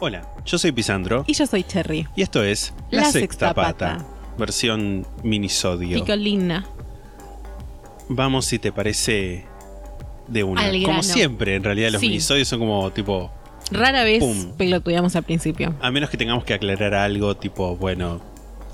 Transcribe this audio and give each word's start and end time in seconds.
Hola, 0.00 0.28
yo 0.44 0.58
soy 0.58 0.72
Pisandro 0.72 1.24
Y 1.26 1.32
yo 1.34 1.46
soy 1.46 1.62
Cherry. 1.64 2.06
y 2.14 2.22
esto 2.22 2.42
es 2.44 2.74
La 2.90 3.02
La, 3.02 3.04
Sexta 3.10 3.18
Sexta 3.20 3.54
Pata, 3.54 3.72
Pata. 3.98 4.06
versión 4.38 5.06
minisodio. 5.22 6.00
Picolina. 6.00 6.66
Vamos 8.08 8.44
si 8.46 8.58
te 8.58 8.72
parece 8.72 9.46
de 10.28 10.44
una. 10.44 10.70
Como 10.84 11.02
siempre, 11.02 11.56
en 11.56 11.64
realidad 11.64 11.90
los 11.90 12.00
Sí. 12.00 12.08
minisodios 12.08 12.46
son 12.48 12.58
como 12.60 12.90
tipo, 12.92 13.30
Rara 13.70 14.04
vez 14.04 14.20
Pum. 14.20 14.52
pelotudeamos 14.56 15.16
al 15.16 15.24
principio. 15.24 15.74
a 15.80 15.90
menos 15.90 16.10
que 16.10 16.16
tengamos 16.16 16.44
que 16.44 16.54
aclarar 16.54 16.94
algo, 16.94 17.36
tipo, 17.36 17.76
bueno, 17.76 18.20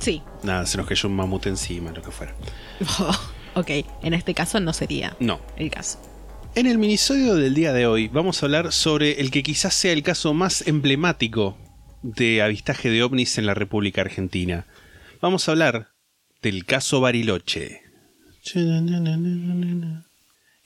Sí. 0.00 0.22
nada, 0.42 0.66
se 0.66 0.76
nos 0.76 0.86
cayó 0.86 1.08
un 1.08 1.14
mamut 1.16 1.46
encima, 1.46 1.92
lo 1.92 2.02
que 2.02 2.10
fuera. 2.10 2.34
ok, 3.54 3.70
en 4.02 4.12
este 4.14 4.34
caso 4.34 4.58
no 4.60 4.72
sería 4.72 5.16
No. 5.20 5.38
el 5.56 5.70
caso. 5.70 5.98
En 6.54 6.66
el 6.66 6.76
minisodio 6.76 7.34
del 7.34 7.54
día 7.54 7.72
de 7.72 7.86
hoy 7.86 8.08
vamos 8.08 8.42
a 8.42 8.46
hablar 8.46 8.72
sobre 8.72 9.22
el 9.22 9.30
que 9.30 9.42
quizás 9.42 9.72
sea 9.72 9.94
el 9.94 10.02
caso 10.02 10.34
más 10.34 10.66
emblemático 10.66 11.56
de 12.02 12.42
avistaje 12.42 12.90
de 12.90 13.02
ovnis 13.02 13.38
en 13.38 13.46
la 13.46 13.54
República 13.54 14.02
Argentina. 14.02 14.66
Vamos 15.22 15.48
a 15.48 15.52
hablar 15.52 15.88
del 16.42 16.66
caso 16.66 17.00
Bariloche. 17.00 17.80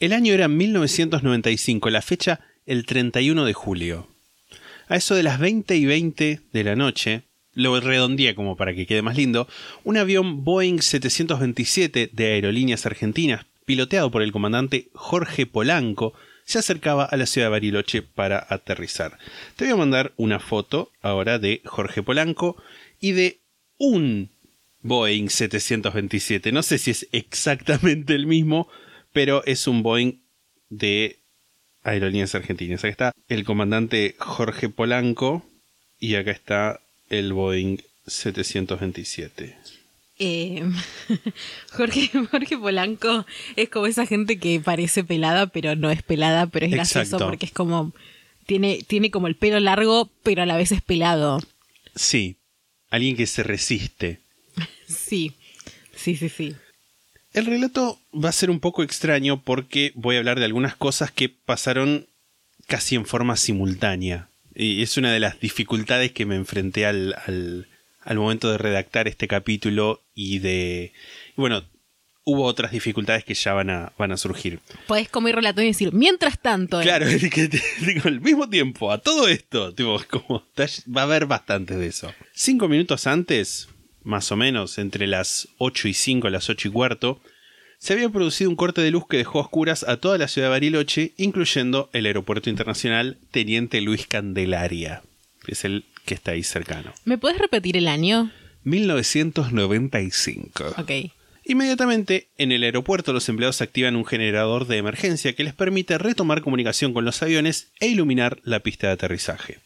El 0.00 0.12
año 0.12 0.34
era 0.34 0.48
1995, 0.48 1.90
la 1.90 2.02
fecha 2.02 2.40
el 2.66 2.84
31 2.84 3.44
de 3.44 3.52
julio. 3.52 4.08
A 4.88 4.96
eso 4.96 5.14
de 5.14 5.22
las 5.22 5.38
20 5.38 5.76
y 5.76 5.84
20 5.84 6.40
de 6.52 6.64
la 6.64 6.74
noche, 6.74 7.22
lo 7.54 7.78
redondeé 7.78 8.34
como 8.34 8.56
para 8.56 8.74
que 8.74 8.88
quede 8.88 9.02
más 9.02 9.16
lindo, 9.16 9.46
un 9.84 9.98
avión 9.98 10.42
Boeing 10.42 10.80
727 10.80 12.10
de 12.12 12.32
Aerolíneas 12.32 12.86
Argentinas, 12.86 13.46
piloteado 13.66 14.10
por 14.10 14.22
el 14.22 14.32
comandante 14.32 14.88
Jorge 14.94 15.44
Polanco, 15.44 16.14
se 16.46 16.60
acercaba 16.60 17.04
a 17.04 17.16
la 17.16 17.26
ciudad 17.26 17.48
de 17.48 17.50
Bariloche 17.50 18.02
para 18.02 18.46
aterrizar. 18.48 19.18
Te 19.56 19.64
voy 19.64 19.74
a 19.74 19.76
mandar 19.76 20.12
una 20.16 20.38
foto 20.38 20.90
ahora 21.02 21.38
de 21.38 21.60
Jorge 21.64 22.02
Polanco 22.02 22.56
y 23.00 23.12
de 23.12 23.40
un 23.78 24.30
Boeing 24.82 25.28
727. 25.28 26.52
No 26.52 26.62
sé 26.62 26.78
si 26.78 26.92
es 26.92 27.08
exactamente 27.10 28.14
el 28.14 28.26
mismo, 28.26 28.68
pero 29.12 29.44
es 29.44 29.66
un 29.66 29.82
Boeing 29.82 30.20
de 30.70 31.18
Aerolíneas 31.82 32.34
Argentinas. 32.36 32.80
Acá 32.80 32.90
está 32.90 33.12
el 33.28 33.44
comandante 33.44 34.14
Jorge 34.18 34.68
Polanco 34.68 35.44
y 35.98 36.14
acá 36.14 36.30
está 36.30 36.80
el 37.08 37.32
Boeing 37.32 37.78
727. 38.06 39.56
Eh, 40.18 40.62
Jorge, 41.72 42.10
Jorge 42.30 42.56
Polanco 42.56 43.26
es 43.56 43.68
como 43.68 43.86
esa 43.86 44.06
gente 44.06 44.38
que 44.38 44.60
parece 44.60 45.04
pelada, 45.04 45.46
pero 45.46 45.76
no 45.76 45.90
es 45.90 46.02
pelada, 46.02 46.46
pero 46.46 46.66
es 46.66 46.72
gracioso 46.72 47.00
Exacto. 47.16 47.26
porque 47.26 47.46
es 47.46 47.52
como. 47.52 47.92
Tiene, 48.46 48.78
tiene 48.86 49.10
como 49.10 49.26
el 49.26 49.34
pelo 49.34 49.58
largo, 49.58 50.08
pero 50.22 50.42
a 50.42 50.46
la 50.46 50.56
vez 50.56 50.70
es 50.70 50.80
pelado. 50.80 51.40
Sí, 51.96 52.36
alguien 52.90 53.16
que 53.16 53.26
se 53.26 53.42
resiste. 53.42 54.20
Sí, 54.88 55.32
sí, 55.96 56.14
sí, 56.16 56.28
sí. 56.28 56.54
El 57.32 57.44
relato 57.46 57.98
va 58.14 58.28
a 58.28 58.32
ser 58.32 58.50
un 58.50 58.60
poco 58.60 58.84
extraño 58.84 59.42
porque 59.42 59.90
voy 59.96 60.14
a 60.14 60.20
hablar 60.20 60.38
de 60.38 60.44
algunas 60.44 60.76
cosas 60.76 61.10
que 61.10 61.28
pasaron 61.28 62.06
casi 62.68 62.94
en 62.94 63.04
forma 63.04 63.36
simultánea. 63.36 64.28
Y 64.54 64.80
es 64.82 64.96
una 64.96 65.12
de 65.12 65.18
las 65.20 65.40
dificultades 65.40 66.12
que 66.12 66.24
me 66.24 66.36
enfrenté 66.36 66.86
al, 66.86 67.14
al, 67.26 67.66
al 68.02 68.16
momento 68.16 68.50
de 68.50 68.58
redactar 68.58 69.08
este 69.08 69.26
capítulo 69.26 70.00
y 70.16 70.40
de... 70.40 70.92
y 71.36 71.40
bueno, 71.40 71.62
hubo 72.24 72.42
otras 72.42 72.72
dificultades 72.72 73.22
que 73.22 73.34
ya 73.34 73.52
van 73.52 73.70
a, 73.70 73.92
van 73.96 74.10
a 74.10 74.16
surgir. 74.16 74.58
Podés 74.88 75.08
como 75.08 75.28
ir 75.28 75.36
relatando 75.36 75.62
y 75.62 75.66
decir, 75.66 75.92
mientras 75.92 76.40
tanto. 76.40 76.80
eh, 76.80 76.82
Claro, 76.82 77.06
es 77.06 77.30
que 77.30 77.48
digo, 77.82 78.02
al 78.08 78.20
mismo 78.20 78.48
tiempo, 78.50 78.90
a 78.90 78.98
todo 78.98 79.28
esto, 79.28 79.72
tipo, 79.72 80.00
como, 80.10 80.42
va 80.58 81.00
a 81.02 81.04
haber 81.04 81.26
bastante 81.26 81.76
de 81.76 81.86
eso. 81.86 82.12
Cinco 82.32 82.66
minutos 82.66 83.06
antes, 83.06 83.68
más 84.02 84.32
o 84.32 84.36
menos, 84.36 84.78
entre 84.78 85.06
las 85.06 85.48
8 85.58 85.86
y 85.88 85.94
5, 85.94 86.28
las 86.30 86.50
8 86.50 86.68
y 86.68 86.70
cuarto, 86.72 87.20
se 87.78 87.92
había 87.92 88.08
producido 88.08 88.48
un 88.48 88.56
corte 88.56 88.80
de 88.80 88.90
luz 88.90 89.06
que 89.06 89.18
dejó 89.18 89.38
a 89.38 89.42
oscuras 89.42 89.84
a 89.84 89.98
toda 89.98 90.16
la 90.16 90.28
ciudad 90.28 90.48
de 90.48 90.52
Bariloche, 90.52 91.12
incluyendo 91.18 91.90
el 91.92 92.06
aeropuerto 92.06 92.48
internacional 92.48 93.18
Teniente 93.30 93.80
Luis 93.82 94.06
Candelaria, 94.06 95.02
que 95.44 95.52
es 95.52 95.64
el 95.64 95.84
que 96.06 96.14
está 96.14 96.32
ahí 96.32 96.42
cercano. 96.42 96.92
¿Me 97.04 97.18
puedes 97.18 97.38
repetir 97.38 97.76
el 97.76 97.86
año? 97.86 98.32
1995. 98.66 100.74
Ok. 100.76 100.90
Inmediatamente, 101.44 102.28
en 102.36 102.50
el 102.50 102.64
aeropuerto 102.64 103.12
los 103.12 103.28
empleados 103.28 103.62
activan 103.62 103.94
un 103.94 104.04
generador 104.04 104.66
de 104.66 104.78
emergencia 104.78 105.34
que 105.34 105.44
les 105.44 105.54
permite 105.54 105.96
retomar 105.96 106.42
comunicación 106.42 106.92
con 106.92 107.04
los 107.04 107.22
aviones 107.22 107.70
e 107.78 107.86
iluminar 107.86 108.40
la 108.42 108.58
pista 108.60 108.88
de 108.88 108.94
aterrizaje. 108.94 109.60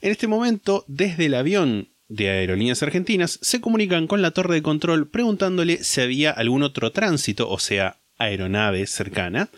En 0.00 0.12
este 0.12 0.28
momento, 0.28 0.84
desde 0.86 1.26
el 1.26 1.34
avión 1.34 1.88
de 2.08 2.30
Aerolíneas 2.30 2.84
Argentinas, 2.84 3.40
se 3.42 3.60
comunican 3.60 4.06
con 4.06 4.22
la 4.22 4.30
torre 4.30 4.54
de 4.54 4.62
control 4.62 5.08
preguntándole 5.08 5.82
si 5.82 6.00
había 6.00 6.30
algún 6.30 6.62
otro 6.62 6.92
tránsito, 6.92 7.50
o 7.50 7.58
sea, 7.58 7.98
aeronave 8.18 8.86
cercana, 8.86 9.48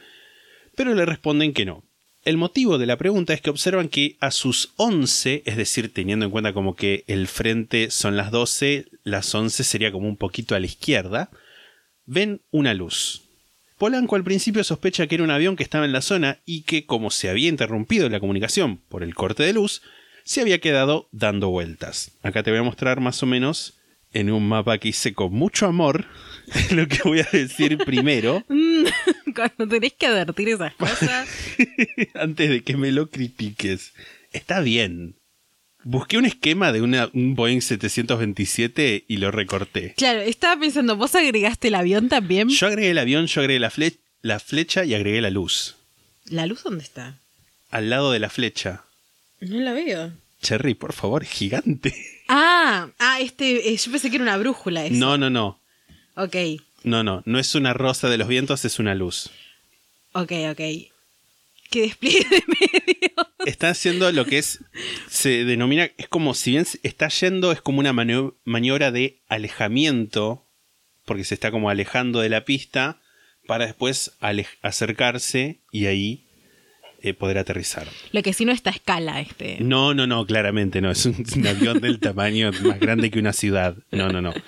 pero 0.75 0.95
le 0.95 1.05
responden 1.05 1.53
que 1.53 1.67
no. 1.67 1.84
El 2.25 2.39
motivo 2.39 2.79
de 2.79 2.87
la 2.87 2.97
pregunta 2.97 3.35
es 3.35 3.43
que 3.43 3.51
observan 3.51 3.89
que 3.89 4.17
a 4.19 4.31
sus 4.31 4.73
11, 4.77 5.43
es 5.45 5.57
decir, 5.59 5.93
teniendo 5.93 6.25
en 6.25 6.31
cuenta 6.31 6.55
como 6.55 6.75
que 6.75 7.05
el 7.07 7.29
frente 7.29 7.91
son 7.91 8.17
las 8.17 8.31
12, 8.31 8.87
las 9.03 9.35
11 9.35 9.63
sería 9.63 9.93
como 9.93 10.09
un 10.09 10.17
poquito 10.17 10.55
a 10.55 10.61
la 10.61 10.65
izquierda, 10.65 11.29
ven 12.07 12.41
una 12.51 12.73
luz. 12.73 13.25
Polanco 13.77 14.17
al 14.17 14.25
principio 14.25 14.65
sospecha 14.65 15.07
que 15.07 15.17
era 15.17 15.25
un 15.25 15.31
avión 15.31 15.55
que 15.55 15.65
estaba 15.65 15.85
en 15.85 15.93
la 15.93 16.01
zona 16.01 16.39
y 16.47 16.63
que, 16.63 16.87
como 16.87 17.11
se 17.11 17.29
había 17.29 17.51
interrumpido 17.51 18.09
la 18.09 18.21
comunicación 18.21 18.79
por 18.89 19.03
el 19.03 19.15
corte 19.15 19.43
de 19.43 19.53
luz, 19.53 19.83
se 20.25 20.41
había 20.41 20.61
quedado 20.61 21.09
dando 21.13 21.51
vueltas. 21.51 22.13
Acá 22.23 22.43
te 22.43 22.51
voy 22.51 22.61
a 22.61 22.65
mostrar 22.65 23.01
más 23.01 23.23
o 23.23 23.27
menos 23.27 23.75
en 24.15 24.31
un 24.31 24.49
mapa 24.49 24.79
que 24.79 24.89
hice 24.89 25.13
con 25.13 25.35
mucho 25.35 25.67
amor 25.67 26.07
lo 26.71 26.87
que 26.89 26.99
voy 27.05 27.21
a 27.21 27.29
decir 27.33 27.79
primero. 27.79 28.45
Cuando 29.35 29.69
tenés 29.69 29.93
que 29.95 30.07
advertir 30.07 30.49
esas 30.51 30.75
cosas. 30.75 31.29
antes 32.15 32.51
de 32.51 32.63
que 32.63 32.77
me 32.77 32.93
lo 32.93 33.11
critiques. 33.11 33.93
Está 34.33 34.61
bien. 34.61 35.17
Busqué 35.87 36.17
un 36.17 36.25
esquema 36.25 36.73
de 36.73 36.81
una, 36.81 37.11
un 37.13 37.35
Boeing 37.35 37.61
727 37.61 39.05
y 39.07 39.17
lo 39.19 39.31
recorté. 39.31 39.93
claro, 39.97 40.21
estaba 40.23 40.59
pensando, 40.59 40.97
¿vos 40.97 41.15
agregaste 41.15 41.69
el 41.69 41.75
avión 41.75 42.09
también? 42.09 42.49
Yo 42.49 42.67
agregué 42.67 42.91
el 42.91 42.99
avión, 42.99 43.27
yo 43.27 43.41
agregué 43.43 43.61
la, 43.61 43.71
fle- 43.71 43.99
la 44.23 44.41
flecha 44.41 44.85
y 44.85 44.95
agregué 44.95 45.21
la 45.21 45.31
luz. 45.31 45.77
¿La 46.27 46.47
luz 46.47 46.63
dónde 46.63 46.85
está? 46.85 47.19
Al 47.71 47.91
lado 47.91 48.13
de 48.13 48.19
la 48.19 48.31
flecha. 48.31 48.85
No 49.41 49.61
la 49.61 49.73
veo. 49.75 50.13
Cherry, 50.41 50.75
por 50.75 50.95
favor, 50.95 51.25
gigante. 51.25 51.95
Ah, 52.29 52.89
ah, 52.99 53.21
este, 53.21 53.69
eh, 53.73 53.77
yo 53.77 53.91
pensé 53.91 54.09
que 54.09 54.17
era 54.17 54.23
una 54.23 54.37
brújula 54.39 54.87
eso. 54.87 54.95
No, 54.95 55.19
no, 55.19 55.29
no. 55.29 55.61
Ok, 56.17 56.37
No, 56.85 57.03
no. 57.03 57.23
No 57.27 57.39
es 57.39 57.55
una 57.55 57.73
rosa 57.73 58.09
de 58.09 58.19
los 58.19 58.29
vientos, 58.29 58.65
es 58.65 58.79
una 58.79 58.95
luz. 58.95 59.31
ok, 60.13 60.33
ok. 60.51 60.61
Que 61.71 61.81
despliegue 61.83 62.25
de 62.29 62.43
medio. 62.61 63.11
Está 63.47 63.71
haciendo 63.71 64.11
lo 64.13 64.25
que 64.27 64.39
es. 64.39 64.61
Se 65.09 65.45
denomina. 65.45 65.91
Es 65.97 66.09
como 66.09 66.35
si 66.35 66.53
bien 66.53 66.67
está 66.83 67.09
yendo, 67.09 67.53
es 67.53 67.61
como 67.61 67.81
una 67.81 67.93
manio- 67.93 68.37
maniobra 68.45 68.91
de 68.93 69.19
alejamiento. 69.29 70.47
Porque 71.05 71.25
se 71.25 71.35
está 71.35 71.51
como 71.51 71.71
alejando 71.71 72.21
de 72.21 72.29
la 72.29 72.45
pista. 72.45 73.01
Para 73.47 73.67
después 73.67 74.13
acercarse 74.63 75.59
y 75.71 75.87
ahí 75.87 76.25
eh, 77.03 77.13
poder 77.13 77.37
aterrizar. 77.39 77.87
Lo 78.13 78.23
que 78.23 78.33
sí 78.33 78.45
no 78.47 78.53
está 78.53 78.71
a 78.71 78.75
escala 78.75 79.21
este. 79.21 79.59
No, 79.61 79.93
no, 79.95 80.07
no, 80.07 80.25
claramente 80.27 80.81
no. 80.81 80.91
Es 80.91 81.05
un, 81.07 81.25
un 81.37 81.47
avión 81.47 81.81
del 81.81 81.99
tamaño 82.01 82.51
más 82.63 82.79
grande 82.81 83.11
que 83.11 83.19
una 83.19 83.33
ciudad. 83.33 83.77
No, 83.91 84.09
no, 84.09 84.23
no. 84.23 84.33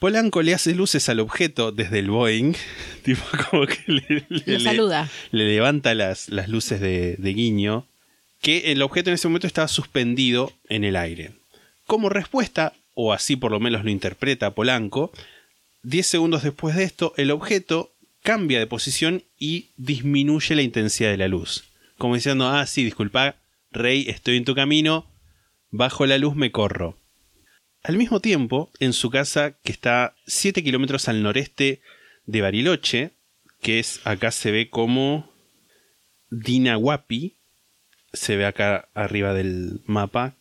Polanco 0.00 0.42
le 0.42 0.54
hace 0.54 0.74
luces 0.74 1.08
al 1.08 1.20
objeto 1.20 1.70
desde 1.70 2.00
el 2.00 2.10
Boeing. 2.10 2.54
Tipo, 3.04 3.22
como 3.50 3.66
que 3.66 3.78
le, 3.86 4.04
le- 4.08 4.24
Lo 4.28 4.58
le- 4.58 4.60
saluda. 4.60 5.08
le 5.30 5.44
levanta 5.46 5.94
las, 5.94 6.28
las 6.30 6.48
luces 6.48 6.80
de, 6.80 7.14
de 7.16 7.32
guiño. 7.34 7.86
Que 8.42 8.72
el 8.72 8.80
objeto 8.82 9.10
en 9.10 9.14
ese 9.14 9.28
momento 9.28 9.46
estaba 9.46 9.68
suspendido 9.68 10.52
en 10.68 10.82
el 10.84 10.96
aire. 10.96 11.32
Como 11.86 12.08
respuesta, 12.08 12.72
o 12.94 13.12
así 13.12 13.36
por 13.36 13.50
lo 13.52 13.60
menos 13.60 13.84
lo 13.84 13.90
interpreta 13.90 14.54
Polanco, 14.54 15.12
10 15.82 16.06
segundos 16.06 16.42
después 16.42 16.74
de 16.74 16.84
esto, 16.84 17.12
el 17.18 17.30
objeto 17.30 17.92
cambia 18.22 18.58
de 18.58 18.66
posición 18.66 19.22
y 19.38 19.66
disminuye 19.76 20.54
la 20.56 20.62
intensidad 20.62 21.10
de 21.10 21.16
la 21.18 21.28
luz. 21.28 21.64
Como 21.98 22.14
diciendo, 22.14 22.48
ah, 22.48 22.66
sí, 22.66 22.82
disculpa, 22.84 23.36
Rey, 23.72 24.06
estoy 24.08 24.38
en 24.38 24.44
tu 24.46 24.54
camino, 24.54 25.06
bajo 25.70 26.06
la 26.06 26.16
luz 26.18 26.34
me 26.34 26.50
corro. 26.50 26.96
Al 27.82 27.96
mismo 27.96 28.20
tiempo, 28.20 28.70
en 28.78 28.92
su 28.92 29.10
casa, 29.10 29.56
que 29.62 29.72
está 29.72 30.14
7 30.26 30.62
kilómetros 30.62 31.08
al 31.08 31.22
noreste 31.22 31.80
de 32.26 32.40
Bariloche, 32.40 33.12
que 33.62 33.78
es 33.78 34.00
acá 34.04 34.30
se 34.30 34.50
ve 34.50 34.68
como 34.68 35.30
Dinahuapi, 36.30 37.36
se 38.12 38.36
ve 38.36 38.46
acá 38.46 38.88
arriba 38.94 39.34
del 39.34 39.80
mapa, 39.86 40.34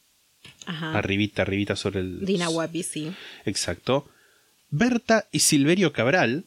Ajá. 0.65 0.97
arribita, 0.97 1.41
arribita 1.43 1.75
sobre 1.75 2.01
el... 2.01 2.25
Dina 2.25 2.49
Wapi, 2.49 2.83
sí. 2.83 3.11
Exacto. 3.45 4.09
Berta 4.69 5.27
y 5.31 5.39
Silverio 5.39 5.93
Cabral, 5.93 6.45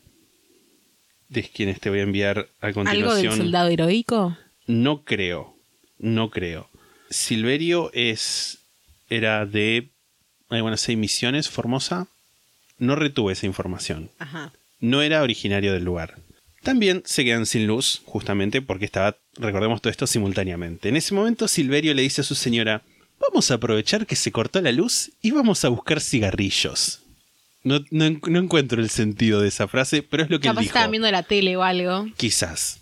de 1.29 1.43
quienes 1.45 1.81
te 1.81 1.91
voy 1.91 2.01
a 2.01 2.03
enviar 2.03 2.49
a 2.61 2.67
¿Algo 2.67 2.85
continuación. 2.85 3.31
del 3.35 3.43
soldado 3.43 3.69
heroico? 3.69 4.37
No 4.67 5.05
creo, 5.05 5.57
no 5.99 6.31
creo. 6.31 6.69
Silverio 7.11 7.91
es 7.95 8.59
era 9.09 9.45
de 9.45 9.92
algunas 10.55 10.81
seis 10.81 10.99
misiones, 10.99 11.49
Formosa. 11.49 12.07
No 12.79 12.97
retuve 12.97 13.33
esa 13.33 13.47
información. 13.47 14.11
Ajá. 14.19 14.53
No 14.81 15.03
era 15.03 15.23
originario 15.23 15.73
del 15.73 15.85
lugar. 15.85 16.17
También 16.63 17.03
se 17.05 17.25
quedan 17.25 17.47
sin 17.47 17.67
luz, 17.67 18.03
justamente 18.05 18.63
porque 18.63 18.85
estaba, 18.85 19.17
recordemos 19.37 19.81
todo 19.83 19.91
esto 19.91 20.07
simultáneamente. 20.07 20.89
En 20.89 20.97
ese 20.97 21.15
momento 21.15 21.49
Silverio 21.49 21.95
le 21.95 22.03
dice 22.03 22.21
a 22.21 22.25
su 22.25 22.35
señora, 22.35 22.83
vamos 23.21 23.51
a 23.51 23.55
aprovechar 23.55 24.07
que 24.07 24.17
se 24.17 24.33
cortó 24.33 24.61
la 24.61 24.73
luz 24.73 25.11
y 25.23 25.31
vamos 25.33 25.65
a 25.65 25.69
buscar 25.69 26.01
cigarrillos. 26.01 27.01
No, 27.65 27.81
no 27.91 28.11
no 28.27 28.39
encuentro 28.41 28.81
el 28.81 28.91
sentido 28.91 29.41
de 29.41 29.49
esa 29.49 29.69
frase, 29.69 30.03
pero 30.03 30.25
es 30.25 30.31
lo 30.31 30.41
que 30.41 30.49
él 30.49 30.53
Capaz 30.53 30.61
dijo. 30.63 30.71
estaban 30.71 30.91
viendo 30.91 31.11
la 31.11 31.23
tele 31.23 31.57
o 31.57 31.63
algo. 31.63 32.07
Quizás. 32.17 32.81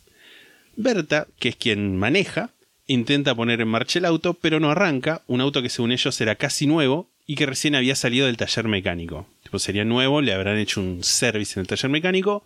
Berta, 0.77 1.27
que 1.39 1.51
es 1.51 1.57
quien 1.57 1.99
maneja, 1.99 2.51
intenta 2.87 3.35
poner 3.35 3.61
en 3.61 3.69
marcha 3.69 3.99
el 3.99 4.07
auto, 4.07 4.35
pero 4.35 4.59
no 4.61 4.71
arranca, 4.71 5.23
un 5.27 5.41
auto 5.43 5.61
que 5.63 5.69
según 5.69 5.93
ellos 5.93 6.19
era 6.21 6.37
casi 6.37 6.67
nuevo 6.67 7.11
y 7.31 7.37
que 7.37 7.47
recién 7.47 7.77
había 7.77 7.94
salido 7.94 8.27
del 8.27 8.37
taller 8.37 8.67
mecánico. 8.67 9.25
Tipo, 9.44 9.61
sería 9.61 9.85
nuevo, 9.85 10.21
le 10.21 10.32
habrán 10.32 10.59
hecho 10.59 10.81
un 10.81 11.05
service 11.05 11.53
en 11.55 11.61
el 11.61 11.69
taller 11.69 11.88
mecánico, 11.88 12.43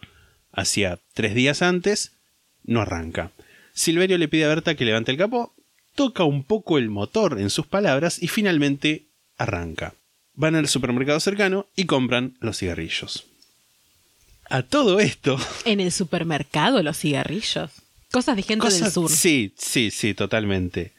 hacía 0.52 0.98
tres 1.14 1.34
días 1.34 1.62
antes, 1.62 2.12
no 2.64 2.82
arranca. 2.82 3.30
Silverio 3.72 4.18
le 4.18 4.28
pide 4.28 4.44
a 4.44 4.48
Berta 4.48 4.74
que 4.74 4.84
levante 4.84 5.10
el 5.10 5.16
capó, 5.16 5.54
toca 5.94 6.24
un 6.24 6.44
poco 6.44 6.76
el 6.76 6.90
motor 6.90 7.40
en 7.40 7.48
sus 7.48 7.66
palabras 7.66 8.22
y 8.22 8.28
finalmente 8.28 9.06
arranca. 9.38 9.94
Van 10.34 10.54
al 10.54 10.68
supermercado 10.68 11.18
cercano 11.18 11.66
y 11.74 11.86
compran 11.86 12.36
los 12.40 12.58
cigarrillos. 12.58 13.24
A 14.50 14.64
todo 14.64 15.00
esto, 15.00 15.38
En 15.64 15.80
el 15.80 15.92
supermercado, 15.92 16.82
los 16.82 16.98
cigarrillos. 16.98 17.70
Cosas 18.12 18.36
de 18.36 18.42
gente 18.42 18.68
del 18.68 18.92
sur. 18.92 19.10
Sí, 19.10 19.54
sí, 19.56 19.90
sí, 19.90 20.12
totalmente. 20.12 20.92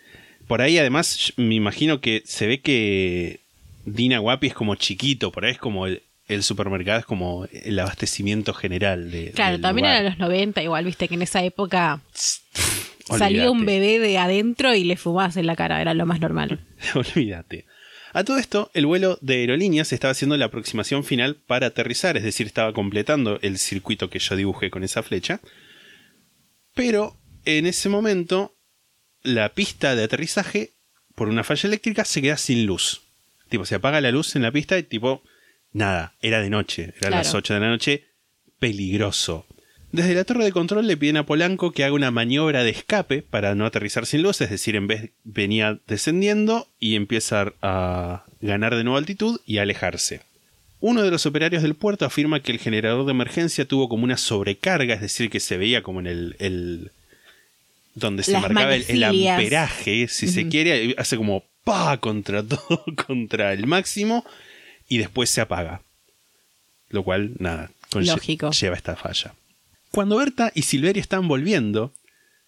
Por 0.48 0.64
ahí 0.64 0.80
además 0.80 1.34
me 1.38 1.54
imagino 1.54 2.02
que 2.02 2.24
se 2.26 2.48
ve 2.48 2.62
que 2.62 3.45
Dina 3.86 4.20
Guapi 4.20 4.48
es 4.48 4.54
como 4.54 4.76
chiquito, 4.76 5.32
por 5.32 5.46
ahí 5.46 5.52
es 5.52 5.58
como 5.58 5.88
el, 5.88 6.04
el 6.28 6.44
supermercado, 6.44 7.00
es 7.00 7.06
como 7.06 7.46
el 7.52 7.80
abastecimiento 7.80 8.54
general 8.54 9.12
de... 9.12 9.32
Claro, 9.32 9.54
del 9.54 9.62
también 9.62 9.86
lugar. 9.88 10.02
eran 10.02 10.12
los 10.12 10.20
90, 10.20 10.64
igual, 10.64 10.86
viste 10.86 11.08
que 11.08 11.16
en 11.16 11.22
esa 11.22 11.44
época 11.44 12.02
salía 13.18 13.52
un 13.52 13.66
bebé 13.66 14.00
de 14.00 14.18
adentro 14.18 14.74
y 14.74 14.84
le 14.84 14.98
fumabas 14.98 15.38
en 15.38 15.46
la 15.46 15.56
cara, 15.56 15.82
era 15.82 15.94
lo 15.94 16.06
más 16.06 16.20
normal. 16.20 16.60
Olvídate. 16.96 17.66
A 18.14 18.24
todo 18.24 18.38
esto, 18.38 18.72
el 18.74 18.86
vuelo 18.86 19.20
de 19.22 19.36
aerolíneas 19.36 19.92
estaba 19.92 20.14
haciendo 20.14 20.38
la 20.38 20.46
aproximación 20.46 21.04
final 21.04 21.36
para 21.36 21.68
aterrizar, 21.68 22.16
es 22.16 22.24
decir, 22.24 22.48
estaba 22.48 22.72
completando 22.72 23.40
el 23.42 23.58
circuito 23.60 24.10
que 24.10 24.20
yo 24.20 24.38
dibujé 24.38 24.70
con 24.70 24.86
esa 24.86 25.04
flecha. 25.04 25.42
Pero 26.74 27.18
en 27.44 27.66
ese 27.66 27.90
momento, 27.90 28.56
la 29.22 29.50
pista 29.50 29.96
de 29.96 30.06
aterrizaje, 30.06 30.72
por 31.14 31.28
una 31.28 31.44
falla 31.44 31.68
eléctrica, 31.68 32.06
se 32.06 32.22
queda 32.22 32.38
sin 32.38 32.66
luz. 32.66 33.05
Tipo, 33.50 33.66
se 33.66 33.76
apaga 33.76 34.02
la 34.02 34.12
luz 34.12 34.36
en 34.36 34.42
la 34.42 34.52
pista 34.52 34.78
y 34.78 34.84
tipo, 34.84 35.22
nada, 35.74 36.14
era 36.22 36.42
de 36.42 36.50
noche, 36.50 36.84
eran 36.84 36.94
Claro. 37.00 37.16
las 37.18 37.34
8 37.34 37.54
de 37.54 37.60
la 37.60 37.70
noche, 37.70 38.04
peligroso. 38.60 39.46
Desde 39.92 40.14
la 40.14 40.24
torre 40.26 40.44
de 40.44 40.52
control 40.52 40.88
le 40.88 40.98
piden 40.98 41.18
a 41.18 41.26
Polanco 41.26 41.72
que 41.72 41.84
haga 41.86 41.94
una 41.94 42.12
maniobra 42.12 42.64
de 42.64 42.72
escape 42.72 43.22
para 43.22 43.56
no 43.56 43.66
aterrizar 43.66 44.06
sin 44.06 44.24
luz, 44.24 44.42
es 44.42 44.50
decir, 44.50 44.76
en 44.76 44.88
vez 44.88 45.12
venía 45.24 45.80
descendiendo 45.88 46.68
y 46.80 46.96
empieza 46.96 47.54
a 47.62 48.26
ganar 48.42 48.76
de 48.76 48.84
nuevo 48.84 48.98
altitud 48.98 49.40
y 49.46 49.60
a 49.60 49.62
alejarse. 49.62 50.22
Uno 50.82 51.02
de 51.02 51.12
los 51.12 51.26
operarios 51.26 51.64
del 51.64 51.76
puerto 51.76 52.04
afirma 52.06 52.42
que 52.42 52.52
el 52.52 52.60
generador 52.60 53.06
de 53.06 53.12
emergencia 53.12 53.66
tuvo 53.66 53.88
como 53.88 54.04
una 54.04 54.18
sobrecarga, 54.18 54.96
es 54.96 55.02
decir, 55.02 55.30
que 55.30 55.40
se 55.40 55.56
veía 55.58 55.82
como 55.82 56.02
en 56.02 56.08
el, 56.08 56.36
el- 56.40 56.92
donde 57.94 58.24
se 58.24 58.34
Las 58.34 58.42
marcaba 58.42 58.76
el, 58.76 59.04
amperaje, 59.04 60.08
si 60.10 60.28
se 60.28 60.50
quiere, 60.50 60.94
hace 60.98 61.16
como 61.16 61.46
pa 61.66 61.98
contra 61.98 62.42
todo, 62.44 62.86
contra 63.06 63.52
el 63.52 63.68
máximo 63.68 64.24
y 64.88 65.00
después 65.00 65.30
se 65.30 65.42
apaga. 65.42 65.82
Lo 66.88 67.04
cual, 67.04 67.34
nada, 67.40 67.72
Lógico. 67.94 68.52
lleva 68.52 68.76
esta 68.78 68.96
falla. 68.96 69.34
Cuando 69.92 70.18
Berta 70.18 70.52
y 70.56 70.62
Silverio 70.62 71.02
están 71.02 71.28
volviendo, 71.28 71.94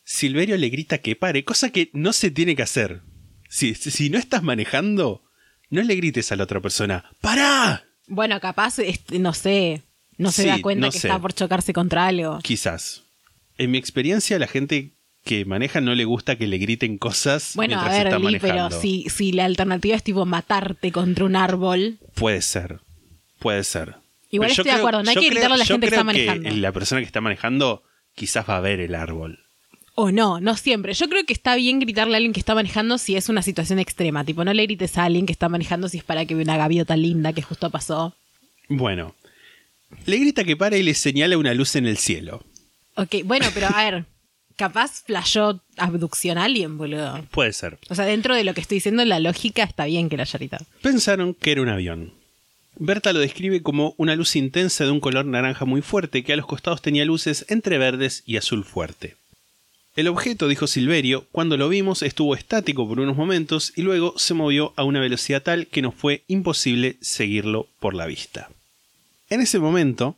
Silverio 0.05 0.55
le 0.57 0.69
grita 0.69 0.99
que 0.99 1.15
pare, 1.15 1.43
cosa 1.43 1.69
que 1.71 1.89
no 1.93 2.13
se 2.13 2.31
tiene 2.31 2.55
que 2.55 2.63
hacer. 2.63 3.01
Si, 3.49 3.75
si- 3.75 4.09
no 4.09 4.17
estás 4.17 4.43
manejando, 4.43 5.23
no 5.69 5.81
le 5.81 5.95
grites 5.95 6.31
a 6.31 6.35
la 6.35 6.43
otra 6.43 6.61
persona, 6.61 7.05
¡Pará! 7.21 7.83
Bueno, 8.07 8.39
capaz, 8.39 8.79
este, 8.79 9.19
no 9.19 9.33
sé, 9.33 9.81
no 10.17 10.31
se 10.31 10.43
Sí, 10.43 10.47
da 10.47 10.61
cuenta 10.61 10.85
no 10.87 10.91
que 10.91 10.99
sé. 10.99 11.07
está 11.07 11.19
por 11.19 11.33
chocarse 11.33 11.73
contra 11.73 12.07
algo. 12.07 12.39
Quizás. 12.41 13.03
En 13.57 13.71
mi 13.71 13.77
experiencia, 13.77 14.37
la 14.39 14.47
gente 14.47 14.91
que 15.27 15.45
maneja 15.45 15.81
no 15.81 15.93
le 15.93 16.05
gusta 16.05 16.37
que 16.37 16.47
le 16.47 16.57
griten 16.57 16.97
cosas 16.97 17.51
Bueno, 17.55 17.75
a 17.75 17.83
mientras 17.83 17.97
ver, 17.97 18.07
está 18.07 18.29
Lee, 18.29 18.39
pero 18.39 18.71
si, 18.71 19.05
si 19.09 19.31
la 19.31 19.45
alternativa 19.45 19.95
es 19.95 20.03
tipo 20.03 20.25
matarte 20.25 20.91
contra 20.91 21.25
un 21.25 21.35
árbol, 21.35 21.97
Puede 22.15 22.41
ser. 22.41 22.79
Puede 23.39 23.63
ser. 23.63 23.95
Igual 24.31 24.49
Pero 24.49 24.61
estoy 24.61 24.65
de 24.65 24.71
acuerdo, 24.71 25.03
no 25.03 25.09
hay 25.09 25.15
que 25.15 25.29
gritarle 25.29 25.55
a 25.55 25.57
la 25.57 25.65
gente 25.65 25.87
que 25.87 25.95
está 25.95 26.03
manejando. 26.03 26.49
la 26.49 26.71
persona 26.71 27.01
que 27.01 27.05
está 27.05 27.21
manejando 27.21 27.83
quizás 28.15 28.49
va 28.49 28.57
a 28.57 28.61
ver 28.61 28.79
el 28.79 28.95
árbol. 28.95 29.39
o 29.95 30.11
no, 30.11 30.39
no 30.39 30.55
siempre. 30.57 30.93
Yo 30.93 31.07
creo 31.07 31.23
que 31.25 31.33
está 31.33 31.55
bien 31.55 31.79
gritarle 31.79 32.13
a 32.15 32.17
alguien 32.17 32.33
que 32.33 32.39
está 32.39 32.55
manejando 32.55 32.97
si 32.97 33.15
es 33.15 33.29
una 33.29 33.41
situación 33.41 33.79
extrema. 33.79 34.23
Tipo, 34.25 34.43
no 34.43 34.53
le 34.53 34.63
grites 34.63 34.97
a 34.97 35.05
alguien 35.05 35.25
que 35.25 35.33
está 35.33 35.49
manejando 35.49 35.87
si 35.89 35.97
es 35.99 36.03
para 36.03 36.25
que 36.25 36.35
vea 36.35 36.43
una 36.43 36.57
gaviota 36.57 36.95
linda 36.97 37.33
que 37.33 37.41
justo 37.41 37.69
pasó. 37.69 38.15
Bueno. 38.69 39.15
Le 40.05 40.17
grita 40.17 40.43
que 40.43 40.57
pare 40.57 40.79
y 40.79 40.83
le 40.83 40.93
señala 40.93 41.37
una 41.37 41.53
luz 41.53 41.75
en 41.75 41.87
el 41.87 41.97
cielo. 41.97 42.43
Ok, 42.95 43.23
bueno, 43.23 43.45
pero 43.53 43.67
a 43.67 43.83
ver, 43.83 44.05
capaz 44.57 45.03
flashó 45.05 45.61
abducción 45.77 46.37
a 46.37 46.43
alguien, 46.43 46.77
boludo. 46.77 47.23
Puede 47.31 47.53
ser. 47.53 47.77
O 47.89 47.95
sea, 47.95 48.05
dentro 48.05 48.35
de 48.35 48.43
lo 48.43 48.53
que 48.53 48.61
estoy 48.61 48.77
diciendo, 48.77 49.05
la 49.05 49.19
lógica 49.19 49.63
está 49.63 49.85
bien 49.85 50.09
que 50.09 50.17
la 50.17 50.23
haya. 50.23 50.57
Pensaron 50.81 51.33
que 51.33 51.53
era 51.53 51.61
un 51.61 51.69
avión. 51.69 52.11
Berta 52.79 53.13
lo 53.13 53.19
describe 53.19 53.63
como 53.63 53.95
una 53.97 54.15
luz 54.15 54.35
intensa 54.35 54.83
de 54.83 54.91
un 54.91 54.99
color 54.99 55.25
naranja 55.25 55.65
muy 55.65 55.81
fuerte 55.81 56.23
que 56.23 56.33
a 56.33 56.35
los 56.35 56.45
costados 56.45 56.81
tenía 56.81 57.05
luces 57.05 57.45
entre 57.49 57.77
verdes 57.77 58.23
y 58.25 58.37
azul 58.37 58.65
fuerte. 58.65 59.15
El 59.95 60.07
objeto, 60.07 60.47
dijo 60.47 60.67
Silverio, 60.67 61.25
cuando 61.31 61.57
lo 61.57 61.69
vimos 61.69 62.03
estuvo 62.03 62.35
estático 62.35 62.87
por 62.87 62.99
unos 62.99 63.17
momentos 63.17 63.73
y 63.75 63.81
luego 63.81 64.13
se 64.17 64.35
movió 64.35 64.73
a 64.75 64.83
una 64.83 64.99
velocidad 64.99 65.41
tal 65.41 65.65
que 65.65 65.81
nos 65.81 65.95
fue 65.95 66.23
imposible 66.27 66.97
seguirlo 67.01 67.67
por 67.79 67.95
la 67.95 68.05
vista. 68.05 68.49
En 69.31 69.41
ese 69.41 69.57
momento, 69.57 70.15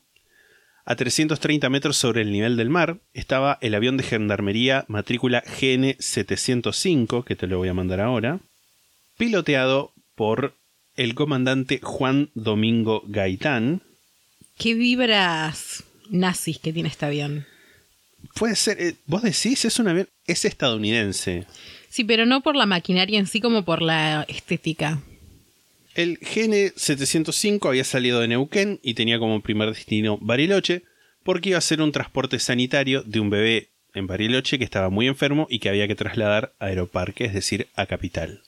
a 0.90 0.96
330 0.96 1.70
metros 1.70 1.98
sobre 1.98 2.24
el 2.24 2.32
nivel 2.32 2.58
del 2.58 2.72
mar, 2.72 2.98
estaba 3.14 3.60
el 3.62 3.76
avión 3.76 3.96
de 3.96 4.02
gendarmería 4.02 4.86
matrícula 4.88 5.44
GN705, 5.44 7.24
que 7.24 7.36
te 7.36 7.46
lo 7.46 7.60
voy 7.60 7.70
a 7.70 7.76
mandar 7.76 8.02
ahora, 8.02 8.40
piloteado 9.16 9.94
por 10.16 10.56
el 10.96 11.14
comandante 11.14 11.80
Juan 11.84 12.32
Domingo 12.34 13.04
Gaitán. 13.06 13.84
¿Qué 14.58 14.74
vibras 14.74 15.84
nazis 16.10 16.58
que 16.58 16.74
tiene 16.74 16.90
este 16.90 17.06
avión? 17.06 17.46
Puede 18.34 18.56
ser, 18.56 18.82
eh, 18.82 18.96
vos 19.06 19.22
decís, 19.22 19.66
es 19.66 19.78
un 19.78 19.90
avión, 19.90 20.10
es 20.26 20.44
estadounidense. 20.44 21.46
Sí, 21.90 22.04
pero 22.04 22.26
no 22.26 22.42
por 22.42 22.56
la 22.56 22.66
maquinaria 22.66 23.20
en 23.20 23.28
sí 23.28 23.40
como 23.40 23.64
por 23.64 23.84
la 23.84 24.26
estética. 24.28 25.04
El 25.96 26.20
GN705 26.20 27.68
había 27.68 27.84
salido 27.84 28.20
de 28.20 28.28
Neuquén 28.28 28.80
y 28.84 28.94
tenía 28.94 29.20
como 29.20 29.42
primer 29.42 29.70
destino 29.70 30.18
Bariloche, 30.22 30.84
porque 31.24 31.50
iba 31.50 31.58
a 31.58 31.62
ser 31.62 31.82
un 31.82 31.92
transporte 31.92 32.40
sanitario 32.40 33.04
de 33.04 33.20
un 33.20 33.30
bebé 33.30 33.70
en 33.94 34.08
Bariloche 34.08 34.58
que 34.58 34.64
estaba 34.64 34.90
muy 34.90 35.08
enfermo 35.08 35.48
y 35.50 35.60
que 35.60 35.70
había 35.70 35.88
que 35.88 35.96
trasladar 35.96 36.54
a 36.60 36.66
Aeroparque, 36.66 37.26
es 37.26 37.34
decir, 37.34 37.68
a 37.76 37.86
Capital. 37.86 38.42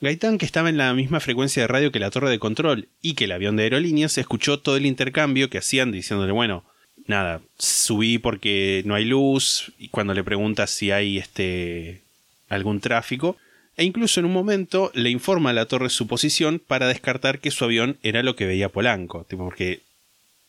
Gaitán, 0.00 0.38
que 0.38 0.46
estaba 0.46 0.68
en 0.70 0.78
la 0.78 0.94
misma 0.94 1.20
frecuencia 1.20 1.62
de 1.62 1.66
radio 1.66 1.92
que 1.92 1.98
la 1.98 2.10
torre 2.10 2.30
de 2.30 2.38
control 2.38 2.88
y 3.02 3.14
que 3.14 3.24
el 3.24 3.32
avión 3.32 3.56
de 3.56 3.64
aerolíneas, 3.64 4.16
escuchó 4.16 4.60
todo 4.60 4.76
el 4.76 4.86
intercambio 4.86 5.50
que 5.50 5.58
hacían 5.58 5.92
diciéndole, 5.92 6.32
bueno, 6.32 6.64
nada, 7.06 7.42
subí 7.58 8.18
porque 8.18 8.82
no 8.86 8.94
hay 8.94 9.04
luz, 9.04 9.72
y 9.78 9.88
cuando 9.88 10.14
le 10.14 10.24
preguntas 10.24 10.70
si 10.70 10.90
hay 10.90 11.18
este 11.18 12.02
algún 12.48 12.80
tráfico, 12.80 13.36
e 13.80 13.84
incluso 13.84 14.20
en 14.20 14.26
un 14.26 14.32
momento 14.34 14.90
le 14.94 15.08
informa 15.08 15.50
a 15.50 15.52
la 15.54 15.64
torre 15.64 15.88
su 15.88 16.06
posición 16.06 16.60
para 16.64 16.86
descartar 16.86 17.38
que 17.40 17.50
su 17.50 17.64
avión 17.64 17.96
era 18.02 18.22
lo 18.22 18.36
que 18.36 18.44
veía 18.44 18.68
Polanco, 18.68 19.24
tipo, 19.24 19.44
porque 19.44 19.80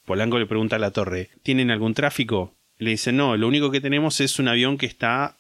Polanco 0.06 0.38
le 0.38 0.46
pregunta 0.46 0.76
a 0.76 0.80
la 0.80 0.92
torre, 0.92 1.30
¿tienen 1.42 1.72
algún 1.72 1.94
tráfico? 1.94 2.54
Le 2.78 2.90
dice, 2.92 3.14
no, 3.14 3.38
lo 3.38 3.48
único 3.48 3.72
que 3.72 3.80
tenemos 3.80 4.20
es 4.20 4.38
un 4.38 4.50
avión 4.50 4.78
que 4.78 4.86
está 4.86 5.38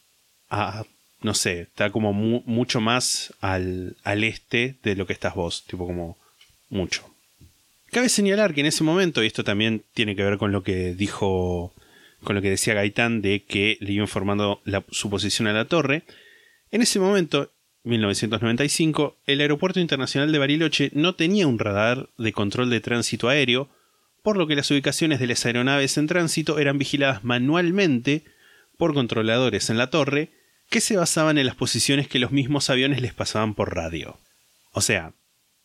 a, 0.49 0.85
no 1.21 1.33
sé, 1.33 1.61
está 1.61 1.89
como 1.91 2.13
mu- 2.13 2.43
mucho 2.45 2.79
más 2.79 3.33
al, 3.41 3.97
al 4.03 4.23
este 4.23 4.75
de 4.83 4.95
lo 4.95 5.05
que 5.05 5.13
estás 5.13 5.35
vos, 5.35 5.65
tipo 5.67 5.85
como 5.85 6.17
mucho. 6.69 7.03
Cabe 7.91 8.07
señalar 8.07 8.53
que 8.53 8.61
en 8.61 8.67
ese 8.67 8.85
momento, 8.85 9.21
y 9.21 9.27
esto 9.27 9.43
también 9.43 9.83
tiene 9.93 10.15
que 10.15 10.23
ver 10.23 10.37
con 10.37 10.53
lo 10.53 10.63
que 10.63 10.93
dijo, 10.95 11.73
con 12.23 12.37
lo 12.37 12.41
que 12.41 12.49
decía 12.51 12.73
Gaitán 12.73 13.21
de 13.21 13.43
que 13.43 13.77
le 13.81 13.91
iba 13.91 14.03
informando 14.03 14.61
la- 14.63 14.85
su 14.91 15.09
posición 15.09 15.47
a 15.49 15.53
la 15.53 15.65
torre, 15.65 16.03
en 16.71 16.81
ese 16.81 16.99
momento, 16.99 17.51
1995, 17.83 19.17
el 19.25 19.41
Aeropuerto 19.41 19.79
Internacional 19.79 20.31
de 20.31 20.39
Bariloche 20.39 20.91
no 20.93 21.15
tenía 21.15 21.47
un 21.47 21.59
radar 21.59 22.09
de 22.17 22.31
control 22.31 22.69
de 22.69 22.81
tránsito 22.81 23.29
aéreo, 23.29 23.69
por 24.21 24.37
lo 24.37 24.47
que 24.47 24.55
las 24.55 24.69
ubicaciones 24.69 25.19
de 25.19 25.27
las 25.27 25.45
aeronaves 25.45 25.97
en 25.97 26.07
tránsito 26.07 26.59
eran 26.59 26.77
vigiladas 26.77 27.23
manualmente 27.23 28.23
por 28.77 28.93
controladores 28.93 29.69
en 29.69 29.77
la 29.77 29.89
torre 29.89 30.29
que 30.69 30.81
se 30.81 30.95
basaban 30.95 31.37
en 31.37 31.45
las 31.45 31.55
posiciones 31.55 32.07
que 32.07 32.19
los 32.19 32.31
mismos 32.31 32.69
aviones 32.69 33.01
les 33.01 33.13
pasaban 33.13 33.55
por 33.55 33.75
radio. 33.75 34.17
O 34.71 34.81
sea, 34.81 35.13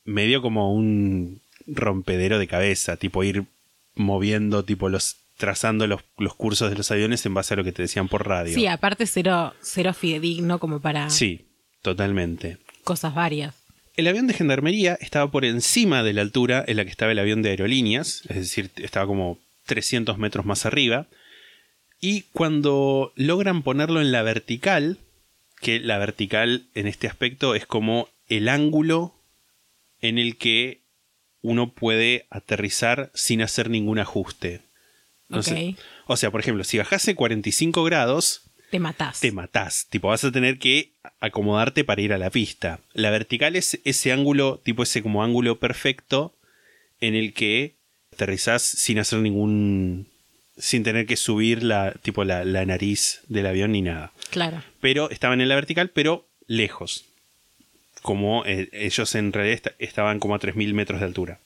medio 0.04 0.42
como 0.42 0.74
un 0.74 1.40
rompedero 1.66 2.38
de 2.38 2.48
cabeza, 2.48 2.96
tipo 2.96 3.22
ir 3.24 3.44
moviendo, 3.94 4.64
tipo 4.64 4.88
los 4.88 5.16
trazando 5.36 5.86
los, 5.86 6.02
los 6.16 6.34
cursos 6.34 6.70
de 6.70 6.76
los 6.76 6.90
aviones 6.90 7.24
en 7.26 7.34
base 7.34 7.54
a 7.54 7.56
lo 7.58 7.64
que 7.64 7.72
te 7.72 7.82
decían 7.82 8.08
por 8.08 8.26
radio. 8.26 8.54
Sí, 8.54 8.66
aparte 8.66 9.06
cero, 9.06 9.54
cero 9.60 9.92
fidedigno 9.92 10.58
como 10.58 10.80
para 10.80 11.10
Sí, 11.10 11.46
totalmente. 11.82 12.58
cosas 12.84 13.14
varias. 13.14 13.54
El 13.96 14.08
avión 14.08 14.26
de 14.26 14.34
gendarmería 14.34 14.98
estaba 15.00 15.30
por 15.30 15.44
encima 15.44 16.02
de 16.02 16.12
la 16.12 16.20
altura 16.20 16.64
en 16.66 16.76
la 16.76 16.84
que 16.84 16.90
estaba 16.90 17.12
el 17.12 17.18
avión 17.18 17.42
de 17.42 17.50
aerolíneas, 17.50 18.22
es 18.28 18.36
decir, 18.36 18.70
estaba 18.76 19.06
como 19.06 19.38
300 19.64 20.18
metros 20.18 20.44
más 20.44 20.66
arriba. 20.66 21.06
Y 22.00 22.22
cuando 22.32 23.12
logran 23.16 23.62
ponerlo 23.62 24.02
en 24.02 24.12
la 24.12 24.22
vertical, 24.22 24.98
que 25.60 25.80
la 25.80 25.98
vertical 25.98 26.66
en 26.74 26.86
este 26.86 27.06
aspecto 27.06 27.54
es 27.54 27.66
como 27.66 28.08
el 28.28 28.48
ángulo 28.48 29.14
en 30.00 30.18
el 30.18 30.36
que 30.36 30.82
uno 31.40 31.72
puede 31.72 32.26
aterrizar 32.28 33.10
sin 33.14 33.40
hacer 33.40 33.70
ningún 33.70 33.98
ajuste. 33.98 34.60
No 35.28 35.42
sé. 35.42 35.70
Ok. 35.70 35.80
O 36.06 36.16
sea, 36.16 36.30
por 36.30 36.40
ejemplo, 36.40 36.64
si 36.64 36.78
bajase 36.78 37.14
45 37.14 37.82
grados, 37.84 38.42
Te 38.70 38.78
matás. 38.80 39.20
te 39.20 39.32
matás. 39.32 39.86
Tipo, 39.90 40.08
vas 40.08 40.24
a 40.24 40.32
tener 40.32 40.58
que 40.58 40.92
acomodarte 41.20 41.84
para 41.84 42.00
ir 42.02 42.12
a 42.12 42.18
la 42.18 42.30
pista. 42.30 42.80
La 42.92 43.10
vertical 43.10 43.56
es 43.56 43.80
ese 43.84 44.12
ángulo, 44.12 44.60
tipo 44.64 44.82
ese 44.82 45.02
como 45.02 45.22
ángulo 45.22 45.58
perfecto 45.60 46.34
en 47.00 47.14
el 47.14 47.32
que 47.32 47.76
aterrizás 48.12 48.62
sin 48.62 48.98
hacer 48.98 49.20
ningún. 49.20 50.08
sin 50.58 50.82
tener 50.82 51.06
que 51.06 51.16
subir 51.16 51.62
la, 51.62 51.92
tipo 52.02 52.24
la, 52.24 52.44
la 52.44 52.64
nariz 52.64 53.20
del 53.28 53.46
avión 53.46 53.72
ni 53.72 53.82
nada. 53.82 54.12
Claro. 54.30 54.62
Pero 54.80 55.10
estaban 55.10 55.40
en 55.40 55.48
la 55.48 55.54
vertical, 55.54 55.90
pero 55.90 56.26
lejos. 56.46 57.04
Como 58.02 58.44
eh, 58.46 58.68
ellos 58.72 59.14
en 59.16 59.32
realidad 59.32 59.54
esta- 59.54 59.74
estaban 59.78 60.18
como 60.20 60.34
a 60.34 60.38
3.000 60.40 60.72
metros 60.74 61.00
de 61.00 61.06
altura. 61.06 61.40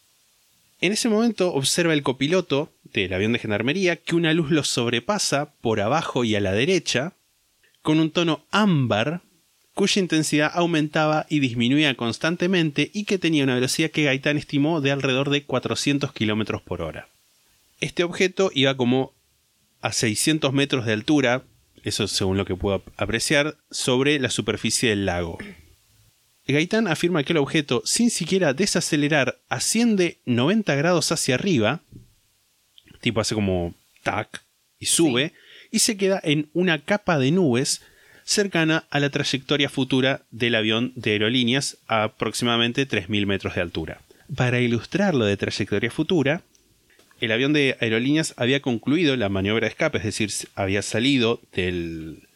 En 0.81 0.93
ese 0.93 1.09
momento 1.09 1.53
observa 1.53 1.93
el 1.93 2.03
copiloto 2.03 2.73
del 2.85 3.13
avión 3.13 3.33
de 3.33 3.39
gendarmería 3.39 3.97
que 3.97 4.15
una 4.17 4.33
luz 4.33 4.51
los 4.51 4.69
sobrepasa 4.69 5.53
por 5.61 5.81
abajo 5.81 6.25
y 6.25 6.35
a 6.35 6.41
la 6.41 6.53
derecha 6.53 7.15
con 7.83 8.01
un 8.01 8.11
tono 8.11 8.45
ámbar 8.51 9.23
cuya 9.75 10.01
intensidad 10.01 10.51
aumentaba 10.55 11.27
y 11.29 11.41
disminuía 11.41 11.95
constantemente 11.95 12.91
y 12.93 13.05
que 13.05 13.19
tenía 13.19 13.45
una 13.45 13.55
velocidad 13.55 13.91
que 13.91 14.05
Gaitán 14.05 14.37
estimó 14.37 14.81
de 14.81 14.91
alrededor 14.91 15.31
de 15.31 15.45
400 15.45 16.13
km 16.13 16.61
por 16.63 16.83
hora. 16.83 17.09
Este 17.81 18.03
objeto 18.05 18.51
iba 18.55 18.77
como 18.77 19.15
a 19.81 19.93
600 19.93 20.53
metros 20.53 20.85
de 20.85 20.93
altura, 20.93 21.45
eso 21.85 22.07
según 22.09 22.37
lo 22.37 22.45
que 22.45 22.57
puedo 22.57 22.77
ap- 22.77 22.89
apreciar, 22.99 23.57
sobre 23.71 24.19
la 24.19 24.29
superficie 24.29 24.91
del 24.91 25.07
lago. 25.07 25.39
Gaitán 26.53 26.89
afirma 26.89 27.23
que 27.25 27.33
el 27.33 27.39
objeto, 27.39 27.83
sin 27.85 28.11
siquiera 28.11 28.55
desacelerar, 28.55 29.39
asciende 29.49 30.19
90 30.27 30.75
grados 30.75 31.13
hacia 31.13 31.35
arriba, 31.35 31.81
tipo 33.01 33.21
hace 33.21 33.35
como 33.35 33.75
tac, 34.03 34.43
y 34.79 34.87
sube, 34.87 35.33
y 35.71 35.81
se 35.81 35.97
queda 35.97 36.21
en 36.23 36.49
una 36.53 36.85
capa 36.85 37.19
de 37.19 37.31
nubes 37.31 37.83
cercana 38.25 38.85
a 38.91 39.01
la 39.01 39.11
trayectoria 39.11 39.69
futura 39.69 40.23
del 40.31 40.55
avión 40.55 40.93
de 40.95 41.13
aerolíneas 41.13 41.79
a 41.89 42.05
aproximadamente 42.05 42.89
3.000 42.89 43.27
metros 43.27 43.55
de 43.55 43.61
altura. 43.61 44.01
Para 44.35 44.61
ilustrar 44.61 45.15
lo 45.15 45.25
de 45.25 45.37
trayectoria 45.37 45.91
futura, 45.91 46.43
el 47.21 47.33
avión 47.33 47.53
de 47.53 47.77
aerolíneas 47.81 48.35
había 48.37 48.63
concluido 48.63 49.17
la 49.17 49.29
maniobra 49.29 49.67
de 49.67 49.71
escape, 49.71 49.99
es 49.99 50.05
decir, 50.05 50.31
había 50.55 50.83
salido 50.83 51.41
del. 51.53 52.29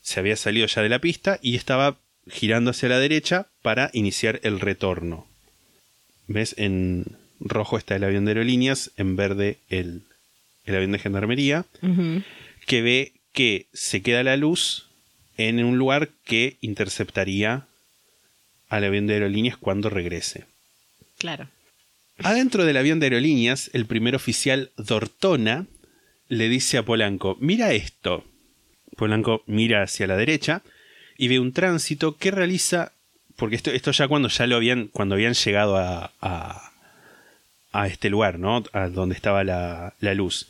se 0.00 0.20
había 0.20 0.36
salido 0.36 0.66
ya 0.66 0.82
de 0.82 0.88
la 0.88 1.00
pista 1.00 1.38
y 1.42 1.56
estaba 1.56 1.98
girando 2.28 2.70
hacia 2.70 2.88
la 2.88 2.98
derecha 2.98 3.48
para 3.62 3.90
iniciar 3.92 4.40
el 4.42 4.60
retorno. 4.60 5.26
¿Ves? 6.26 6.54
En 6.58 7.04
rojo 7.40 7.78
está 7.78 7.96
el 7.96 8.04
avión 8.04 8.24
de 8.24 8.32
aerolíneas, 8.32 8.90
en 8.96 9.16
verde 9.16 9.58
el, 9.68 10.02
el 10.64 10.76
avión 10.76 10.92
de 10.92 10.98
gendarmería, 10.98 11.64
que 12.66 12.82
ve 12.82 13.12
que 13.32 13.66
se 13.72 14.02
queda 14.02 14.22
la 14.22 14.36
luz 14.36 14.88
en 15.36 15.62
un 15.62 15.78
lugar 15.78 16.08
que 16.24 16.56
interceptaría 16.60 17.66
al 18.68 18.84
avión 18.84 19.06
de 19.06 19.14
aerolíneas 19.14 19.56
cuando 19.56 19.90
regrese. 19.90 20.46
Claro. 21.18 21.48
Adentro 22.18 22.64
del 22.64 22.78
avión 22.78 22.98
de 22.98 23.06
aerolíneas, 23.06 23.70
el 23.74 23.86
primer 23.86 24.16
oficial 24.16 24.70
Dortona 24.76 25.66
le 26.28 26.48
dice 26.48 26.78
a 26.78 26.82
Polanco, 26.82 27.36
mira 27.40 27.72
esto. 27.72 28.24
Polanco 28.96 29.42
mira 29.46 29.82
hacia 29.82 30.06
la 30.06 30.16
derecha 30.16 30.62
y 31.16 31.28
ve 31.28 31.38
un 31.40 31.52
tránsito 31.52 32.16
que 32.16 32.30
realiza, 32.30 32.92
porque 33.36 33.56
esto, 33.56 33.70
esto 33.70 33.90
ya 33.90 34.08
cuando 34.08 34.28
ya 34.28 34.46
lo 34.46 34.56
habían, 34.56 34.88
cuando 34.88 35.14
habían 35.14 35.34
llegado 35.34 35.76
a, 35.76 36.12
a, 36.20 36.72
a 37.72 37.86
este 37.86 38.10
lugar, 38.10 38.38
¿no? 38.38 38.64
A 38.72 38.88
donde 38.88 39.14
estaba 39.14 39.44
la, 39.44 39.94
la 40.00 40.14
luz. 40.14 40.48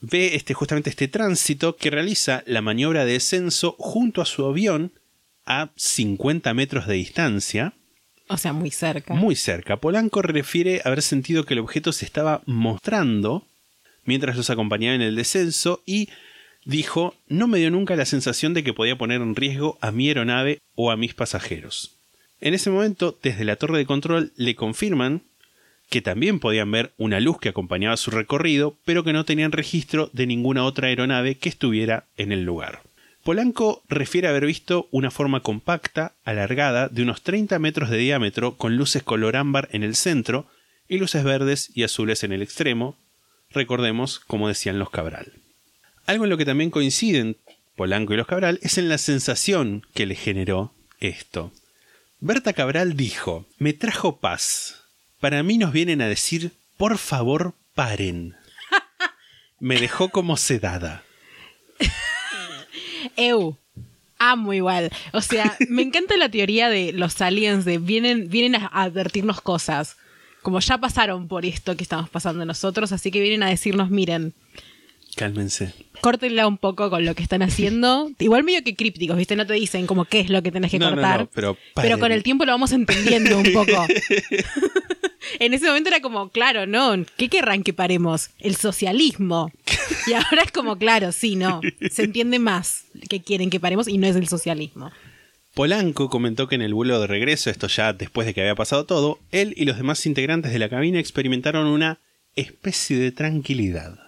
Ve 0.00 0.34
este, 0.34 0.54
justamente 0.54 0.90
este 0.90 1.08
tránsito 1.08 1.76
que 1.76 1.90
realiza 1.90 2.42
la 2.46 2.60
maniobra 2.60 3.04
de 3.04 3.12
descenso 3.12 3.74
junto 3.78 4.20
a 4.20 4.26
su 4.26 4.44
avión 4.44 4.92
a 5.46 5.70
50 5.76 6.52
metros 6.54 6.86
de 6.86 6.94
distancia. 6.94 7.72
O 8.28 8.36
sea, 8.36 8.52
muy 8.52 8.70
cerca. 8.70 9.14
Muy 9.14 9.36
cerca. 9.36 9.78
Polanco 9.78 10.22
refiere 10.22 10.82
haber 10.84 11.02
sentido 11.02 11.44
que 11.44 11.54
el 11.54 11.60
objeto 11.60 11.92
se 11.92 12.04
estaba 12.04 12.42
mostrando 12.46 13.46
mientras 14.04 14.36
los 14.36 14.50
acompañaba 14.50 14.94
en 14.94 15.02
el 15.02 15.16
descenso 15.16 15.82
y 15.86 16.08
dijo, 16.64 17.14
no 17.28 17.46
me 17.46 17.58
dio 17.58 17.70
nunca 17.70 17.96
la 17.96 18.06
sensación 18.06 18.54
de 18.54 18.64
que 18.64 18.72
podía 18.72 18.96
poner 18.96 19.20
en 19.20 19.36
riesgo 19.36 19.78
a 19.80 19.90
mi 19.90 20.08
aeronave 20.08 20.60
o 20.74 20.90
a 20.90 20.96
mis 20.96 21.14
pasajeros. 21.14 21.92
En 22.40 22.54
ese 22.54 22.70
momento, 22.70 23.18
desde 23.22 23.44
la 23.44 23.56
torre 23.56 23.78
de 23.78 23.86
control 23.86 24.32
le 24.36 24.54
confirman 24.54 25.22
que 25.90 26.02
también 26.02 26.40
podían 26.40 26.70
ver 26.70 26.92
una 26.96 27.20
luz 27.20 27.38
que 27.38 27.50
acompañaba 27.50 27.96
su 27.96 28.10
recorrido, 28.10 28.76
pero 28.84 29.04
que 29.04 29.12
no 29.12 29.24
tenían 29.24 29.52
registro 29.52 30.10
de 30.12 30.26
ninguna 30.26 30.64
otra 30.64 30.88
aeronave 30.88 31.36
que 31.36 31.48
estuviera 31.48 32.04
en 32.16 32.32
el 32.32 32.44
lugar. 32.44 32.82
Polanco 33.22 33.82
refiere 33.88 34.28
haber 34.28 34.44
visto 34.44 34.88
una 34.90 35.10
forma 35.10 35.40
compacta, 35.40 36.12
alargada, 36.24 36.88
de 36.88 37.02
unos 37.02 37.22
30 37.22 37.58
metros 37.58 37.90
de 37.90 37.98
diámetro, 37.98 38.56
con 38.56 38.76
luces 38.76 39.02
color 39.02 39.36
ámbar 39.36 39.68
en 39.72 39.82
el 39.82 39.94
centro 39.94 40.46
y 40.88 40.98
luces 40.98 41.24
verdes 41.24 41.70
y 41.74 41.84
azules 41.84 42.24
en 42.24 42.32
el 42.32 42.42
extremo, 42.42 42.96
recordemos 43.50 44.20
como 44.20 44.48
decían 44.48 44.78
los 44.78 44.90
Cabral. 44.90 45.43
Algo 46.06 46.24
en 46.24 46.30
lo 46.30 46.36
que 46.36 46.44
también 46.44 46.70
coinciden 46.70 47.36
Polanco 47.76 48.14
y 48.14 48.16
los 48.16 48.26
Cabral 48.26 48.60
es 48.62 48.78
en 48.78 48.88
la 48.88 48.98
sensación 48.98 49.86
que 49.94 50.06
le 50.06 50.14
generó 50.14 50.74
esto. 51.00 51.52
Berta 52.20 52.52
Cabral 52.52 52.96
dijo, 52.96 53.46
me 53.58 53.72
trajo 53.72 54.20
paz. 54.20 54.84
Para 55.20 55.42
mí 55.42 55.58
nos 55.58 55.72
vienen 55.72 56.00
a 56.00 56.08
decir, 56.08 56.52
por 56.76 56.98
favor, 56.98 57.54
paren. 57.74 58.36
Me 59.60 59.80
dejó 59.80 60.10
como 60.10 60.36
sedada. 60.36 61.02
Eu. 63.16 63.58
Amo 64.18 64.54
igual. 64.54 64.90
O 65.12 65.20
sea, 65.20 65.56
me 65.68 65.82
encanta 65.82 66.16
la 66.16 66.30
teoría 66.30 66.68
de 66.70 66.92
los 66.92 67.20
aliens 67.20 67.64
de 67.64 67.78
vienen, 67.78 68.30
vienen 68.30 68.54
a 68.54 68.68
advertirnos 68.68 69.40
cosas. 69.40 69.96
Como 70.40 70.60
ya 70.60 70.78
pasaron 70.78 71.26
por 71.28 71.44
esto 71.44 71.76
que 71.76 71.82
estamos 71.82 72.08
pasando 72.08 72.44
nosotros, 72.44 72.92
así 72.92 73.10
que 73.10 73.20
vienen 73.20 73.42
a 73.42 73.48
decirnos, 73.48 73.90
miren, 73.90 74.34
Cálmense. 75.16 75.72
córtenla 76.00 76.46
un 76.46 76.58
poco 76.58 76.90
con 76.90 77.04
lo 77.04 77.14
que 77.14 77.22
están 77.22 77.42
haciendo. 77.42 78.10
Igual 78.18 78.44
medio 78.44 78.62
que 78.64 78.74
crípticos, 78.74 79.16
¿viste? 79.16 79.36
No 79.36 79.46
te 79.46 79.54
dicen 79.54 79.86
como 79.86 80.04
qué 80.04 80.20
es 80.20 80.30
lo 80.30 80.42
que 80.42 80.50
tenés 80.52 80.70
que 80.70 80.78
No, 80.78 80.90
cortar. 80.90 81.20
no, 81.20 81.30
pero 81.34 81.56
pero 81.74 81.98
con 81.98 82.12
el 82.12 82.22
tiempo 82.22 82.44
lo 82.44 82.52
vamos 82.52 82.72
entendiendo 82.72 83.38
un 83.38 83.52
poco. 83.52 83.86
en 85.38 85.54
ese 85.54 85.66
momento 85.66 85.88
era 85.88 86.00
como, 86.00 86.28
claro, 86.30 86.66
no, 86.66 86.94
¿qué 87.16 87.28
querrán 87.28 87.62
que 87.62 87.72
paremos? 87.72 88.30
El 88.40 88.56
socialismo. 88.56 89.50
Y 90.06 90.12
ahora 90.12 90.42
es 90.44 90.52
como, 90.52 90.76
claro, 90.78 91.12
sí, 91.12 91.36
no. 91.36 91.60
Se 91.90 92.04
entiende 92.04 92.38
más 92.38 92.84
que 93.08 93.22
quieren 93.22 93.50
que 93.50 93.60
paremos 93.60 93.88
y 93.88 93.98
no 93.98 94.06
es 94.06 94.16
el 94.16 94.28
socialismo. 94.28 94.90
Polanco 95.54 96.10
comentó 96.10 96.48
que 96.48 96.56
en 96.56 96.62
el 96.62 96.74
vuelo 96.74 97.00
de 97.00 97.06
regreso, 97.06 97.48
esto 97.48 97.68
ya 97.68 97.92
después 97.92 98.26
de 98.26 98.34
que 98.34 98.40
había 98.40 98.56
pasado 98.56 98.84
todo, 98.86 99.20
él 99.30 99.54
y 99.56 99.64
los 99.66 99.76
demás 99.76 100.04
integrantes 100.04 100.52
de 100.52 100.58
la 100.58 100.68
cabina 100.68 100.98
experimentaron 100.98 101.66
una 101.68 102.00
especie 102.34 102.96
de 102.98 103.12
tranquilidad. 103.12 103.98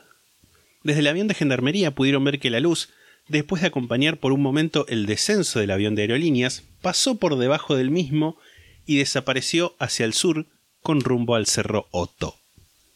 Desde 0.87 1.01
el 1.01 1.09
avión 1.09 1.27
de 1.27 1.35
gendarmería 1.35 1.91
pudieron 1.91 2.23
ver 2.23 2.39
que 2.39 2.49
la 2.49 2.61
luz, 2.61 2.91
después 3.27 3.61
de 3.61 3.67
acompañar 3.67 4.19
por 4.19 4.31
un 4.31 4.41
momento 4.41 4.87
el 4.87 5.07
descenso 5.07 5.59
del 5.59 5.73
avión 5.73 5.97
de 5.97 6.03
aerolíneas, 6.03 6.63
pasó 6.81 7.17
por 7.17 7.37
debajo 7.39 7.75
del 7.75 7.91
mismo 7.91 8.39
y 8.87 8.99
desapareció 8.99 9.75
hacia 9.81 10.07
el 10.07 10.13
sur 10.13 10.47
con 10.83 11.01
rumbo 11.01 11.35
al 11.35 11.47
cerro 11.47 11.89
Otto. 11.91 12.39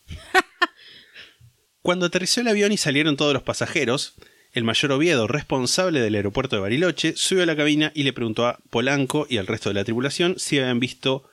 Cuando 1.83 2.07
aterrizó 2.07 2.43
el 2.43 2.47
avión 2.47 2.71
y 2.71 2.77
salieron 2.77 3.17
todos 3.17 3.35
los 3.35 3.43
pasajeros, 3.43 4.15
el 4.53 4.63
mayor 4.63 4.93
Oviedo, 4.93 5.27
responsable 5.27 5.99
del 5.99 6.15
aeropuerto 6.15 6.55
de 6.55 6.63
Bariloche, 6.63 7.15
subió 7.17 7.43
a 7.43 7.47
la 7.47 7.57
cabina 7.57 7.91
y 7.93 8.05
le 8.05 8.13
preguntó 8.13 8.47
a 8.47 8.61
Polanco 8.71 9.27
y 9.29 9.39
al 9.39 9.49
resto 9.49 9.71
de 9.71 9.75
la 9.75 9.85
tripulación 9.85 10.39
si 10.39 10.61
habían 10.61 10.79
visto 10.79 11.29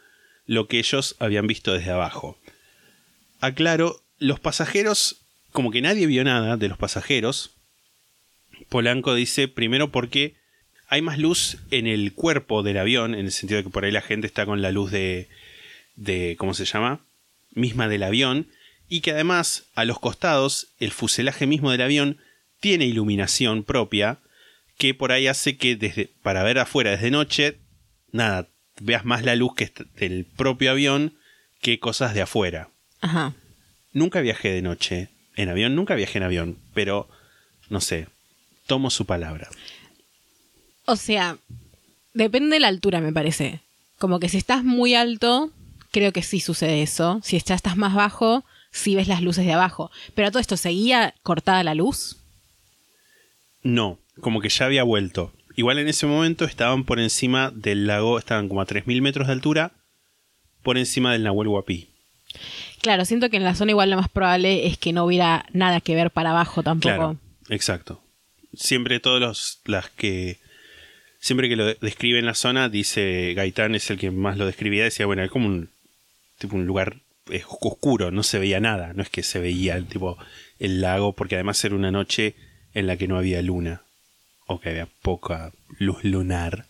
lo 0.47 0.67
que 0.67 0.79
ellos 0.79 1.17
habían 1.19 1.45
visto 1.45 1.71
desde 1.71 1.91
abajo. 1.91 2.39
Aclaro, 3.41 4.01
los 4.17 4.39
pasajeros, 4.39 5.26
como 5.57 5.71
que 5.71 5.81
nadie 5.81 6.05
vio 6.05 6.23
nada 6.23 6.55
de 6.55 6.67
los 6.67 6.77
pasajeros, 6.77 7.55
Polanco 8.69 9.15
dice 9.15 9.47
primero 9.47 9.91
porque 9.91 10.35
hay 10.87 11.01
más 11.01 11.17
luz 11.17 11.57
en 11.71 11.87
el 11.87 12.13
cuerpo 12.13 12.61
del 12.61 12.77
avión, 12.77 13.15
en 13.15 13.25
el 13.25 13.31
sentido 13.31 13.57
de 13.57 13.63
que 13.63 13.71
por 13.71 13.83
ahí 13.83 13.91
la 13.91 14.03
gente 14.03 14.27
está 14.27 14.45
con 14.45 14.61
la 14.61 14.71
luz 14.71 14.91
de, 14.91 15.29
de 15.95 16.35
¿cómo 16.37 16.53
se 16.53 16.65
llama? 16.65 16.99
misma 17.55 17.87
del 17.87 18.03
avión, 18.03 18.45
y 18.87 19.01
que 19.01 19.13
además 19.13 19.63
a 19.73 19.83
los 19.83 19.97
costados 19.97 20.75
el 20.77 20.91
fuselaje 20.91 21.47
mismo 21.47 21.71
del 21.71 21.81
avión 21.81 22.19
tiene 22.59 22.85
iluminación 22.85 23.63
propia 23.63 24.19
que 24.77 24.93
por 24.93 25.11
ahí 25.11 25.25
hace 25.25 25.57
que 25.57 25.75
desde 25.75 26.11
para 26.21 26.43
ver 26.43 26.59
afuera 26.59 26.91
desde 26.91 27.09
noche 27.09 27.57
nada 28.11 28.47
veas 28.79 29.05
más 29.05 29.25
la 29.25 29.35
luz 29.35 29.55
que 29.55 29.73
del 29.95 30.25
propio 30.25 30.69
avión 30.69 31.17
que 31.61 31.79
cosas 31.79 32.13
de 32.13 32.21
afuera. 32.21 32.69
Ajá. 33.01 33.33
Nunca 33.91 34.21
viajé 34.21 34.49
de 34.49 34.61
noche 34.61 35.16
en 35.37 35.49
avión, 35.49 35.75
nunca 35.75 35.95
viajé 35.95 36.17
en 36.17 36.23
avión, 36.23 36.57
pero 36.73 37.07
no 37.69 37.79
sé, 37.79 38.07
tomo 38.65 38.89
su 38.89 39.05
palabra. 39.05 39.49
O 40.85 40.95
sea, 40.95 41.37
depende 42.13 42.55
de 42.55 42.59
la 42.59 42.67
altura, 42.67 42.99
me 42.99 43.13
parece. 43.13 43.61
Como 43.97 44.19
que 44.19 44.29
si 44.29 44.37
estás 44.37 44.63
muy 44.63 44.95
alto, 44.95 45.51
creo 45.91 46.11
que 46.11 46.23
sí 46.23 46.39
sucede 46.39 46.81
eso. 46.81 47.19
Si 47.23 47.39
ya 47.39 47.55
estás 47.55 47.77
más 47.77 47.93
bajo, 47.93 48.43
sí 48.71 48.95
ves 48.95 49.07
las 49.07 49.21
luces 49.21 49.45
de 49.45 49.53
abajo. 49.53 49.91
Pero 50.15 50.27
a 50.27 50.31
todo 50.31 50.39
esto, 50.39 50.57
¿seguía 50.57 51.13
cortada 51.23 51.63
la 51.63 51.75
luz? 51.75 52.17
No, 53.63 53.99
como 54.21 54.41
que 54.41 54.49
ya 54.49 54.65
había 54.65 54.83
vuelto. 54.83 55.33
Igual 55.55 55.79
en 55.79 55.87
ese 55.87 56.05
momento 56.05 56.45
estaban 56.45 56.83
por 56.83 56.99
encima 56.99 57.51
del 57.51 57.87
lago, 57.87 58.19
estaban 58.19 58.47
como 58.47 58.61
a 58.61 58.67
3.000 58.67 59.01
metros 59.01 59.27
de 59.27 59.33
altura, 59.33 59.71
por 60.61 60.77
encima 60.77 61.11
del 61.11 61.23
Nahuel 61.23 61.47
Huapi. 61.47 61.89
Claro, 62.81 63.05
siento 63.05 63.29
que 63.29 63.37
en 63.37 63.43
la 63.43 63.55
zona 63.55 63.71
igual 63.71 63.89
lo 63.89 63.97
más 63.97 64.09
probable 64.09 64.67
es 64.67 64.77
que 64.77 64.93
no 64.93 65.05
hubiera 65.05 65.45
nada 65.53 65.81
que 65.81 65.95
ver 65.95 66.11
para 66.11 66.31
abajo 66.31 66.63
tampoco. 66.63 66.95
Claro, 66.95 67.17
exacto. 67.49 68.01
Siempre 68.53 68.99
todos 68.99 69.19
los 69.19 69.59
las 69.65 69.89
que 69.89 70.39
siempre 71.19 71.49
que 71.49 71.55
lo 71.55 71.65
describe 71.65 72.19
en 72.19 72.25
la 72.25 72.33
zona 72.33 72.69
dice 72.69 73.33
Gaitán 73.35 73.75
es 73.75 73.89
el 73.89 73.97
que 73.97 74.11
más 74.11 74.37
lo 74.37 74.45
describía 74.45 74.83
decía 74.83 75.05
bueno 75.05 75.23
es 75.23 75.31
como 75.31 75.47
un 75.47 75.69
tipo 76.37 76.55
un 76.55 76.65
lugar 76.65 76.97
eh, 77.29 77.43
oscuro 77.59 78.11
no 78.11 78.23
se 78.23 78.39
veía 78.39 78.59
nada 78.59 78.93
no 78.93 79.01
es 79.01 79.09
que 79.09 79.23
se 79.23 79.39
veía 79.39 79.75
el 79.75 79.87
tipo 79.87 80.17
el 80.59 80.79
lago 80.79 81.13
porque 81.13 81.35
además 81.35 81.63
era 81.65 81.75
una 81.75 81.91
noche 81.91 82.35
en 82.73 82.85
la 82.87 82.97
que 82.97 83.07
no 83.07 83.17
había 83.17 83.41
luna 83.41 83.81
o 84.45 84.59
que 84.59 84.69
había 84.69 84.87
poca 85.01 85.51
luz 85.77 86.03
lunar 86.03 86.65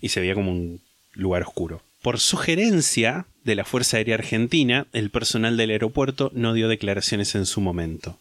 y 0.00 0.10
se 0.10 0.20
veía 0.20 0.34
como 0.34 0.52
un 0.52 0.80
lugar 1.14 1.42
oscuro. 1.42 1.82
Por 2.02 2.20
sugerencia 2.20 3.26
de 3.44 3.56
la 3.56 3.64
Fuerza 3.64 3.96
Aérea 3.96 4.14
Argentina, 4.14 4.86
el 4.92 5.10
personal 5.10 5.56
del 5.56 5.70
aeropuerto 5.70 6.30
no 6.34 6.54
dio 6.54 6.68
declaraciones 6.68 7.34
en 7.34 7.44
su 7.44 7.60
momento. 7.60 8.18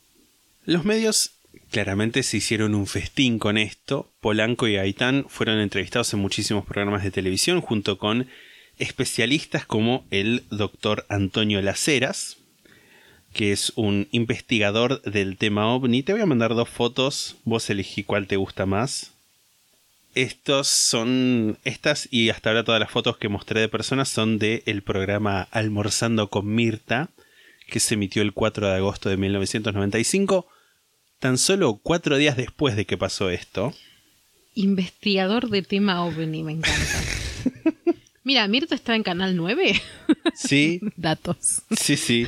Los 0.65 0.83
medios 0.83 1.31
claramente 1.69 2.23
se 2.23 2.37
hicieron 2.37 2.73
un 2.73 2.87
festín 2.87 3.39
con 3.39 3.57
esto. 3.57 4.09
Polanco 4.19 4.67
y 4.67 4.75
Gaitán 4.75 5.25
fueron 5.29 5.59
entrevistados 5.59 6.13
en 6.13 6.19
muchísimos 6.19 6.65
programas 6.65 7.03
de 7.03 7.11
televisión 7.11 7.61
junto 7.61 7.97
con 7.97 8.27
especialistas 8.79 9.65
como 9.65 10.05
el 10.11 10.43
doctor 10.49 11.05
Antonio 11.09 11.61
Laceras, 11.61 12.37
que 13.33 13.51
es 13.51 13.73
un 13.75 14.07
investigador 14.11 15.01
del 15.03 15.37
tema 15.37 15.73
ovni. 15.73 16.03
Te 16.03 16.13
voy 16.13 16.21
a 16.21 16.27
mandar 16.27 16.55
dos 16.55 16.69
fotos, 16.69 17.37
vos 17.43 17.69
elegí 17.69 18.03
cuál 18.03 18.27
te 18.27 18.37
gusta 18.37 18.65
más. 18.65 19.11
Estos 20.17 20.67
son. 20.67 21.59
Estas 21.63 22.07
y 22.09 22.31
hasta 22.31 22.49
ahora 22.49 22.63
todas 22.63 22.79
las 22.79 22.89
fotos 22.89 23.17
que 23.17 23.29
mostré 23.29 23.61
de 23.61 23.69
personas 23.69 24.09
son 24.09 24.39
del 24.39 24.63
el 24.65 24.81
programa 24.81 25.47
Almorzando 25.51 26.31
con 26.31 26.55
Mirta, 26.55 27.09
que 27.69 27.79
se 27.79 27.93
emitió 27.93 28.23
el 28.23 28.33
4 28.33 28.67
de 28.67 28.75
agosto 28.77 29.09
de 29.09 29.17
1995, 29.17 30.47
tan 31.19 31.37
solo 31.37 31.79
cuatro 31.83 32.17
días 32.17 32.35
después 32.35 32.75
de 32.75 32.85
que 32.85 32.97
pasó 32.97 33.29
esto. 33.29 33.75
Investigador 34.55 35.51
de 35.51 35.61
tema 35.61 36.03
ovni, 36.03 36.41
me 36.41 36.53
encanta. 36.53 37.03
Mira, 38.23 38.47
Mirta 38.47 38.73
está 38.73 38.95
en 38.95 39.03
Canal 39.03 39.35
9. 39.35 39.79
Sí, 40.33 40.81
Datos. 40.97 41.61
sí, 41.79 41.95
sí. 41.95 42.27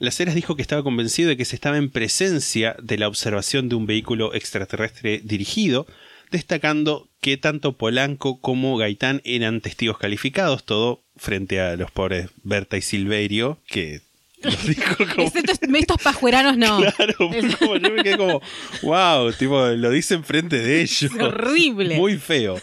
Las 0.00 0.18
Heras 0.18 0.34
dijo 0.34 0.56
que 0.56 0.62
estaba 0.62 0.82
convencido 0.82 1.28
de 1.28 1.36
que 1.36 1.44
se 1.44 1.54
estaba 1.54 1.76
en 1.76 1.88
presencia 1.88 2.74
de 2.82 2.98
la 2.98 3.06
observación 3.06 3.68
de 3.68 3.76
un 3.76 3.86
vehículo 3.86 4.34
extraterrestre 4.34 5.20
dirigido, 5.22 5.86
destacando 6.30 7.08
que 7.20 7.36
tanto 7.36 7.76
Polanco 7.76 8.40
como 8.40 8.76
Gaitán 8.76 9.20
eran 9.24 9.60
testigos 9.60 9.98
calificados, 9.98 10.64
todo 10.64 11.02
frente 11.16 11.60
a 11.60 11.76
los 11.76 11.90
pobres 11.90 12.30
Berta 12.42 12.76
y 12.76 12.82
Silverio, 12.82 13.58
que 13.66 14.00
lo 14.42 14.50
dijo 14.50 14.96
como... 15.14 15.26
Excepto 15.26 15.76
estos 15.76 16.02
pajueranos, 16.02 16.56
no. 16.56 16.78
Claro, 16.78 17.14
como 17.18 17.34
yo 17.76 17.90
me 17.90 18.02
quedé 18.02 18.16
como, 18.16 18.40
wow, 18.82 19.32
tipo, 19.32 19.66
lo 19.66 19.90
dice 19.90 20.14
enfrente 20.14 20.58
de 20.58 20.82
ellos. 20.82 21.02
Es 21.02 21.20
horrible. 21.20 21.96
Muy 21.96 22.16
feo. 22.16 22.60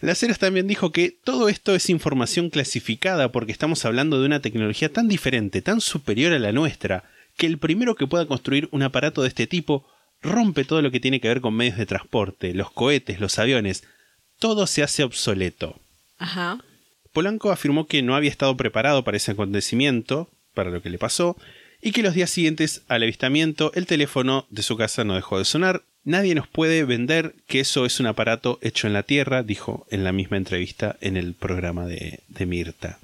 Las 0.00 0.22
Heras 0.22 0.38
también 0.38 0.66
dijo 0.66 0.92
que 0.92 1.16
todo 1.24 1.48
esto 1.48 1.74
es 1.74 1.88
información 1.88 2.50
clasificada 2.50 3.32
porque 3.32 3.52
estamos 3.52 3.84
hablando 3.84 4.20
de 4.20 4.26
una 4.26 4.40
tecnología 4.40 4.92
tan 4.92 5.08
diferente, 5.08 5.62
tan 5.62 5.80
superior 5.80 6.32
a 6.34 6.38
la 6.38 6.52
nuestra, 6.52 7.04
que 7.36 7.46
el 7.46 7.58
primero 7.58 7.94
que 7.94 8.06
pueda 8.06 8.26
construir 8.26 8.68
un 8.70 8.82
aparato 8.82 9.22
de 9.22 9.28
este 9.28 9.46
tipo 9.46 9.86
rompe 10.24 10.64
todo 10.64 10.82
lo 10.82 10.90
que 10.90 11.00
tiene 11.00 11.20
que 11.20 11.28
ver 11.28 11.40
con 11.40 11.54
medios 11.54 11.76
de 11.76 11.86
transporte, 11.86 12.54
los 12.54 12.70
cohetes, 12.70 13.20
los 13.20 13.38
aviones, 13.38 13.84
todo 14.38 14.66
se 14.66 14.82
hace 14.82 15.04
obsoleto. 15.04 15.78
Ajá. 16.18 16.58
Polanco 17.12 17.52
afirmó 17.52 17.86
que 17.86 18.02
no 18.02 18.16
había 18.16 18.30
estado 18.30 18.56
preparado 18.56 19.04
para 19.04 19.18
ese 19.18 19.32
acontecimiento, 19.32 20.30
para 20.54 20.70
lo 20.70 20.82
que 20.82 20.90
le 20.90 20.98
pasó, 20.98 21.36
y 21.80 21.92
que 21.92 22.02
los 22.02 22.14
días 22.14 22.30
siguientes 22.30 22.82
al 22.88 23.02
avistamiento 23.02 23.70
el 23.74 23.86
teléfono 23.86 24.46
de 24.50 24.62
su 24.62 24.76
casa 24.76 25.04
no 25.04 25.14
dejó 25.14 25.38
de 25.38 25.44
sonar. 25.44 25.82
Nadie 26.02 26.34
nos 26.34 26.48
puede 26.48 26.84
vender 26.84 27.34
que 27.46 27.60
eso 27.60 27.86
es 27.86 28.00
un 28.00 28.06
aparato 28.06 28.58
hecho 28.62 28.86
en 28.86 28.94
la 28.94 29.04
Tierra, 29.04 29.42
dijo 29.42 29.86
en 29.90 30.04
la 30.04 30.12
misma 30.12 30.38
entrevista 30.38 30.96
en 31.00 31.16
el 31.16 31.34
programa 31.34 31.86
de, 31.86 32.20
de 32.28 32.46
Mirta. 32.46 32.98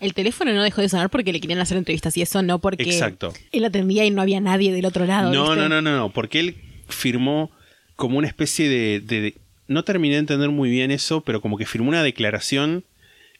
El 0.00 0.12
teléfono 0.14 0.52
no 0.52 0.62
dejó 0.62 0.82
de 0.82 0.88
sonar 0.88 1.08
porque 1.10 1.32
le 1.32 1.40
querían 1.40 1.58
hacer 1.60 1.76
entrevistas 1.78 2.16
y 2.16 2.22
eso 2.22 2.42
no 2.42 2.58
porque 2.60 2.82
Exacto. 2.82 3.32
él 3.52 3.64
atendía 3.64 4.04
y 4.04 4.10
no 4.10 4.20
había 4.22 4.40
nadie 4.40 4.72
del 4.72 4.84
otro 4.84 5.06
lado. 5.06 5.32
No, 5.32 5.44
¿viste? 5.50 5.56
no, 5.56 5.68
no, 5.68 5.80
no, 5.82 5.96
no, 5.96 6.12
porque 6.12 6.40
él 6.40 6.56
firmó 6.88 7.50
como 7.96 8.18
una 8.18 8.28
especie 8.28 8.68
de, 8.68 9.00
de- 9.00 9.34
No 9.68 9.84
terminé 9.84 10.14
de 10.14 10.20
entender 10.20 10.50
muy 10.50 10.68
bien 10.70 10.90
eso, 10.90 11.22
pero 11.22 11.40
como 11.40 11.56
que 11.56 11.64
firmó 11.66 11.88
una 11.88 12.02
declaración 12.02 12.84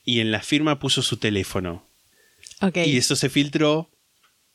y 0.05 0.21
en 0.21 0.31
la 0.31 0.41
firma 0.41 0.79
puso 0.79 1.03
su 1.03 1.19
teléfono. 1.19 1.87
Ok. 2.63 2.79
Y 2.87 2.97
eso 2.97 3.17
se 3.17 3.29
filtró 3.29 3.91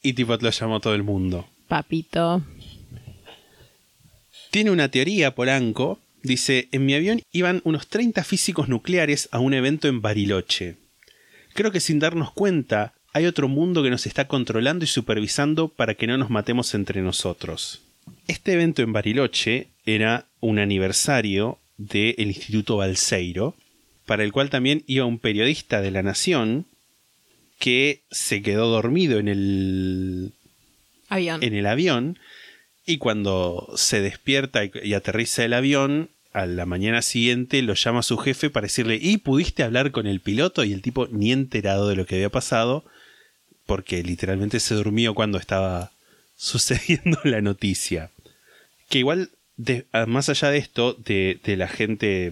y 0.02 0.14
tipo 0.14 0.36
lo 0.36 0.50
llamó 0.50 0.80
todo 0.80 0.96
el 0.96 1.04
mundo. 1.04 1.48
Papito. 1.68 2.44
Tiene 4.50 4.72
una 4.72 4.90
teoría, 4.90 5.36
Polanco. 5.36 6.00
Dice, 6.24 6.68
en 6.72 6.86
mi 6.86 6.94
avión 6.94 7.22
iban 7.32 7.62
unos 7.64 7.88
30 7.88 8.24
físicos 8.24 8.68
nucleares 8.70 9.30
a 9.32 9.40
un 9.40 9.54
evento 9.54 9.88
en 9.88 10.02
Bariloche. 10.02 10.76
Creo 11.54 11.72
que 11.72 11.80
sin 11.80 12.00
darnos 12.00 12.32
cuenta 12.32 12.94
hay 13.14 13.26
otro 13.26 13.48
mundo 13.48 13.84
que 13.84 13.90
nos 13.90 14.06
está 14.06 14.28
controlando 14.28 14.86
y 14.86 14.88
supervisando 14.88 15.68
para 15.68 15.96
que 15.96 16.08
no 16.08 16.18
nos 16.18 16.30
matemos 16.30 16.74
entre 16.74 17.02
nosotros. 17.02 17.82
Este 18.28 18.54
evento 18.54 18.82
en 18.82 18.94
Bariloche 18.94 19.68
era 19.86 20.28
un 20.40 20.60
aniversario 20.60 21.60
del 21.78 22.28
Instituto 22.28 22.78
Balseiro, 22.78 23.56
para 24.06 24.24
el 24.24 24.32
cual 24.32 24.50
también 24.50 24.84
iba 24.88 25.06
un 25.06 25.20
periodista 25.20 25.82
de 25.82 25.92
la 25.92 26.04
Nación 26.04 26.66
que 27.60 28.02
se 28.12 28.42
quedó 28.42 28.70
dormido 28.70 29.20
en 29.20 29.28
el 29.28 30.34
Avión. 31.10 31.44
en 31.44 31.54
el 31.54 31.66
avión 31.68 32.20
y 32.86 32.98
cuando 32.98 33.72
se 33.76 34.02
despierta 34.02 34.62
y 34.66 34.94
aterriza 34.94 35.46
el 35.46 35.54
avión, 35.54 36.10
a 36.34 36.46
la 36.46 36.66
mañana 36.66 37.02
siguiente 37.02 37.62
lo 37.62 37.74
llama 37.74 38.04
su 38.04 38.18
jefe 38.18 38.50
para 38.50 38.66
decirle, 38.66 38.98
¿y 39.02 39.18
pudiste 39.18 39.64
hablar 39.64 39.92
con 39.92 40.08
el 40.08 40.22
piloto? 40.22 40.64
Y 40.64 40.74
el 40.74 40.82
tipo 40.82 41.08
ni 41.12 41.32
enterado 41.32 41.88
de 41.88 41.96
lo 41.96 42.06
que 42.06 42.16
había 42.16 42.30
pasado, 42.30 42.86
porque 43.66 44.04
literalmente 44.04 44.60
se 44.60 44.76
durmió 44.76 45.14
cuando 45.14 45.38
estaba 45.38 45.92
sucediendo 46.38 47.20
la 47.24 47.42
noticia. 47.42 48.12
Que 48.90 49.00
igual, 49.00 49.30
de- 49.58 49.86
a- 49.92 50.06
más 50.06 50.30
allá 50.30 50.50
de 50.52 50.58
esto, 50.58 50.94
de, 50.94 51.40
de 51.44 51.58
la 51.58 51.68
gente, 51.68 52.32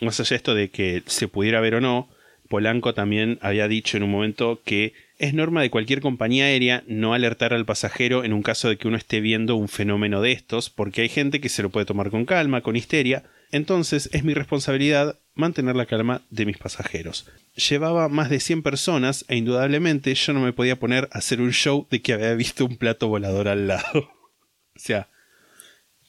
más 0.00 0.18
allá 0.20 0.30
de 0.30 0.36
esto 0.36 0.54
de 0.54 0.70
que 0.70 1.02
se 1.06 1.28
pudiera 1.28 1.60
ver 1.60 1.76
o 1.76 1.80
no, 1.80 2.08
Polanco 2.48 2.94
también 2.94 3.38
había 3.40 3.68
dicho 3.68 3.96
en 3.96 4.02
un 4.02 4.10
momento 4.10 4.60
que 4.64 4.92
Es 5.18 5.32
norma 5.32 5.62
de 5.62 5.70
cualquier 5.70 6.00
compañía 6.00 6.46
aérea 6.46 6.82
no 6.86 7.14
alertar 7.14 7.54
al 7.54 7.64
pasajero 7.64 8.24
en 8.24 8.32
un 8.32 8.42
caso 8.42 8.68
de 8.68 8.76
que 8.76 8.88
uno 8.88 8.96
esté 8.96 9.20
viendo 9.20 9.56
un 9.56 9.68
fenómeno 9.68 10.20
de 10.20 10.32
estos, 10.32 10.70
porque 10.70 11.02
hay 11.02 11.08
gente 11.08 11.40
que 11.40 11.48
se 11.48 11.62
lo 11.62 11.70
puede 11.70 11.86
tomar 11.86 12.10
con 12.10 12.24
calma, 12.24 12.62
con 12.62 12.74
histeria, 12.74 13.24
entonces 13.52 14.10
es 14.12 14.24
mi 14.24 14.34
responsabilidad 14.34 15.18
mantener 15.34 15.76
la 15.76 15.86
calma 15.86 16.22
de 16.30 16.46
mis 16.46 16.58
pasajeros. 16.58 17.26
Llevaba 17.68 18.08
más 18.08 18.28
de 18.28 18.40
100 18.40 18.62
personas 18.62 19.24
e 19.28 19.36
indudablemente 19.36 20.14
yo 20.14 20.32
no 20.32 20.40
me 20.40 20.52
podía 20.52 20.80
poner 20.80 21.08
a 21.12 21.18
hacer 21.18 21.40
un 21.40 21.52
show 21.52 21.86
de 21.90 22.02
que 22.02 22.12
había 22.12 22.34
visto 22.34 22.64
un 22.64 22.76
plato 22.76 23.06
volador 23.06 23.46
al 23.46 23.68
lado. 23.68 24.10
o 24.74 24.78
sea, 24.78 25.08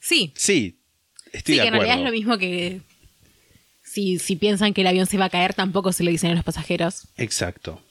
Sí, 0.05 0.31
sí, 0.35 0.77
estoy 1.33 1.55
sí, 1.55 1.59
de 1.59 1.61
que 1.63 1.67
en 1.67 1.73
realidad 1.73 1.97
es 1.97 2.05
lo 2.05 2.11
mismo 2.11 2.37
que 2.37 2.81
si, 3.81 4.19
si 4.19 4.35
piensan 4.35 4.71
que 4.71 4.81
el 4.81 4.87
avión 4.87 5.07
se 5.07 5.17
va 5.17 5.25
a 5.25 5.29
caer, 5.31 5.55
tampoco 5.55 5.91
se 5.93 6.03
lo 6.03 6.11
dicen 6.11 6.29
a 6.29 6.35
los 6.35 6.43
pasajeros. 6.43 7.07
Exacto. 7.17 7.81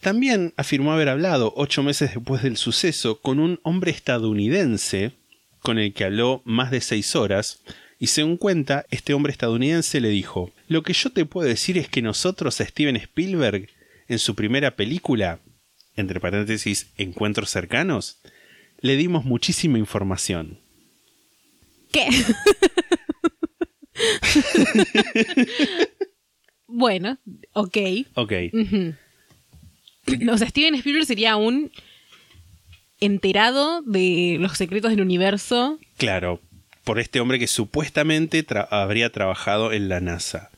También 0.00 0.52
afirmó 0.56 0.92
haber 0.92 1.08
hablado, 1.08 1.52
ocho 1.56 1.82
meses 1.82 2.14
después 2.14 2.42
del 2.42 2.56
suceso, 2.56 3.20
con 3.20 3.40
un 3.40 3.60
hombre 3.62 3.90
estadounidense 3.90 5.12
con 5.60 5.78
el 5.78 5.92
que 5.92 6.04
habló 6.04 6.42
más 6.44 6.70
de 6.70 6.80
seis 6.80 7.16
horas, 7.16 7.60
y 7.98 8.08
según 8.08 8.36
cuenta, 8.36 8.84
este 8.90 9.14
hombre 9.14 9.32
estadounidense 9.32 10.00
le 10.00 10.10
dijo, 10.10 10.52
lo 10.68 10.82
que 10.82 10.92
yo 10.92 11.10
te 11.10 11.24
puedo 11.24 11.48
decir 11.48 11.78
es 11.78 11.88
que 11.88 12.02
nosotros 12.02 12.60
a 12.60 12.66
Steven 12.66 12.96
Spielberg, 12.96 13.68
en 14.06 14.18
su 14.18 14.34
primera 14.34 14.76
película, 14.76 15.40
entre 15.96 16.20
paréntesis, 16.20 16.88
Encuentros 16.96 17.50
cercanos, 17.50 18.20
le 18.80 18.96
dimos 18.96 19.24
muchísima 19.24 19.78
información. 19.78 20.60
¿Qué? 21.90 22.06
bueno, 26.66 27.18
ok. 27.54 27.76
Ok. 28.14 28.32
O 30.32 30.38
sea, 30.38 30.48
Steven 30.48 30.74
Spielberg 30.76 31.06
sería 31.06 31.36
un 31.36 31.70
enterado 33.00 33.82
de 33.82 34.36
los 34.40 34.56
secretos 34.56 34.90
del 34.90 35.00
universo. 35.02 35.78
claro, 35.98 36.40
por 36.84 36.98
este 37.00 37.18
hombre 37.20 37.38
que 37.40 37.48
supuestamente 37.48 38.46
tra- 38.46 38.68
habría 38.70 39.10
trabajado 39.10 39.72
en 39.72 39.88
la 39.88 40.00
NASA. 40.00 40.50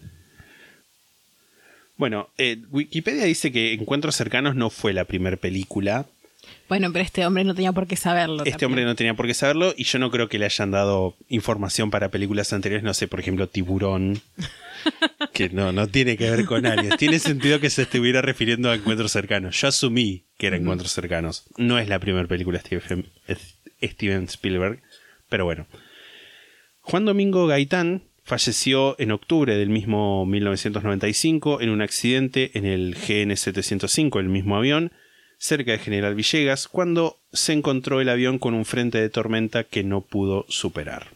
Bueno, 1.96 2.28
eh, 2.38 2.58
Wikipedia 2.70 3.24
dice 3.24 3.50
que 3.50 3.72
Encuentros 3.72 4.14
cercanos 4.14 4.54
no 4.54 4.70
fue 4.70 4.92
la 4.92 5.04
primera 5.04 5.36
película. 5.36 6.06
Bueno, 6.68 6.92
pero 6.92 7.04
este 7.04 7.26
hombre 7.26 7.44
no 7.44 7.54
tenía 7.54 7.72
por 7.72 7.86
qué 7.86 7.96
saberlo. 7.96 8.44
Este 8.44 8.50
también. 8.52 8.66
hombre 8.70 8.84
no 8.84 8.94
tenía 8.94 9.14
por 9.14 9.26
qué 9.26 9.34
saberlo 9.34 9.74
y 9.76 9.84
yo 9.84 9.98
no 9.98 10.10
creo 10.10 10.28
que 10.28 10.38
le 10.38 10.44
hayan 10.44 10.70
dado 10.70 11.16
información 11.28 11.90
para 11.90 12.10
películas 12.10 12.52
anteriores, 12.52 12.84
no 12.84 12.94
sé, 12.94 13.08
por 13.08 13.20
ejemplo, 13.20 13.48
Tiburón, 13.48 14.20
que 15.32 15.48
no, 15.48 15.72
no 15.72 15.86
tiene 15.86 16.16
que 16.16 16.30
ver 16.30 16.44
con 16.44 16.66
aliens. 16.66 16.96
Tiene 16.96 17.18
sentido 17.18 17.60
que 17.60 17.70
se 17.70 17.82
estuviera 17.82 18.22
refiriendo 18.22 18.70
a 18.70 18.74
Encuentros 18.74 19.12
cercanos. 19.12 19.60
Yo 19.60 19.68
asumí 19.68 20.24
que 20.36 20.48
era 20.48 20.56
Encuentros 20.56 20.92
cercanos. 20.92 21.44
No 21.56 21.78
es 21.78 21.88
la 21.88 21.98
primera 21.98 22.26
película 22.26 22.58
de 22.58 22.80
Steven, 22.80 23.06
Steven 23.82 24.24
Spielberg, 24.24 24.80
pero 25.28 25.44
bueno. 25.44 25.66
Juan 26.80 27.04
Domingo 27.04 27.46
Gaitán 27.46 28.02
falleció 28.24 28.94
en 28.98 29.10
octubre 29.10 29.56
del 29.56 29.70
mismo 29.70 30.26
1995 30.26 31.60
en 31.60 31.70
un 31.70 31.82
accidente 31.82 32.50
en 32.54 32.66
el 32.66 32.94
GN705, 32.94 34.20
el 34.20 34.28
mismo 34.28 34.56
avión, 34.56 34.92
cerca 35.38 35.72
de 35.72 35.78
General 35.78 36.14
Villegas, 36.14 36.68
cuando 36.68 37.18
se 37.32 37.52
encontró 37.52 38.00
el 38.00 38.08
avión 38.08 38.38
con 38.38 38.54
un 38.54 38.64
frente 38.64 39.00
de 39.00 39.08
tormenta 39.08 39.64
que 39.64 39.82
no 39.82 40.02
pudo 40.02 40.44
superar. 40.48 41.08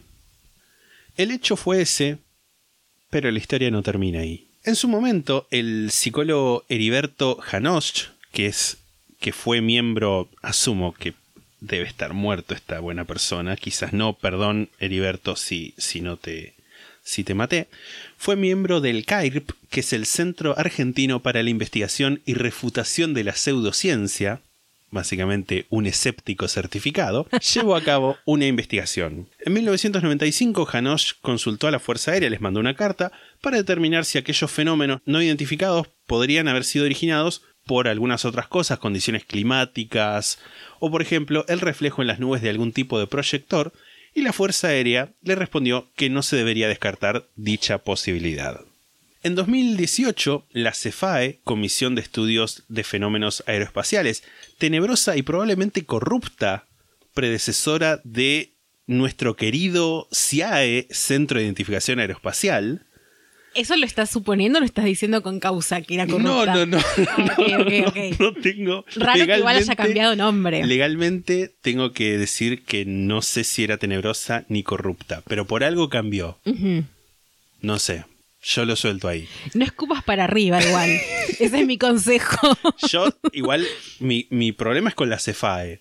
El 1.15 1.29
hecho 1.29 1.55
fue 1.55 1.81
ese, 1.81 2.17
pero 3.13 3.29
la 3.29 3.37
historia 3.37 3.69
no 3.69 3.83
termina 3.83 4.21
ahí. 4.21 4.47
En 4.63 4.75
su 4.75 4.87
momento, 4.87 5.45
el 5.51 5.91
psicólogo 5.91 6.65
Heriberto 6.67 7.35
Janosch, 7.35 8.07
que 8.31 8.47
es 8.47 8.77
que 9.19 9.31
fue 9.31 9.61
miembro, 9.61 10.29
asumo 10.41 10.95
que 10.95 11.13
debe 11.59 11.85
estar 11.85 12.15
muerto 12.15 12.55
esta 12.55 12.79
buena 12.79 13.05
persona, 13.05 13.55
quizás 13.55 13.93
no, 13.93 14.13
perdón 14.13 14.69
Heriberto 14.79 15.35
si, 15.35 15.75
si 15.77 16.01
no 16.01 16.17
te 16.17 16.55
si 17.03 17.23
te 17.23 17.35
maté, 17.35 17.67
fue 18.17 18.35
miembro 18.35 18.81
del 18.81 19.05
CAIRP, 19.05 19.51
que 19.69 19.81
es 19.81 19.93
el 19.93 20.07
Centro 20.07 20.57
Argentino 20.57 21.21
para 21.21 21.43
la 21.43 21.51
Investigación 21.51 22.21
y 22.25 22.33
Refutación 22.33 23.13
de 23.13 23.25
la 23.25 23.35
Pseudociencia, 23.35 24.41
básicamente 24.93 25.65
un 25.69 25.85
escéptico 25.85 26.47
certificado, 26.47 27.27
llevó 27.53 27.75
a 27.75 27.81
cabo 27.81 28.17
una 28.25 28.45
investigación. 28.45 29.27
En 29.39 29.53
1995, 29.53 30.65
Janosch 30.65 31.13
consultó 31.21 31.67
a 31.67 31.71
la 31.71 31.79
Fuerza 31.79 32.11
Aérea, 32.11 32.29
les 32.29 32.41
mandó 32.41 32.59
una 32.59 32.75
carta 32.75 33.11
para 33.41 33.57
determinar 33.57 34.05
si 34.05 34.17
aquellos 34.17 34.49
fenómenos 34.49 35.01
no 35.05 35.21
identificados 35.21 35.87
podrían 36.05 36.47
haber 36.47 36.63
sido 36.63 36.85
originados 36.85 37.41
por 37.65 37.87
algunas 37.87 38.25
otras 38.25 38.47
cosas, 38.47 38.79
condiciones 38.79 39.25
climáticas, 39.25 40.39
o 40.79 40.91
por 40.91 41.01
ejemplo 41.01 41.45
el 41.47 41.59
reflejo 41.59 42.01
en 42.01 42.07
las 42.07 42.19
nubes 42.19 42.41
de 42.41 42.49
algún 42.49 42.71
tipo 42.71 42.99
de 42.99 43.07
proyector, 43.07 43.73
y 44.13 44.21
la 44.21 44.33
Fuerza 44.33 44.67
Aérea 44.67 45.09
le 45.23 45.35
respondió 45.35 45.89
que 45.95 46.09
no 46.09 46.21
se 46.21 46.35
debería 46.35 46.67
descartar 46.67 47.27
dicha 47.35 47.79
posibilidad. 47.79 48.61
En 49.23 49.35
2018, 49.35 50.45
la 50.51 50.73
CEFAE, 50.73 51.39
Comisión 51.45 51.95
de 51.95 52.01
Estudios 52.01 52.63
de 52.67 52.83
Fenómenos 52.83 53.41
Aeroespaciales, 53.47 54.23
tenebrosa 54.57 55.15
y 55.15 55.21
probablemente 55.21 55.85
corrupta 55.85 56.65
predecesora 57.13 58.01
de 58.03 58.51
nuestro 58.85 59.37
querido 59.37 60.09
CIAE, 60.13 60.87
Centro 60.91 61.37
de 61.39 61.45
Identificación 61.45 61.99
Aeroespacial, 61.99 62.85
¿Eso 63.55 63.75
lo 63.75 63.85
estás 63.85 64.09
suponiendo 64.09 64.57
o 64.57 64.61
lo 64.61 64.65
estás 64.65 64.83
diciendo 64.85 65.21
con 65.21 65.39
causa 65.39 65.79
que 65.83 65.93
era 65.93 66.07
no, 66.07 66.13
corrupta? 66.13 66.55
no, 66.55 66.65
no, 66.65 66.77
Ah, 66.79 67.35
ok, 67.37 67.59
ok, 67.59 67.73
ok. 67.87 68.19
no 68.19 68.33
tengo. 68.33 68.83
Raro 68.95 69.27
que 69.27 69.37
igual 69.37 69.57
haya 69.57 69.75
cambiado 69.75 70.15
nombre. 70.15 70.65
Legalmente 70.65 71.53
tengo 71.61 71.91
que 71.93 72.17
decir 72.17 72.63
que 72.63 72.83
no 72.85 73.21
sé 73.21 73.43
si 73.43 73.63
era 73.63 73.77
tenebrosa 73.77 74.43
ni 74.49 74.63
corrupta, 74.63 75.21
pero 75.27 75.45
por 75.45 75.63
algo 75.63 75.87
cambió. 75.89 76.39
Ujú. 76.45 76.83
No 77.61 77.77
sé. 77.77 78.05
Yo 78.43 78.65
lo 78.65 78.75
suelto 78.75 79.07
ahí. 79.07 79.27
No 79.53 79.63
escupas 79.63 80.03
para 80.03 80.25
arriba 80.25 80.61
igual. 80.61 80.89
Ese 81.39 81.59
es 81.61 81.65
mi 81.65 81.77
consejo. 81.77 82.57
Yo, 82.89 83.07
igual, 83.31 83.65
mi, 83.99 84.27
mi 84.31 84.51
problema 84.51 84.89
es 84.89 84.95
con 84.95 85.09
la 85.09 85.17
CEFAE. 85.19 85.79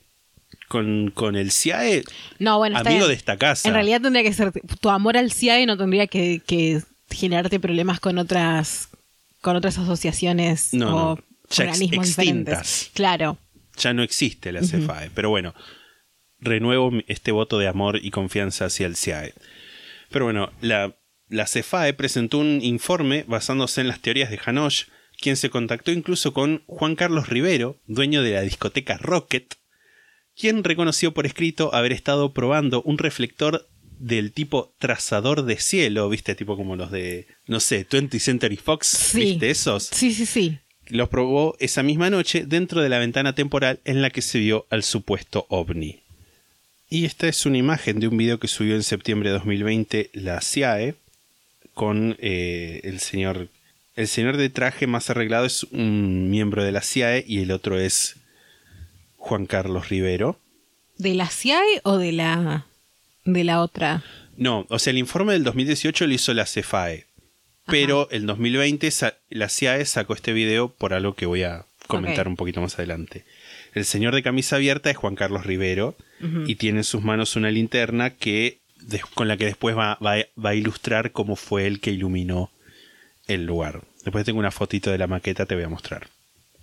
Con, 0.68 1.10
con 1.14 1.36
el 1.36 1.50
CIAE, 1.52 2.02
No, 2.38 2.56
bueno, 2.58 2.78
está 2.78 2.88
amigo 2.88 3.04
bien. 3.04 3.10
de 3.10 3.16
esta 3.16 3.36
casa. 3.36 3.68
En 3.68 3.74
realidad 3.74 4.00
tendría 4.00 4.22
que 4.22 4.32
ser 4.32 4.52
tu 4.80 4.88
amor 4.90 5.18
al 5.18 5.30
CIAE 5.32 5.66
no 5.66 5.76
tendría 5.76 6.06
que, 6.06 6.40
que 6.46 6.80
generarte 7.10 7.60
problemas 7.60 8.00
con 8.00 8.16
otras 8.16 8.88
con 9.42 9.56
otras 9.56 9.76
asociaciones 9.76 10.72
No, 10.72 10.86
o 10.86 11.14
no. 11.16 11.22
Ya 11.50 11.64
ex- 11.64 11.72
organismos 11.72 12.06
extintas. 12.08 12.16
diferentes. 12.62 12.90
Claro. 12.94 13.38
ya 13.76 13.92
no 13.92 14.02
existe 14.02 14.50
la 14.52 14.62
CEFAE. 14.62 15.10
Pero 15.14 15.28
bueno, 15.28 15.52
renuevo 16.38 16.90
este 17.06 17.32
voto 17.32 17.58
de 17.58 17.68
amor 17.68 17.98
y 18.02 18.10
confianza 18.10 18.66
hacia 18.66 18.86
el 18.86 18.96
CIAE. 18.96 19.34
Pero 20.10 20.24
bueno, 20.26 20.52
la, 20.62 20.94
la 21.32 21.46
CEFAE 21.46 21.94
presentó 21.94 22.38
un 22.38 22.60
informe 22.62 23.24
basándose 23.26 23.80
en 23.80 23.88
las 23.88 24.00
teorías 24.00 24.30
de 24.30 24.38
Hanosh, 24.44 24.84
quien 25.18 25.36
se 25.36 25.50
contactó 25.50 25.90
incluso 25.92 26.32
con 26.32 26.62
Juan 26.66 26.94
Carlos 26.94 27.28
Rivero, 27.28 27.78
dueño 27.86 28.22
de 28.22 28.32
la 28.32 28.42
discoteca 28.42 28.98
Rocket, 28.98 29.54
quien 30.36 30.62
reconoció 30.64 31.12
por 31.14 31.26
escrito 31.26 31.74
haber 31.74 31.92
estado 31.92 32.32
probando 32.32 32.82
un 32.82 32.98
reflector 32.98 33.68
del 33.98 34.32
tipo 34.32 34.74
trazador 34.78 35.44
de 35.44 35.56
cielo, 35.58 36.08
viste, 36.08 36.34
tipo 36.34 36.56
como 36.56 36.74
los 36.76 36.90
de, 36.90 37.26
no 37.46 37.60
sé, 37.60 37.86
20th 37.88 38.18
Century 38.18 38.56
Fox, 38.56 38.86
Sí. 38.88 39.20
viste 39.20 39.50
esos 39.50 39.84
Sí, 39.84 40.12
sí, 40.12 40.26
sí. 40.26 40.58
los 40.88 41.08
probó 41.08 41.54
esa 41.60 41.82
misma 41.82 42.10
noche 42.10 42.44
dentro 42.46 42.82
de 42.82 42.88
la 42.88 42.98
ventana 42.98 43.34
temporal 43.34 43.80
en 43.84 44.02
la 44.02 44.10
que 44.10 44.20
se 44.22 44.38
vio 44.38 44.66
al 44.70 44.82
supuesto 44.82 45.46
ovni. 45.48 46.00
Y 46.90 47.04
esta 47.06 47.26
es 47.28 47.46
una 47.46 47.56
imagen 47.58 48.00
de 48.00 48.08
un 48.08 48.16
video 48.18 48.38
que 48.38 48.48
subió 48.48 48.74
en 48.74 48.82
septiembre 48.82 49.30
de 49.30 49.34
2020 49.36 50.10
la 50.14 50.40
CIAE 50.42 50.94
con 51.74 52.16
eh, 52.20 52.80
el 52.84 53.00
señor... 53.00 53.48
El 53.94 54.08
señor 54.08 54.38
de 54.38 54.48
traje 54.48 54.86
más 54.86 55.10
arreglado 55.10 55.44
es 55.44 55.64
un 55.64 56.30
miembro 56.30 56.64
de 56.64 56.72
la 56.72 56.80
CIAE 56.80 57.24
y 57.28 57.40
el 57.42 57.50
otro 57.50 57.78
es 57.78 58.16
Juan 59.18 59.44
Carlos 59.44 59.90
Rivero. 59.90 60.38
¿De 60.96 61.14
la 61.14 61.28
CIAE 61.28 61.80
o 61.84 61.98
de 61.98 62.12
la 62.12 62.64
de 63.26 63.44
la 63.44 63.60
otra? 63.60 64.02
No, 64.38 64.66
o 64.70 64.78
sea, 64.78 64.92
el 64.92 64.98
informe 64.98 65.34
del 65.34 65.44
2018 65.44 66.06
lo 66.06 66.14
hizo 66.14 66.32
la 66.32 66.46
CEFAE. 66.46 67.04
Pero 67.66 68.08
el 68.10 68.24
2020 68.26 68.90
sa- 68.90 69.14
la 69.28 69.50
CIAE 69.50 69.84
sacó 69.84 70.14
este 70.14 70.32
video 70.32 70.68
por 70.70 70.94
algo 70.94 71.14
que 71.14 71.26
voy 71.26 71.42
a 71.42 71.66
comentar 71.86 72.26
un 72.28 72.36
poquito 72.36 72.62
más 72.62 72.74
adelante. 72.76 73.24
El 73.74 73.84
señor 73.84 74.14
de 74.14 74.22
camisa 74.22 74.56
abierta 74.56 74.90
es 74.90 74.96
Juan 74.96 75.16
Carlos 75.16 75.44
Rivero 75.44 75.96
y 76.46 76.54
tiene 76.54 76.78
en 76.78 76.84
sus 76.84 77.02
manos 77.02 77.36
una 77.36 77.50
linterna 77.50 78.10
que 78.10 78.58
con 79.14 79.28
la 79.28 79.36
que 79.36 79.46
después 79.46 79.76
va, 79.76 79.96
va- 80.04 80.26
va 80.42 80.50
a 80.50 80.54
ilustrar 80.54 81.12
cómo 81.12 81.36
fue 81.36 81.66
el 81.66 81.80
que 81.80 81.90
iluminó 81.90 82.50
el 83.26 83.44
lugar. 83.46 83.82
Después 84.04 84.24
tengo 84.24 84.38
una 84.40 84.50
fotito 84.50 84.90
de 84.90 84.98
la 84.98 85.06
maqueta, 85.06 85.46
te 85.46 85.54
voy 85.54 85.64
a 85.64 85.68
mostrar. 85.68 86.08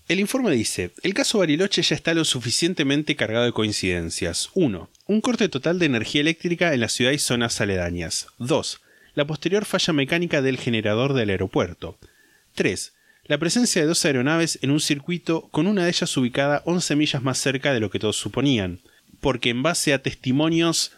El 0.07 0.19
informe 0.19 0.51
dice, 0.51 0.91
el 1.03 1.13
caso 1.13 1.37
Bariloche 1.37 1.81
ya 1.83 1.95
está 1.95 2.13
lo 2.15 2.25
suficientemente 2.25 3.15
cargado 3.15 3.45
de 3.45 3.51
coincidencias. 3.53 4.49
1. 4.55 4.89
Un 5.05 5.21
corte 5.21 5.49
total 5.49 5.77
de 5.79 5.85
energía 5.85 6.21
eléctrica 6.21 6.73
en 6.73 6.79
la 6.81 6.89
ciudad 6.89 7.11
y 7.11 7.19
zonas 7.19 7.61
aledañas. 7.61 8.27
2. 8.39 8.81
La 9.13 9.25
posterior 9.25 9.65
falla 9.65 9.93
mecánica 9.93 10.41
del 10.41 10.57
generador 10.57 11.13
del 11.13 11.29
aeropuerto. 11.29 11.97
3. 12.55 12.93
la 13.25 13.37
presencia 13.37 13.81
de 13.83 13.87
dos 13.87 14.03
aeronaves 14.05 14.57
en 14.63 14.71
un 14.71 14.79
circuito 14.79 15.47
con 15.51 15.67
una 15.67 15.83
de 15.83 15.89
ellas 15.89 16.17
ubicada 16.17 16.63
11 16.65 16.95
millas 16.95 17.21
más 17.21 17.37
cerca 17.37 17.71
de 17.73 17.79
lo 17.79 17.91
que 17.91 17.99
todos 17.99 18.17
suponían, 18.17 18.79
porque 19.21 19.51
en 19.51 19.61
base 19.61 19.93
a 19.93 20.01
testimonios 20.01 20.93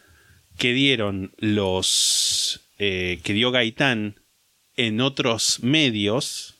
que 0.58 0.74
dieron 0.74 1.32
los 1.38 2.62
eh, 2.78 3.20
que 3.24 3.34
dio 3.34 3.52
Gaitán 3.52 4.16
en 4.76 5.02
otros 5.02 5.60
medios, 5.62 6.56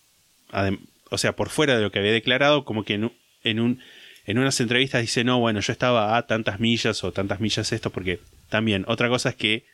o 1.10 1.18
sea, 1.18 1.36
por 1.36 1.50
fuera 1.50 1.76
de 1.76 1.82
lo 1.82 1.92
que 1.92 2.00
había 2.00 2.12
declarado, 2.12 2.66
como 2.66 2.84
que 2.84 2.96
en, 2.96 3.12
en, 3.44 3.60
un, 3.60 3.80
en 4.26 4.38
unas 4.38 4.60
entrevistas 4.60 5.02
dice, 5.02 5.24
no, 5.24 5.40
bueno, 5.40 5.60
yo 5.62 5.72
estaba 5.72 6.18
a 6.18 6.28
tantas 6.28 6.60
millas 6.60 7.04
o 7.04 7.12
tantas 7.12 7.40
millas 7.40 7.72
esto, 7.72 7.90
porque 7.90 8.20
también 8.50 8.86
otra 8.88 9.08
cosa 9.10 9.30
es 9.30 9.36
que 9.36 9.66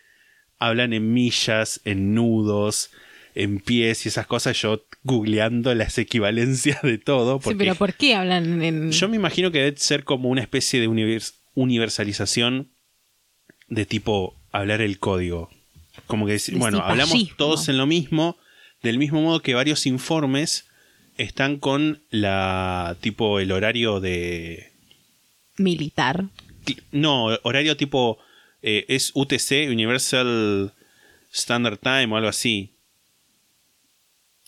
hablan 0.60 0.94
en 0.94 1.14
millas, 1.14 1.82
en 1.84 2.14
nudos, 2.14 2.92
en 3.36 3.60
pies 3.60 4.06
y 4.06 4.10
esas 4.10 4.28
cosas, 4.28 4.60
yo 4.62 4.84
googleando 5.04 5.74
las 5.76 5.98
equivalencias 5.98 6.82
de 6.82 6.98
todo. 6.98 7.40
Sí, 7.44 7.56
pero 7.56 7.76
¿por 7.76 7.94
qué 7.94 8.16
hablan 8.16 8.62
en...? 8.64 8.92
yo 8.92 9.10
me 9.10 9.16
imagino 9.18 9.52
que 9.52 9.60
debe 9.60 9.78
ser 9.78 10.04
como 10.04 10.30
una 10.30 10.42
especie 10.42 10.80
de 10.80 10.88
univers- 10.90 11.34
universalización 11.54 12.70
de 13.68 13.86
tipo 13.86 14.36
hablar 14.52 14.82
el 14.82 15.00
código. 15.00 15.50
Como 16.06 16.26
que 16.26 16.34
decir, 16.34 16.54
De 16.56 16.60
bueno, 16.60 16.80
hablamos 16.80 17.18
todos 17.38 17.70
en 17.70 17.78
lo 17.78 17.86
mismo, 17.88 18.38
del 18.84 18.98
mismo 18.98 19.22
modo 19.22 19.42
que 19.42 19.56
varios 19.56 19.86
informes 19.86 20.66
están 21.18 21.58
con 21.58 22.04
la 22.12 22.96
tipo 23.02 23.40
el 23.40 23.52
horario 23.52 24.00
de 24.00 24.72
Militar. 25.58 26.26
no, 26.92 27.26
horario 27.44 27.76
tipo 27.78 28.20
eh, 28.62 28.86
es 28.90 29.12
UTC, 29.16 29.70
Universal 29.72 30.74
Standard 31.34 31.80
Time 31.80 32.08
o 32.14 32.18
algo 32.18 32.30
así, 32.30 32.74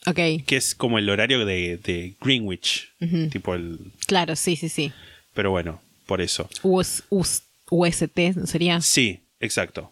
Ok, 0.06 0.16
que 0.46 0.56
es 0.56 0.76
como 0.76 0.98
el 0.98 1.10
horario 1.10 1.46
de, 1.46 1.78
de 1.78 2.16
Greenwich, 2.22 2.90
tipo 3.32 3.54
el 3.54 3.80
claro, 4.08 4.36
sí, 4.36 4.56
sí, 4.56 4.70
sí. 4.70 4.92
pero 5.34 5.52
bueno, 5.52 5.82
por 6.06 6.22
eso. 6.22 6.50
US, 6.64 7.04
US, 7.10 7.44
UST, 7.72 8.18
¿no 8.36 8.48
sería? 8.48 8.82
Sí, 8.82 9.22
exacto. 9.40 9.92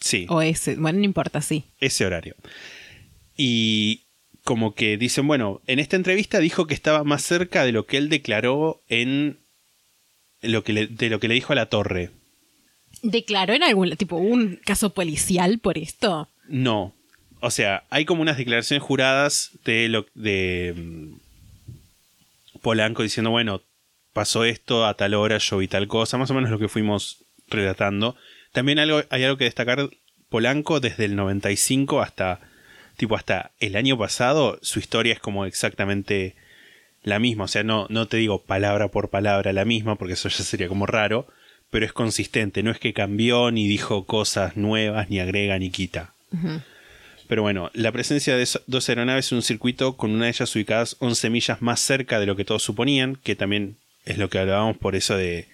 Sí, 0.00 0.26
OS, 0.28 0.76
bueno, 0.78 1.00
no 1.00 1.04
importa, 1.04 1.40
sí. 1.42 1.64
ese 1.80 2.06
horario. 2.06 2.36
Y 3.36 4.04
como 4.44 4.74
que 4.74 4.96
dicen, 4.96 5.26
bueno, 5.26 5.60
en 5.66 5.78
esta 5.78 5.96
entrevista 5.96 6.38
dijo 6.38 6.66
que 6.66 6.74
estaba 6.74 7.04
más 7.04 7.22
cerca 7.22 7.64
de 7.64 7.72
lo 7.72 7.86
que 7.86 7.96
él 7.96 8.08
declaró 8.08 8.80
en 8.88 9.38
lo 10.40 10.62
que 10.64 10.72
le- 10.72 10.86
de 10.86 11.10
lo 11.10 11.18
que 11.20 11.28
le 11.28 11.34
dijo 11.34 11.52
a 11.52 11.56
la 11.56 11.66
torre. 11.68 12.10
¿Declaró 13.02 13.54
en 13.54 13.62
algún 13.64 13.90
tipo 13.96 14.16
un 14.16 14.56
caso 14.64 14.94
policial 14.94 15.58
por 15.58 15.76
esto? 15.78 16.28
No. 16.48 16.94
O 17.40 17.50
sea, 17.50 17.84
hay 17.90 18.04
como 18.04 18.22
unas 18.22 18.36
declaraciones 18.38 18.82
juradas 18.82 19.50
de 19.64 19.88
lo 19.88 20.06
de 20.14 20.74
mm, 20.76 21.14
Polanco 22.62 23.02
diciendo, 23.02 23.30
bueno, 23.30 23.62
pasó 24.18 24.44
esto 24.44 24.84
a 24.84 24.94
tal 24.94 25.14
hora, 25.14 25.38
yo 25.38 25.58
vi 25.58 25.68
tal 25.68 25.86
cosa, 25.86 26.18
más 26.18 26.28
o 26.32 26.34
menos 26.34 26.50
lo 26.50 26.58
que 26.58 26.66
fuimos 26.66 27.18
relatando. 27.46 28.16
También 28.50 28.80
algo, 28.80 29.00
hay 29.10 29.22
algo 29.22 29.36
que 29.36 29.44
destacar, 29.44 29.90
Polanco 30.28 30.80
desde 30.80 31.04
el 31.04 31.14
95 31.14 32.00
hasta 32.02 32.40
tipo 32.96 33.14
hasta 33.14 33.52
el 33.60 33.76
año 33.76 33.96
pasado, 33.96 34.58
su 34.60 34.80
historia 34.80 35.12
es 35.12 35.20
como 35.20 35.44
exactamente 35.44 36.34
la 37.04 37.20
misma, 37.20 37.44
o 37.44 37.48
sea, 37.48 37.62
no, 37.62 37.86
no 37.90 38.08
te 38.08 38.16
digo 38.16 38.42
palabra 38.42 38.88
por 38.88 39.08
palabra 39.08 39.52
la 39.52 39.64
misma, 39.64 39.94
porque 39.94 40.14
eso 40.14 40.28
ya 40.28 40.42
sería 40.42 40.66
como 40.66 40.86
raro, 40.86 41.28
pero 41.70 41.86
es 41.86 41.92
consistente, 41.92 42.64
no 42.64 42.72
es 42.72 42.80
que 42.80 42.92
cambió 42.92 43.52
ni 43.52 43.68
dijo 43.68 44.04
cosas 44.04 44.56
nuevas, 44.56 45.10
ni 45.10 45.20
agrega 45.20 45.60
ni 45.60 45.70
quita. 45.70 46.12
Pero 47.28 47.42
bueno, 47.42 47.70
la 47.72 47.92
presencia 47.92 48.36
de 48.36 48.48
dos 48.66 48.88
aeronaves 48.88 49.30
en 49.30 49.36
un 49.36 49.42
circuito 49.42 49.96
con 49.96 50.10
una 50.10 50.24
de 50.24 50.30
ellas 50.32 50.56
ubicadas 50.56 50.96
11 50.98 51.30
millas 51.30 51.62
más 51.62 51.78
cerca 51.78 52.18
de 52.18 52.26
lo 52.26 52.34
que 52.34 52.44
todos 52.44 52.64
suponían, 52.64 53.14
que 53.14 53.36
también 53.36 53.76
es 54.08 54.18
lo 54.18 54.28
que 54.30 54.38
hablábamos 54.38 54.76
por 54.78 54.96
eso 54.96 55.16
de, 55.16 55.46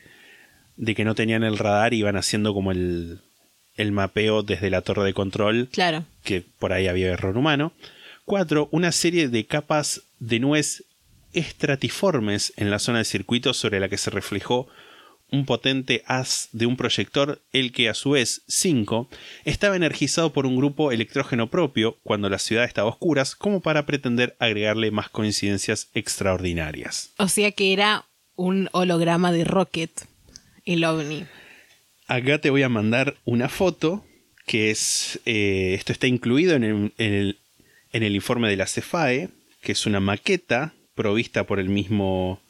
de 0.77 0.95
que 0.95 1.05
no 1.05 1.15
tenían 1.15 1.43
el 1.45 1.59
radar 1.59 1.93
y 1.95 1.99
iban 1.99 2.17
haciendo 2.17 2.55
como 2.55 2.71
el, 2.73 3.21
el 3.77 3.93
mapeo 3.93 4.43
desde 4.43 4.71
la 4.71 4.83
torre 4.83 5.05
de 5.05 5.15
control, 5.15 5.69
Claro. 5.73 6.05
que 6.23 6.43
por 6.59 6.73
ahí 6.73 6.87
había 6.89 7.09
error 7.13 7.37
humano. 7.37 7.73
4. 8.25 8.69
Una 8.71 8.91
serie 8.93 9.29
de 9.29 9.45
capas 9.47 10.03
de 10.19 10.41
nubes 10.41 10.85
estratiformes 11.33 12.53
en 12.57 12.71
la 12.71 12.79
zona 12.79 12.99
del 12.99 13.07
circuito 13.07 13.55
sobre 13.55 13.81
la 13.81 13.89
que 13.89 13.99
se 13.99 14.11
reflejó 14.11 14.67
un 15.31 15.47
potente 15.47 16.03
haz 16.07 16.49
de 16.53 16.67
un 16.67 16.77
proyector, 16.77 17.41
el 17.53 17.73
que 17.73 17.89
a 17.89 17.95
su 17.95 18.11
vez 18.11 18.43
5 18.47 19.09
estaba 19.45 19.75
energizado 19.75 20.33
por 20.33 20.47
un 20.47 20.57
grupo 20.57 20.93
electrógeno 20.93 21.51
propio 21.51 21.97
cuando 22.05 22.29
la 22.31 22.39
ciudad 22.39 22.65
estaba 22.65 22.89
a 22.89 22.93
oscuras, 22.93 23.35
como 23.35 23.61
para 23.61 23.85
pretender 23.85 24.37
agregarle 24.39 24.91
más 24.91 25.09
coincidencias 25.09 25.89
extraordinarias. 25.95 27.11
O 27.19 27.29
sea 27.29 27.51
que 27.53 27.73
era 27.73 28.05
un 28.37 28.69
holograma 28.73 29.33
de 29.33 29.45
Rocket, 29.45 30.07
el 30.65 30.85
ovni. 30.85 31.27
Acá 32.07 32.41
te 32.41 32.51
voy 32.51 32.63
a 32.63 32.69
mandar 32.69 33.17
una 33.25 33.49
foto 33.49 34.05
que 34.47 34.71
es. 34.71 35.21
eh, 35.25 35.75
esto 35.75 35.93
está 35.93 36.07
incluido 36.07 36.55
en 36.55 36.65
el, 36.65 36.93
en, 36.99 37.15
el, 37.15 37.39
en 37.93 38.03
el 38.03 38.15
informe 38.15 38.49
de 38.49 38.57
la 38.57 38.67
CEFAE, 38.67 39.31
que 39.63 39.73
es 39.73 39.87
una 39.87 40.01
maqueta 40.01 40.75
provista 40.95 41.45
por 41.45 41.59
el 41.59 41.69
mismo 41.69 42.41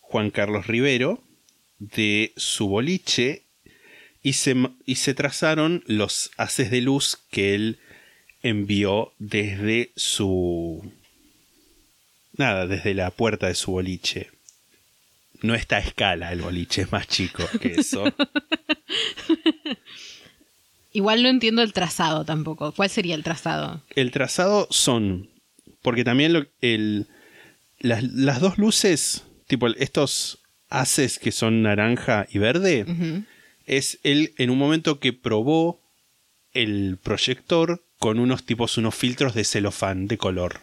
Juan 0.00 0.30
Carlos 0.30 0.66
Rivero 0.66 1.22
de 1.78 2.32
su 2.36 2.68
boliche 2.68 3.42
y 4.22 4.34
se, 4.34 4.54
y 4.86 4.96
se 4.96 5.14
trazaron 5.14 5.82
los 5.86 6.30
haces 6.36 6.70
de 6.70 6.80
luz 6.80 7.18
que 7.30 7.54
él 7.54 7.78
envió 8.42 9.12
desde 9.18 9.92
su. 9.96 10.92
Nada, 12.34 12.66
desde 12.66 12.94
la 12.94 13.10
puerta 13.10 13.48
de 13.48 13.54
su 13.54 13.72
boliche. 13.72 14.30
No 15.42 15.54
está 15.54 15.76
a 15.76 15.80
escala 15.80 16.32
el 16.32 16.40
boliche, 16.42 16.82
es 16.82 16.92
más 16.92 17.06
chico 17.08 17.44
que 17.60 17.74
eso. 17.80 18.04
Igual 20.92 21.22
no 21.22 21.28
entiendo 21.28 21.62
el 21.62 21.72
trazado 21.72 22.24
tampoco. 22.24 22.72
¿Cuál 22.72 22.90
sería 22.90 23.14
el 23.14 23.22
trazado? 23.24 23.82
El 23.94 24.10
trazado 24.10 24.68
son. 24.70 25.30
Porque 25.80 26.04
también 26.04 26.32
lo- 26.34 26.46
el, 26.60 27.06
las, 27.78 28.02
las 28.04 28.40
dos 28.40 28.58
luces, 28.58 29.24
tipo 29.46 29.68
estos 29.68 30.38
haces 30.68 31.18
que 31.18 31.32
son 31.32 31.62
naranja 31.62 32.26
y 32.30 32.38
verde, 32.38 33.24
es 33.66 33.98
él 34.02 34.34
en 34.38 34.50
un 34.50 34.58
momento 34.58 35.00
que 35.00 35.12
probó 35.12 35.80
el 36.52 36.98
proyector 37.02 37.82
con 37.98 38.18
unos 38.18 38.44
tipos, 38.44 38.76
unos 38.78 38.94
filtros 38.94 39.34
de 39.34 39.44
celofán 39.44 40.06
de 40.08 40.18
color. 40.18 40.60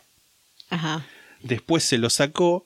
Ajá. 0.69 1.05
Después 1.41 1.83
se 1.83 1.97
lo 1.97 2.09
sacó 2.09 2.65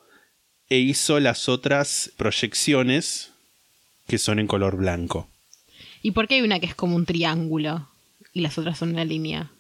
e 0.74 0.80
hizo 0.80 1.20
las 1.20 1.50
otras 1.50 2.12
proyecciones 2.18 3.32
que 4.08 4.18
son 4.18 4.40
en 4.40 4.48
color 4.48 4.76
blanco. 4.78 5.30
¿Y 6.02 6.12
por 6.12 6.28
qué 6.28 6.36
hay 6.36 6.42
una 6.42 6.60
que 6.60 6.66
es 6.66 6.74
como 6.74 6.96
un 6.96 7.06
triángulo 7.06 7.88
y 8.34 8.42
las 8.42 8.58
otras 8.58 8.80
son 8.80 8.90
una 8.90 9.06
línea? 9.06 9.52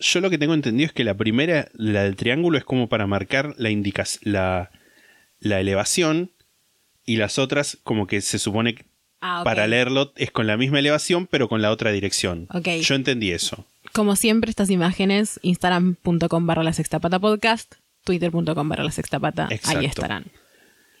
Yo 0.00 0.20
lo 0.20 0.30
que 0.30 0.38
tengo 0.38 0.54
entendido 0.54 0.88
es 0.88 0.92
que 0.92 1.04
la 1.04 1.14
primera, 1.16 1.68
la 1.74 2.02
del 2.02 2.16
triángulo, 2.16 2.58
es 2.58 2.64
como 2.64 2.88
para 2.88 3.06
marcar 3.06 3.54
la, 3.56 3.70
la, 4.22 4.70
la 5.38 5.60
elevación 5.60 6.32
y 7.06 7.16
las 7.16 7.38
otras 7.38 7.78
como 7.84 8.08
que 8.08 8.20
se 8.20 8.40
supone 8.40 8.74
que 8.74 8.84
Ah, 9.24 9.42
para 9.44 9.68
leerlo 9.68 10.12
es 10.16 10.32
con 10.32 10.48
la 10.48 10.56
misma 10.56 10.80
elevación 10.80 11.28
pero 11.28 11.48
con 11.48 11.62
la 11.62 11.70
otra 11.70 11.92
dirección. 11.92 12.48
Yo 12.82 12.94
entendí 12.96 13.30
eso. 13.30 13.64
Como 13.92 14.16
siempre, 14.16 14.50
estas 14.50 14.68
imágenes, 14.68 15.38
instagram.com 15.42 16.46
barra 16.46 16.64
la 16.64 16.72
sextapata 16.72 17.20
podcast, 17.20 17.74
twitter.com 18.04 18.68
barra 18.68 18.84
la 18.84 18.90
sextapata, 18.90 19.48
Exacto. 19.50 19.78
ahí 19.78 19.86
estarán. 19.86 20.24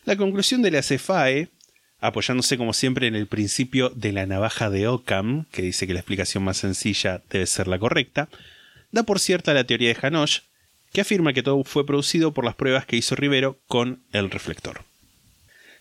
La 0.04 0.16
conclusión 0.16 0.62
de 0.62 0.70
la 0.70 0.82
CEFAE, 0.82 1.48
apoyándose 2.00 2.58
como 2.58 2.72
siempre 2.72 3.06
en 3.06 3.14
el 3.14 3.26
principio 3.26 3.90
de 3.90 4.12
la 4.12 4.26
navaja 4.26 4.70
de 4.70 4.88
Occam, 4.88 5.44
que 5.52 5.62
dice 5.62 5.86
que 5.86 5.94
la 5.94 6.00
explicación 6.00 6.42
más 6.42 6.56
sencilla 6.56 7.22
debe 7.30 7.46
ser 7.46 7.68
la 7.68 7.78
correcta, 7.78 8.28
da 8.90 9.04
por 9.04 9.20
cierta 9.20 9.54
la 9.54 9.64
teoría 9.64 9.94
de 9.94 9.98
Hanosh, 10.00 10.40
que 10.92 11.00
afirma 11.00 11.32
que 11.32 11.42
todo 11.42 11.62
fue 11.64 11.86
producido 11.86 12.32
por 12.32 12.44
las 12.44 12.54
pruebas 12.54 12.86
que 12.86 12.96
hizo 12.96 13.14
Rivero 13.14 13.58
con 13.66 14.02
el 14.12 14.30
reflector. 14.30 14.84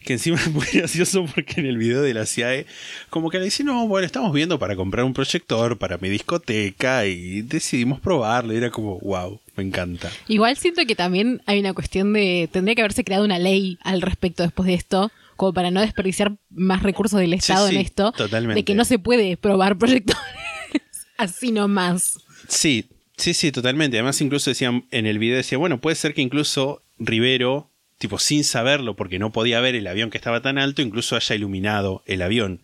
Que 0.03 0.13
encima 0.13 0.37
es 0.37 0.51
muy 0.51 0.65
gracioso 0.73 1.25
porque 1.33 1.59
en 1.61 1.67
el 1.67 1.77
video 1.77 2.01
de 2.01 2.13
la 2.13 2.25
CIAE, 2.25 2.65
como 3.09 3.29
que 3.29 3.37
le 3.39 3.45
dicen, 3.45 3.67
no, 3.67 3.87
bueno, 3.87 4.05
estamos 4.05 4.33
viendo 4.33 4.57
para 4.57 4.75
comprar 4.75 5.05
un 5.05 5.13
proyector 5.13 5.77
para 5.77 5.97
mi 5.97 6.09
discoteca 6.09 7.05
y 7.05 7.41
decidimos 7.41 7.99
probarlo. 7.99 8.53
Y 8.53 8.57
era 8.57 8.71
como, 8.71 8.99
wow, 8.99 9.39
me 9.55 9.63
encanta. 9.63 10.09
Igual 10.27 10.57
siento 10.57 10.85
que 10.85 10.95
también 10.95 11.41
hay 11.45 11.59
una 11.59 11.73
cuestión 11.73 12.13
de. 12.13 12.49
Tendría 12.51 12.75
que 12.75 12.81
haberse 12.81 13.03
creado 13.03 13.25
una 13.25 13.39
ley 13.39 13.77
al 13.81 14.01
respecto 14.01 14.43
después 14.43 14.67
de 14.67 14.73
esto, 14.73 15.11
como 15.35 15.53
para 15.53 15.71
no 15.71 15.81
desperdiciar 15.81 16.35
más 16.49 16.83
recursos 16.83 17.19
del 17.19 17.33
Estado 17.33 17.67
sí, 17.67 17.75
en 17.75 17.81
esto. 17.81 18.11
totalmente. 18.11 18.59
De 18.59 18.65
que 18.65 18.75
no 18.75 18.85
se 18.85 18.99
puede 18.99 19.37
probar 19.37 19.77
proyectores 19.77 20.21
así 21.17 21.51
nomás. 21.51 22.19
Sí, 22.47 22.85
sí, 23.17 23.33
sí, 23.33 23.51
totalmente. 23.51 23.97
Además, 23.97 24.21
incluso 24.21 24.49
decían 24.49 24.85
en 24.91 25.05
el 25.05 25.19
video, 25.19 25.37
decía, 25.37 25.57
bueno, 25.57 25.79
puede 25.79 25.95
ser 25.95 26.13
que 26.13 26.21
incluso 26.21 26.83
Rivero, 26.97 27.70
tipo, 28.01 28.17
sin 28.17 28.43
saberlo, 28.43 28.95
porque 28.95 29.19
no 29.19 29.31
podía 29.31 29.61
ver 29.61 29.75
el 29.75 29.85
avión 29.85 30.09
que 30.09 30.17
estaba 30.17 30.41
tan 30.41 30.57
alto, 30.57 30.81
incluso 30.81 31.15
haya 31.15 31.35
iluminado 31.35 32.03
el 32.07 32.23
avión. 32.23 32.63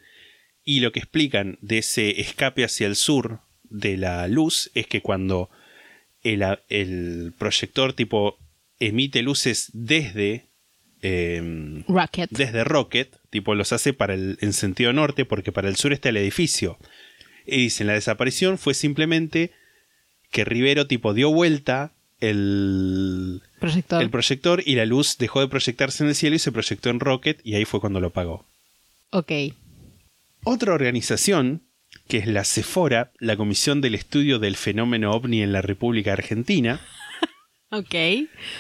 Y 0.64 0.80
lo 0.80 0.92
que 0.92 1.00
explican 1.00 1.60
de 1.62 1.78
ese 1.78 2.20
escape 2.20 2.64
hacia 2.64 2.88
el 2.88 2.96
sur 2.96 3.42
de 3.70 3.98
la 3.98 4.28
luz 4.28 4.72
es 4.74 4.88
que 4.88 5.02
cuando 5.02 5.52
el, 6.24 7.34
proyector 7.38 7.94
tipo 7.94 8.40
emite 8.80 9.22
luces 9.22 9.70
desde, 9.74 10.48
em, 11.02 11.84
Rocket. 11.88 12.32
desde 12.32 12.64
Rocket, 12.64 13.16
tipo 13.30 13.54
los 13.54 13.72
hace 13.74 13.94
para 13.94 14.16
el, 14.16 14.40
en 14.42 14.54
sentido 14.54 14.92
norte 14.92 15.24
porque 15.24 15.52
para 15.52 15.70
el 15.70 15.76
sur 15.76 15.94
está 15.94 16.10
el 16.10 16.18
edificio. 16.18 16.80
Y 17.46 17.58
dicen, 17.58 17.86
la 17.86 17.94
desaparición 17.94 18.58
fue 18.58 18.74
simplemente 18.74 19.52
que 20.32 20.46
Rivero 20.46 20.88
tipo 20.88 21.14
dio 21.14 21.32
vuelta 21.32 21.94
el, 22.20 23.42
Proyector. 23.60 24.02
el 24.02 24.10
proyector 24.10 24.64
y 24.66 24.76
la 24.76 24.86
luz 24.86 25.18
dejó 25.18 25.40
de 25.42 25.48
proyectarse 25.48 26.04
en 26.04 26.10
el 26.10 26.16
cielo 26.16 26.36
y 26.36 26.40
se 26.40 26.52
proyectó 26.52 26.90
en 26.90 27.00
Rocket 27.00 27.40
y 27.44 27.56
ahí 27.56 27.66
fue 27.66 27.80
cuando 27.80 28.00
lo 28.00 28.08
apagó. 28.08 28.46
ok. 29.12 29.32
Otra 30.44 30.74
organización, 30.74 31.64
que 32.08 32.20
es 32.20 32.28
la 32.28 32.46
CEFORA, 32.46 33.12
la 33.20 33.36
Comisión 33.36 33.82
del 33.82 33.96
Estudio 33.96 34.40
del 34.40 34.56
Fenómeno 34.56 35.12
OVNI 35.12 35.42
en 35.44 35.52
la 35.52 35.62
República 35.62 36.14
Argentina, 36.14 36.80
Ok. 37.70 37.94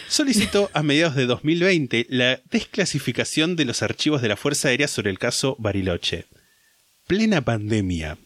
solicitó 0.10 0.70
a 0.74 0.84
mediados 0.84 1.16
de 1.16 1.26
2020 1.28 2.08
la 2.10 2.42
desclasificación 2.52 3.56
de 3.56 3.64
los 3.64 3.82
archivos 3.84 4.22
de 4.22 4.28
la 4.28 4.36
Fuerza 4.36 4.68
Aérea 4.68 4.90
sobre 4.90 5.12
el 5.12 5.18
caso 5.20 5.56
Bariloche. 5.60 6.26
Plena 7.08 7.40
pandemia. 7.42 8.18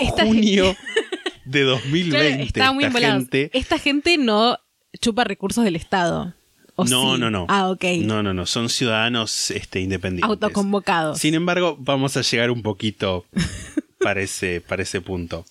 Esta 0.00 0.24
Junio 0.26 0.74
de 1.44 1.60
Claro, 1.62 1.70
2020. 1.84 2.42
está 2.42 2.72
muy 2.72 2.84
esta 2.84 3.00
gente- 3.00 3.50
Esta 3.52 3.78
gente 3.78 4.18
no 4.18 4.58
chupa 4.98 5.24
recursos 5.24 5.64
del 5.64 5.76
Estado. 5.76 6.34
¿o 6.74 6.84
No, 6.84 7.14
sí? 7.14 7.20
no, 7.20 7.30
no. 7.30 7.46
Ah, 7.48 7.68
ok. 7.70 7.84
No, 8.00 8.22
no, 8.22 8.34
no. 8.34 8.46
Son 8.46 8.68
ciudadanos 8.68 9.50
este, 9.50 9.80
independientes. 9.80 10.28
Autoconvocados. 10.28 11.18
Sin 11.18 11.34
embargo, 11.34 11.76
vamos 11.80 12.16
a 12.16 12.22
llegar 12.22 12.50
un 12.50 12.62
poquito 12.62 13.24
para 14.00 14.20
ese, 14.20 14.60
para 14.60 14.82
ese 14.82 15.00
punto. 15.00 15.44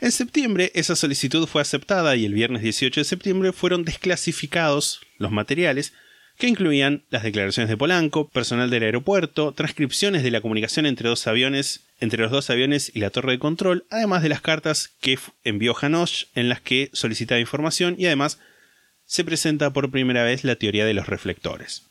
En 0.00 0.12
septiembre, 0.12 0.70
esa 0.74 0.94
solicitud 0.94 1.46
fue 1.46 1.60
aceptada 1.60 2.14
y 2.14 2.24
el 2.24 2.32
viernes 2.32 2.62
18 2.62 3.00
de 3.00 3.04
septiembre 3.04 3.52
fueron 3.52 3.84
desclasificados 3.84 5.00
los 5.18 5.32
materiales 5.32 5.92
que 6.36 6.46
incluían 6.46 7.02
las 7.10 7.24
declaraciones 7.24 7.68
de 7.68 7.76
Polanco, 7.76 8.28
personal 8.28 8.70
del 8.70 8.84
aeropuerto, 8.84 9.52
transcripciones 9.52 10.22
de 10.22 10.30
la 10.30 10.40
comunicación 10.40 10.86
entre 10.86 11.08
dos 11.08 11.26
aviones, 11.26 11.87
entre 12.00 12.22
los 12.22 12.30
dos 12.30 12.50
aviones 12.50 12.90
y 12.94 13.00
la 13.00 13.10
torre 13.10 13.32
de 13.32 13.38
control, 13.38 13.84
además 13.90 14.22
de 14.22 14.28
las 14.28 14.40
cartas 14.40 14.90
que 15.00 15.18
envió 15.44 15.74
Hanosh 15.80 16.24
en 16.34 16.48
las 16.48 16.60
que 16.60 16.90
solicitaba 16.92 17.40
información 17.40 17.96
y 17.98 18.06
además 18.06 18.38
se 19.06 19.24
presenta 19.24 19.72
por 19.72 19.90
primera 19.90 20.22
vez 20.22 20.44
la 20.44 20.56
teoría 20.56 20.84
de 20.84 20.94
los 20.94 21.06
reflectores. 21.06 21.82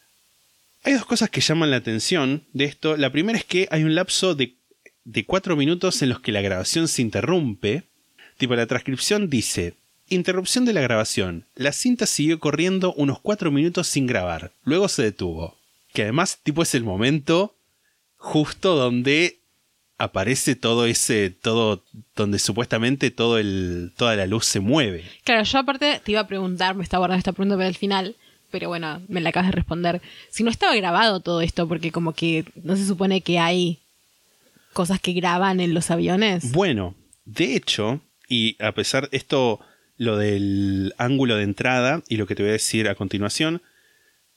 Hay 0.84 0.94
dos 0.94 1.06
cosas 1.06 1.30
que 1.30 1.42
llaman 1.42 1.72
la 1.72 1.78
atención 1.78 2.44
de 2.54 2.66
esto. 2.66 2.96
La 2.96 3.12
primera 3.12 3.38
es 3.38 3.44
que 3.44 3.68
hay 3.72 3.84
un 3.84 3.96
lapso 3.96 4.36
de, 4.36 4.56
de 5.04 5.26
cuatro 5.26 5.56
minutos 5.56 6.02
en 6.02 6.10
los 6.10 6.22
que 6.22 6.32
la 6.32 6.42
grabación 6.42 6.88
se 6.88 7.02
interrumpe. 7.02 7.84
Tipo, 8.38 8.56
la 8.56 8.68
transcripción 8.68 9.30
dice, 9.30 9.74
interrupción 10.08 10.64
de 10.64 10.74
la 10.74 10.82
grabación. 10.82 11.46
La 11.56 11.74
cinta 11.74 12.06
siguió 12.06 12.40
corriendo 12.40 12.94
unos 12.94 13.20
cuatro 13.20 13.52
minutos 13.52 13.88
sin 13.88 14.08
grabar. 14.08 14.54
Luego 14.64 14.88
se 14.88 15.04
detuvo. 15.04 15.58
Que 15.92 16.04
además, 16.04 16.40
tipo, 16.44 16.62
es 16.62 16.76
el 16.76 16.84
momento 16.84 17.56
justo 18.16 18.76
donde 18.76 19.40
aparece 19.98 20.56
todo 20.56 20.86
ese, 20.86 21.30
todo, 21.30 21.84
donde 22.16 22.40
supuestamente 22.40 23.12
todo 23.12 23.38
el, 23.38 23.94
toda 23.98 24.16
la 24.16 24.28
luz 24.28 24.46
se 24.46 24.60
mueve. 24.60 25.04
Claro, 25.24 25.44
yo 25.44 25.60
aparte 25.60 26.02
te 26.04 26.12
iba 26.12 26.22
a 26.22 26.28
preguntar, 26.28 26.76
me 26.76 26.84
estaba 26.84 27.02
guardando 27.02 27.20
esta 27.20 27.34
pregunta 27.34 27.56
para 27.56 27.68
el 27.68 27.76
final, 27.76 28.16
pero 28.52 28.70
bueno, 28.70 29.02
me 29.08 29.22
la 29.22 29.30
acabas 29.30 29.50
de 29.50 29.56
responder. 29.56 30.02
Si 30.30 30.44
no 30.44 30.50
estaba 30.50 30.76
grabado 30.76 31.20
todo 31.20 31.42
esto, 31.42 31.68
porque 31.68 31.92
como 31.92 32.14
que 32.14 32.46
no 32.64 32.76
se 32.76 32.86
supone 32.86 33.22
que 33.22 33.40
hay 33.40 33.80
cosas 34.74 35.00
que 35.00 35.14
graban 35.14 35.60
en 35.60 35.74
los 35.74 35.90
aviones. 35.90 36.52
Bueno, 36.52 36.96
de 37.26 37.56
hecho, 37.56 38.02
y 38.30 38.56
a 38.64 38.74
pesar 38.74 39.10
esto, 39.12 39.60
lo 39.98 40.18
del 40.18 40.94
ángulo 40.98 41.36
de 41.36 41.44
entrada 41.44 42.04
y 42.08 42.18
lo 42.18 42.28
que 42.28 42.36
te 42.36 42.44
voy 42.44 42.52
a 42.52 42.54
decir 42.54 42.88
a 42.88 42.96
continuación, 42.96 43.62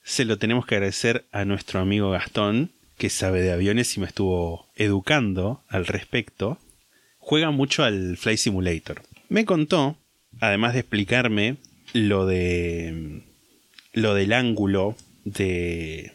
se 0.03 0.25
lo 0.25 0.39
tenemos 0.39 0.65
que 0.65 0.77
agradecer 0.77 1.27
a 1.31 1.45
nuestro 1.45 1.81
amigo 1.81 2.11
Gastón, 2.11 2.73
que 3.01 3.09
sabe 3.09 3.41
de 3.41 3.51
aviones 3.51 3.97
y 3.97 4.01
me 4.01 4.07
estuvo 4.07 4.67
educando 4.77 5.63
al 5.69 5.87
respecto. 5.87 6.59
Juega 7.17 7.51
mucho 7.51 7.83
al 7.83 8.19
Fly 8.19 8.37
Simulator. 8.37 9.01
Me 9.31 9.47
contó, 9.47 9.97
además 10.39 10.75
de 10.75 10.81
explicarme 10.81 11.57
lo 11.95 12.27
de 12.27 13.23
lo 13.95 14.13
del 14.13 14.35
ángulo 14.35 14.97
de 15.25 16.13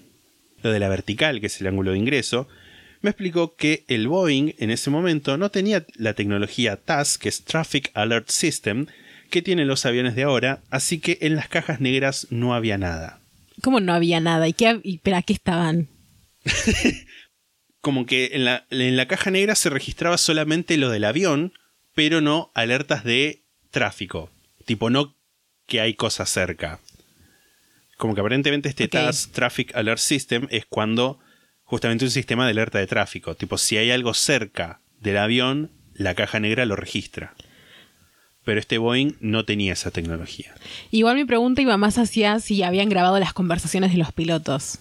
lo 0.62 0.72
de 0.72 0.80
la 0.80 0.88
vertical, 0.88 1.42
que 1.42 1.48
es 1.48 1.60
el 1.60 1.66
ángulo 1.66 1.94
de 1.94 1.98
ingreso, 1.98 2.48
me 3.02 3.10
explicó 3.10 3.56
que 3.56 3.84
el 3.88 4.08
Boeing 4.08 4.54
en 4.60 4.70
ese 4.70 4.92
momento 4.92 5.38
no 5.38 5.50
tenía 5.50 5.88
la 5.96 6.14
tecnología 6.14 6.76
TAS, 6.76 7.18
que 7.18 7.30
es 7.30 7.44
Traffic 7.46 7.90
Alert 7.96 8.30
System, 8.30 8.86
que 9.32 9.42
tienen 9.42 9.68
los 9.68 9.88
aviones 9.88 10.14
de 10.14 10.22
ahora, 10.22 10.60
así 10.70 11.00
que 11.00 11.18
en 11.22 11.36
las 11.36 11.50
cajas 11.50 11.82
negras 11.82 12.28
no 12.30 12.54
había 12.54 12.78
nada. 12.78 13.22
¿Cómo 13.64 13.80
no 13.80 13.92
había 13.92 14.20
nada? 14.20 14.48
¿Y 14.48 14.54
qué, 14.54 14.80
y, 14.84 15.00
qué 15.00 15.34
estaban? 15.34 15.88
Como 17.82 18.06
que 18.06 18.32
en 18.34 18.46
la, 18.46 18.66
en 18.72 18.98
la 18.98 19.08
caja 19.08 19.30
negra 19.32 19.56
se 19.56 19.70
registraba 19.70 20.18
solamente 20.18 20.78
lo 20.78 20.90
del 20.90 21.04
avión, 21.04 21.54
pero 21.94 22.22
no 22.22 22.52
alertas 22.56 23.04
de 23.04 23.44
tráfico. 23.72 24.32
Tipo, 24.66 24.90
no 24.90 25.16
que 25.68 25.82
hay 25.82 25.94
cosas 25.94 26.30
cerca. 26.30 26.80
Como 27.98 28.14
que 28.16 28.22
aparentemente 28.22 28.70
este 28.70 28.86
Ok. 28.86 28.92
TAS 28.92 29.30
Traffic 29.32 29.76
Alert 29.76 30.00
System 30.00 30.48
es 30.50 30.66
cuando 30.66 31.20
justamente 31.64 32.06
un 32.06 32.12
sistema 32.12 32.46
de 32.46 32.52
alerta 32.52 32.80
de 32.80 32.88
tráfico. 32.88 33.36
Tipo, 33.36 33.58
si 33.58 33.78
hay 33.78 33.92
algo 33.92 34.14
cerca 34.14 34.80
del 35.00 35.18
avión, 35.18 35.72
la 35.94 36.16
caja 36.16 36.40
negra 36.40 36.66
lo 36.66 36.76
registra. 36.76 37.36
Pero 38.44 38.60
este 38.60 38.78
Boeing 38.78 39.14
no 39.22 39.46
tenía 39.46 39.74
esa 39.74 39.92
tecnología. 39.92 40.54
Igual 40.92 41.16
mi 41.16 41.26
pregunta 41.26 41.62
iba 41.62 41.78
más 41.78 41.98
hacia 41.98 42.40
si 42.40 42.62
habían 42.64 42.90
grabado 42.90 43.20
las 43.20 43.34
conversaciones 43.34 43.92
de 43.92 43.98
los 43.98 44.12
pilotos. 44.12 44.80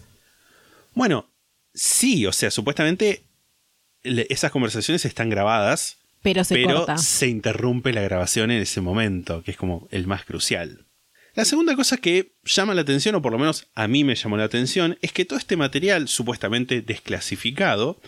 Bueno, 0.94 1.30
sí, 1.74 2.26
o 2.26 2.32
sea, 2.32 2.50
supuestamente 2.50 3.24
esas 4.02 4.50
conversaciones 4.50 5.04
están 5.04 5.30
grabadas, 5.30 5.98
Pero 6.22 6.44
se 6.44 6.54
pero 6.54 6.76
corta. 6.78 6.98
se 6.98 7.26
interrumpe 7.28 7.92
la 7.92 8.02
grabación 8.02 8.50
en 8.50 8.62
ese 8.62 8.80
momento, 8.80 9.42
que 9.42 9.50
es 9.50 9.56
como 9.56 9.88
el 9.90 10.06
más 10.06 10.24
crucial. 10.24 10.86
La 11.34 11.44
segunda 11.44 11.74
cosa 11.74 11.96
que 11.96 12.32
llama 12.44 12.74
la 12.74 12.82
atención, 12.82 13.16
o 13.16 13.22
por 13.22 13.32
lo 13.32 13.38
menos 13.38 13.66
a 13.74 13.88
mí 13.88 14.04
me 14.04 14.14
llamó 14.14 14.36
la 14.36 14.44
atención, 14.44 14.96
es 15.02 15.12
que 15.12 15.24
todo 15.24 15.38
este 15.38 15.56
material 15.56 16.06
supuestamente 16.06 16.80
desclasificado 16.80 18.00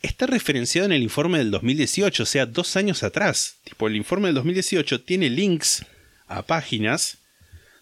está 0.00 0.26
referenciado 0.26 0.86
en 0.86 0.92
el 0.92 1.02
informe 1.02 1.38
del 1.38 1.50
2018, 1.50 2.22
o 2.22 2.26
sea, 2.26 2.46
dos 2.46 2.76
años 2.76 3.02
atrás. 3.02 3.56
Tipo, 3.64 3.86
el 3.88 3.96
informe 3.96 4.28
del 4.28 4.36
2018 4.36 5.02
tiene 5.02 5.28
links 5.30 5.84
a 6.26 6.42
páginas 6.42 7.18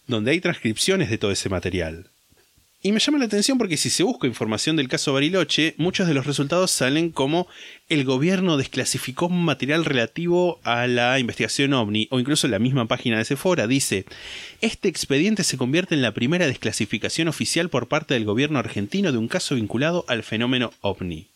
donde 0.06 0.32
hay 0.32 0.40
transcripciones 0.40 1.10
de 1.10 1.18
todo 1.18 1.30
ese 1.30 1.48
material. 1.48 2.11
Y 2.84 2.90
me 2.90 2.98
llama 2.98 3.18
la 3.18 3.26
atención 3.26 3.58
porque 3.58 3.76
si 3.76 3.90
se 3.90 4.02
busca 4.02 4.26
información 4.26 4.74
del 4.74 4.88
caso 4.88 5.12
Bariloche, 5.12 5.76
muchos 5.78 6.08
de 6.08 6.14
los 6.14 6.26
resultados 6.26 6.72
salen 6.72 7.10
como 7.10 7.46
el 7.88 8.04
gobierno 8.04 8.56
desclasificó 8.56 9.28
material 9.28 9.84
relativo 9.84 10.58
a 10.64 10.88
la 10.88 11.20
investigación 11.20 11.74
OVNI, 11.74 12.08
o 12.10 12.18
incluso 12.18 12.48
la 12.48 12.58
misma 12.58 12.88
página 12.88 13.18
de 13.18 13.24
Sephora 13.24 13.68
dice, 13.68 14.04
este 14.62 14.88
expediente 14.88 15.44
se 15.44 15.56
convierte 15.56 15.94
en 15.94 16.02
la 16.02 16.12
primera 16.12 16.48
desclasificación 16.48 17.28
oficial 17.28 17.68
por 17.68 17.86
parte 17.86 18.14
del 18.14 18.24
gobierno 18.24 18.58
argentino 18.58 19.12
de 19.12 19.18
un 19.18 19.28
caso 19.28 19.54
vinculado 19.54 20.04
al 20.08 20.24
fenómeno 20.24 20.72
OVNI. 20.80 21.31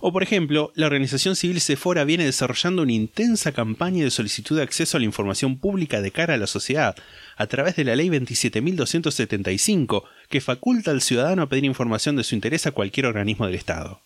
O 0.00 0.12
por 0.12 0.22
ejemplo, 0.22 0.72
la 0.76 0.86
organización 0.86 1.34
civil 1.34 1.60
Sephora 1.60 2.04
viene 2.04 2.24
desarrollando 2.24 2.82
una 2.82 2.92
intensa 2.92 3.50
campaña 3.52 4.04
de 4.04 4.10
solicitud 4.10 4.56
de 4.56 4.62
acceso 4.62 4.96
a 4.96 5.00
la 5.00 5.06
información 5.06 5.58
pública 5.58 6.00
de 6.00 6.12
cara 6.12 6.34
a 6.34 6.38
la 6.38 6.46
sociedad, 6.46 6.94
a 7.36 7.46
través 7.48 7.74
de 7.74 7.84
la 7.84 7.96
ley 7.96 8.08
27.275, 8.08 10.04
que 10.28 10.40
faculta 10.40 10.92
al 10.92 11.02
ciudadano 11.02 11.42
a 11.42 11.48
pedir 11.48 11.64
información 11.64 12.14
de 12.14 12.22
su 12.22 12.36
interés 12.36 12.66
a 12.66 12.70
cualquier 12.70 13.06
organismo 13.06 13.46
del 13.46 13.56
Estado. 13.56 14.00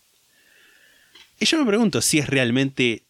Y 1.39 1.45
yo 1.45 1.59
me 1.59 1.65
pregunto 1.65 2.01
si 2.01 2.17
es 2.17 2.27
realmente 2.27 3.03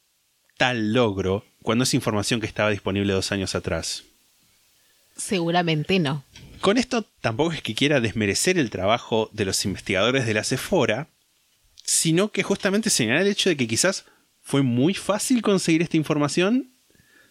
tal 0.57 0.91
logro 0.93 1.45
cuando 1.61 1.85
es 1.85 1.93
información 1.93 2.41
que 2.41 2.47
estaba 2.47 2.69
disponible 2.69 3.13
dos 3.13 3.31
años 3.31 3.55
atrás. 3.55 4.03
Seguramente 5.15 5.99
no. 5.99 6.23
Con 6.59 6.77
esto 6.77 7.05
tampoco 7.21 7.53
es 7.53 7.61
que 7.61 7.75
quiera 7.75 7.99
desmerecer 7.99 8.57
el 8.57 8.69
trabajo 8.69 9.29
de 9.33 9.45
los 9.45 9.63
investigadores 9.65 10.25
de 10.25 10.33
la 10.33 10.43
Sephora, 10.43 11.07
sino 11.83 12.31
que 12.31 12.43
justamente 12.43 12.89
señalar 12.89 13.23
el 13.23 13.31
hecho 13.31 13.49
de 13.49 13.57
que 13.57 13.67
quizás 13.67 14.05
fue 14.41 14.61
muy 14.61 14.93
fácil 14.93 15.41
conseguir 15.41 15.81
esta 15.81 15.97
información. 15.97 16.71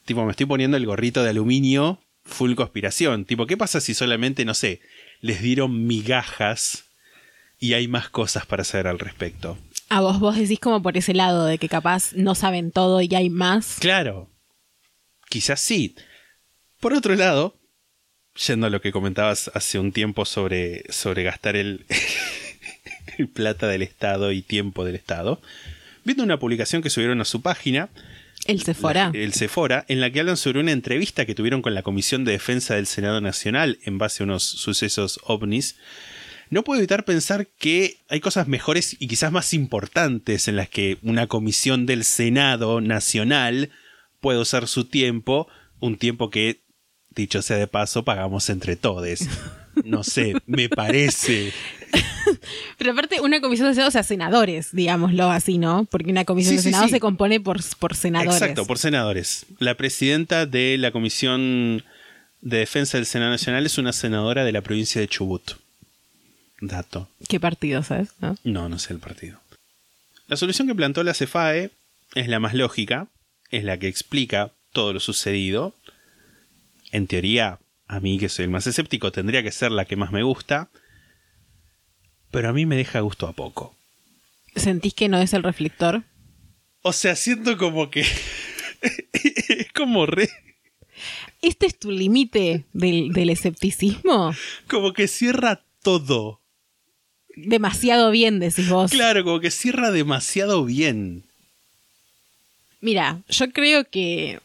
Tipo, 0.04 0.24
me 0.24 0.30
estoy 0.30 0.46
poniendo 0.46 0.76
el 0.76 0.86
gorrito 0.86 1.22
de 1.22 1.30
aluminio 1.30 2.00
full 2.24 2.54
conspiración. 2.54 3.24
Tipo, 3.24 3.46
¿qué 3.46 3.56
pasa 3.56 3.80
si 3.80 3.94
solamente, 3.94 4.44
no 4.44 4.54
sé, 4.54 4.80
les 5.20 5.42
dieron 5.42 5.86
migajas 5.86 6.84
y 7.58 7.74
hay 7.74 7.88
más 7.88 8.08
cosas 8.08 8.46
para 8.46 8.64
saber 8.64 8.86
al 8.86 8.98
respecto? 8.98 9.58
A 9.88 10.00
vos 10.00 10.20
vos 10.20 10.36
decís 10.36 10.58
como 10.58 10.82
por 10.82 10.96
ese 10.96 11.14
lado 11.14 11.44
de 11.44 11.58
que 11.58 11.68
capaz 11.68 12.12
no 12.14 12.34
saben 12.34 12.70
todo 12.70 13.00
y 13.02 13.14
hay 13.14 13.30
más. 13.30 13.76
Claro, 13.78 14.28
quizás 15.28 15.60
sí. 15.60 15.94
Por 16.80 16.94
otro 16.94 17.14
lado, 17.14 17.56
yendo 18.46 18.66
a 18.66 18.70
lo 18.70 18.80
que 18.80 18.92
comentabas 18.92 19.50
hace 19.54 19.78
un 19.78 19.92
tiempo 19.92 20.24
sobre, 20.24 20.84
sobre 20.90 21.22
gastar 21.22 21.56
el 21.56 21.84
plata 23.34 23.68
del 23.68 23.82
Estado 23.82 24.32
y 24.32 24.42
tiempo 24.42 24.84
del 24.84 24.94
Estado, 24.94 25.40
viendo 26.04 26.22
una 26.24 26.38
publicación 26.38 26.82
que 26.82 26.90
subieron 26.90 27.20
a 27.20 27.24
su 27.24 27.42
página, 27.42 27.88
El 28.46 28.62
Sephora. 28.62 29.10
la- 29.12 29.18
el 29.20 29.32
Sephora, 29.34 29.84
en 29.88 30.00
la 30.00 30.10
que 30.10 30.20
hablan 30.20 30.36
sobre 30.36 30.60
una 30.60 30.72
entrevista 30.72 31.26
que 31.26 31.34
tuvieron 31.34 31.62
con 31.62 31.74
la 31.74 31.82
Comisión 31.82 32.24
de 32.24 32.32
Defensa 32.32 32.74
del 32.74 32.86
Senado 32.86 33.20
Nacional 33.20 33.78
en 33.84 33.98
base 33.98 34.22
a 34.22 34.24
unos 34.24 34.42
sucesos 34.42 35.20
ovnis. 35.24 35.76
No 36.50 36.64
puedo 36.64 36.80
evitar 36.80 37.04
pensar 37.06 37.46
que 37.58 37.98
hay 38.10 38.20
cosas 38.20 38.46
mejores 38.46 38.96
y 39.00 39.06
quizás 39.08 39.32
más 39.32 39.54
importantes 39.54 40.48
en 40.48 40.56
las 40.56 40.68
que 40.68 40.98
una 41.02 41.26
comisión 41.26 41.86
del 41.86 42.04
Senado 42.04 42.80
Nacional 42.82 43.70
puede 44.20 44.38
usar 44.38 44.68
su 44.68 44.84
tiempo, 44.84 45.48
un 45.80 45.96
tiempo 45.96 46.28
que, 46.28 46.60
dicho 47.10 47.40
sea 47.40 47.56
de 47.56 47.68
paso, 47.68 48.04
pagamos 48.04 48.50
entre 48.50 48.76
todos. 48.76 49.20
No 49.84 50.02
sé, 50.04 50.34
me 50.46 50.68
parece. 50.68 51.52
Pero 52.78 52.92
aparte, 52.92 53.20
una 53.20 53.40
comisión 53.40 53.68
de 53.68 53.74
Senado, 53.74 53.88
o 53.88 53.92
sea, 53.92 54.02
senadores, 54.02 54.70
digámoslo 54.72 55.30
así, 55.30 55.58
¿no? 55.58 55.86
Porque 55.90 56.10
una 56.10 56.24
comisión 56.24 56.52
Sí, 56.52 56.56
de 56.56 56.62
sí, 56.62 56.68
Senado 56.68 56.84
sí. 56.86 56.90
se 56.92 57.00
compone 57.00 57.40
por, 57.40 57.60
por 57.78 57.94
senadores. 57.94 58.34
Exacto, 58.40 58.66
por 58.66 58.78
senadores. 58.78 59.46
La 59.58 59.76
presidenta 59.76 60.46
de 60.46 60.76
la 60.78 60.90
Comisión 60.90 61.84
de 62.40 62.58
Defensa 62.58 62.96
del 62.98 63.06
Senado 63.06 63.30
Nacional 63.30 63.66
es 63.66 63.78
una 63.78 63.92
senadora 63.92 64.44
de 64.44 64.52
la 64.52 64.62
provincia 64.62 65.00
de 65.00 65.08
Chubut. 65.08 65.52
Dato. 66.60 67.08
¿Qué 67.28 67.40
partido, 67.40 67.82
sabes? 67.82 68.10
¿No? 68.20 68.36
No, 68.44 68.68
no 68.68 68.78
sé 68.78 68.92
el 68.92 69.00
partido. 69.00 69.40
La 70.28 70.36
solución 70.36 70.68
que 70.68 70.74
plantó 70.74 71.02
la 71.02 71.14
CEFAE 71.14 71.70
es 72.14 72.28
la 72.28 72.38
más 72.40 72.54
lógica, 72.54 73.08
es 73.50 73.64
la 73.64 73.78
que 73.78 73.88
explica 73.88 74.50
todo 74.72 74.92
lo 74.92 75.00
sucedido. 75.00 75.74
En 76.92 77.06
teoría, 77.06 77.58
a 77.92 78.00
mí 78.00 78.18
que 78.18 78.30
soy 78.30 78.46
el 78.46 78.50
más 78.50 78.66
escéptico, 78.66 79.12
tendría 79.12 79.42
que 79.42 79.52
ser 79.52 79.70
la 79.70 79.84
que 79.84 79.96
más 79.96 80.12
me 80.12 80.22
gusta, 80.22 80.70
pero 82.30 82.48
a 82.48 82.52
mí 82.54 82.64
me 82.64 82.76
deja 82.76 83.00
gusto 83.00 83.26
a 83.26 83.34
poco. 83.34 83.76
¿Sentís 84.56 84.94
que 84.94 85.10
no 85.10 85.18
es 85.18 85.34
el 85.34 85.42
reflector? 85.42 86.02
O 86.80 86.94
sea, 86.94 87.14
siento 87.16 87.58
como 87.58 87.90
que... 87.90 88.00
es 89.12 89.72
como 89.74 90.06
re... 90.06 90.30
¿Este 91.42 91.66
es 91.66 91.78
tu 91.78 91.90
límite 91.90 92.64
del, 92.72 93.12
del 93.12 93.28
escepticismo? 93.28 94.34
Como 94.68 94.94
que 94.94 95.06
cierra 95.06 95.62
todo. 95.82 96.40
Demasiado 97.36 98.10
bien, 98.10 98.40
decís 98.40 98.70
vos. 98.70 98.90
Claro, 98.90 99.22
como 99.22 99.40
que 99.40 99.50
cierra 99.50 99.90
demasiado 99.90 100.64
bien. 100.64 101.24
Mira, 102.80 103.22
yo 103.28 103.50
creo 103.52 103.84
que 103.84 104.40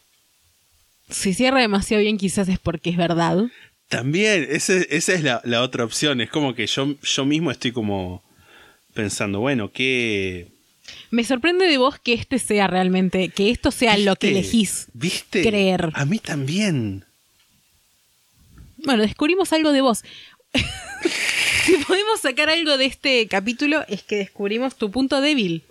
si 1.10 1.34
cierra 1.34 1.60
demasiado 1.62 2.02
bien, 2.04 2.18
quizás 2.18 2.50
es 2.50 2.60
porque 2.60 2.90
es 2.90 2.98
verdad. 2.98 3.46
También, 3.90 4.48
ese- 4.50 4.88
esa 4.90 5.14
es 5.14 5.24
la, 5.24 5.42
la 5.46 5.62
otra 5.62 5.84
opción. 5.86 6.20
Es 6.22 6.30
como 6.30 6.54
que 6.54 6.68
yo, 6.68 6.96
yo 7.02 7.26
mismo 7.26 7.52
estoy 7.52 7.72
como 7.72 8.24
pensando, 8.94 9.40
bueno, 9.40 9.72
¿qué... 9.72 10.48
Me 11.12 11.24
sorprende 11.24 11.68
de 11.68 11.78
vos 11.78 12.00
que 12.00 12.14
este 12.14 12.40
sea 12.40 12.68
realmente, 12.68 13.30
que 13.30 13.50
esto 13.52 13.72
sea 13.72 13.98
lo 13.98 14.16
que 14.16 14.30
elegís 14.30 14.88
¿Viste? 14.94 15.42
creer. 15.44 15.90
A 15.94 16.06
mí 16.06 16.20
también. 16.20 17.04
Bueno, 18.78 19.04
descubrimos 19.04 19.52
algo 19.54 19.72
de 19.74 19.82
vos. 19.82 20.04
si 21.66 21.74
podemos 21.88 22.22
sacar 22.22 22.50
algo 22.50 22.78
de 22.78 22.86
este 22.86 23.28
capítulo 23.28 23.84
es 23.90 24.02
que 24.04 24.16
descubrimos 24.18 24.78
tu 24.78 24.90
punto 24.92 25.20
débil, 25.22 25.64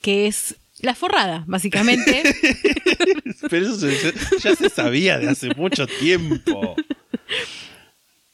que 0.00 0.26
es 0.26 0.56
la 0.84 0.94
forrada, 0.94 1.44
básicamente. 1.46 2.22
Pero 3.50 3.66
eso 3.66 3.78
se- 3.78 4.14
ya 4.42 4.54
se 4.54 4.68
sabía 4.70 5.18
de 5.18 5.28
hace 5.30 5.48
mucho 5.54 5.86
tiempo. 5.86 6.76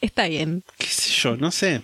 Está 0.01 0.29
bien. 0.29 0.65
¿Qué 0.79 0.87
sé 0.87 1.11
yo? 1.11 1.37
No 1.37 1.51
sé. 1.51 1.83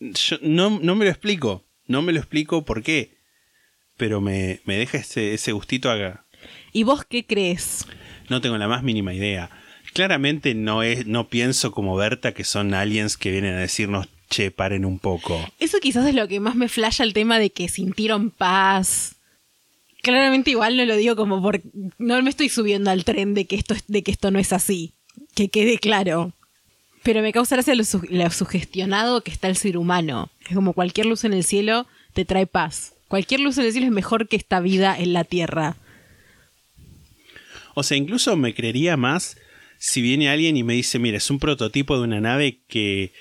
Yo 0.00 0.36
no, 0.42 0.78
no 0.80 0.94
me 0.94 1.04
lo 1.04 1.10
explico. 1.10 1.64
No 1.86 2.02
me 2.02 2.12
lo 2.12 2.18
explico 2.18 2.64
por 2.64 2.82
qué. 2.82 3.16
Pero 3.96 4.20
me, 4.20 4.60
me 4.64 4.76
deja 4.76 4.98
ese, 4.98 5.34
ese 5.34 5.52
gustito 5.52 5.90
acá. 5.90 6.24
¿Y 6.72 6.84
vos 6.84 7.04
qué 7.04 7.26
crees? 7.26 7.84
No 8.28 8.40
tengo 8.40 8.56
la 8.58 8.68
más 8.68 8.82
mínima 8.82 9.12
idea. 9.12 9.50
Claramente 9.92 10.54
no 10.54 10.82
es, 10.82 11.06
no 11.06 11.28
pienso 11.28 11.72
como 11.72 11.96
Berta 11.96 12.32
que 12.32 12.44
son 12.44 12.74
aliens 12.74 13.16
que 13.16 13.32
vienen 13.32 13.54
a 13.54 13.60
decirnos, 13.60 14.08
che, 14.30 14.50
paren 14.52 14.84
un 14.84 14.98
poco. 15.00 15.44
Eso 15.58 15.78
quizás 15.80 16.06
es 16.06 16.14
lo 16.14 16.28
que 16.28 16.38
más 16.38 16.54
me 16.54 16.68
flasha 16.68 17.02
el 17.02 17.14
tema 17.14 17.38
de 17.40 17.50
que 17.50 17.68
sintieron 17.68 18.30
paz. 18.30 19.16
Claramente 20.02 20.50
igual 20.50 20.76
no 20.76 20.84
lo 20.84 20.96
digo 20.96 21.16
como 21.16 21.42
por... 21.42 21.60
No 21.98 22.22
me 22.22 22.30
estoy 22.30 22.48
subiendo 22.48 22.90
al 22.90 23.04
tren 23.04 23.34
de 23.34 23.46
que 23.46 23.56
esto, 23.56 23.74
es- 23.74 23.84
de 23.88 24.02
que 24.02 24.10
esto 24.12 24.30
no 24.30 24.38
es 24.38 24.52
así. 24.52 24.92
Que 25.34 25.48
quede 25.48 25.78
claro. 25.78 26.32
Pero 27.02 27.22
me 27.22 27.32
causa 27.32 27.56
gracia 27.56 27.74
lo, 27.74 27.84
su- 27.84 28.06
lo 28.08 28.30
sugestionado 28.30 29.22
que 29.22 29.30
está 29.30 29.48
el 29.48 29.56
ser 29.56 29.76
humano. 29.76 30.30
Es 30.48 30.54
como 30.54 30.72
cualquier 30.72 31.06
luz 31.06 31.24
en 31.24 31.32
el 31.32 31.44
cielo 31.44 31.86
te 32.12 32.24
trae 32.24 32.46
paz. 32.46 32.92
Cualquier 33.08 33.40
luz 33.40 33.58
en 33.58 33.64
el 33.64 33.72
cielo 33.72 33.86
es 33.86 33.92
mejor 33.92 34.28
que 34.28 34.36
esta 34.36 34.60
vida 34.60 34.96
en 34.98 35.12
la 35.12 35.24
tierra. 35.24 35.76
O 37.74 37.82
sea, 37.82 37.96
incluso 37.96 38.36
me 38.36 38.54
creería 38.54 38.96
más 38.96 39.36
si 39.78 40.02
viene 40.02 40.28
alguien 40.28 40.56
y 40.56 40.62
me 40.64 40.74
dice, 40.74 40.98
mira, 40.98 41.16
es 41.18 41.30
un 41.30 41.38
prototipo 41.38 41.96
de 41.96 42.02
una 42.04 42.20
nave 42.20 42.58
que, 42.68 43.12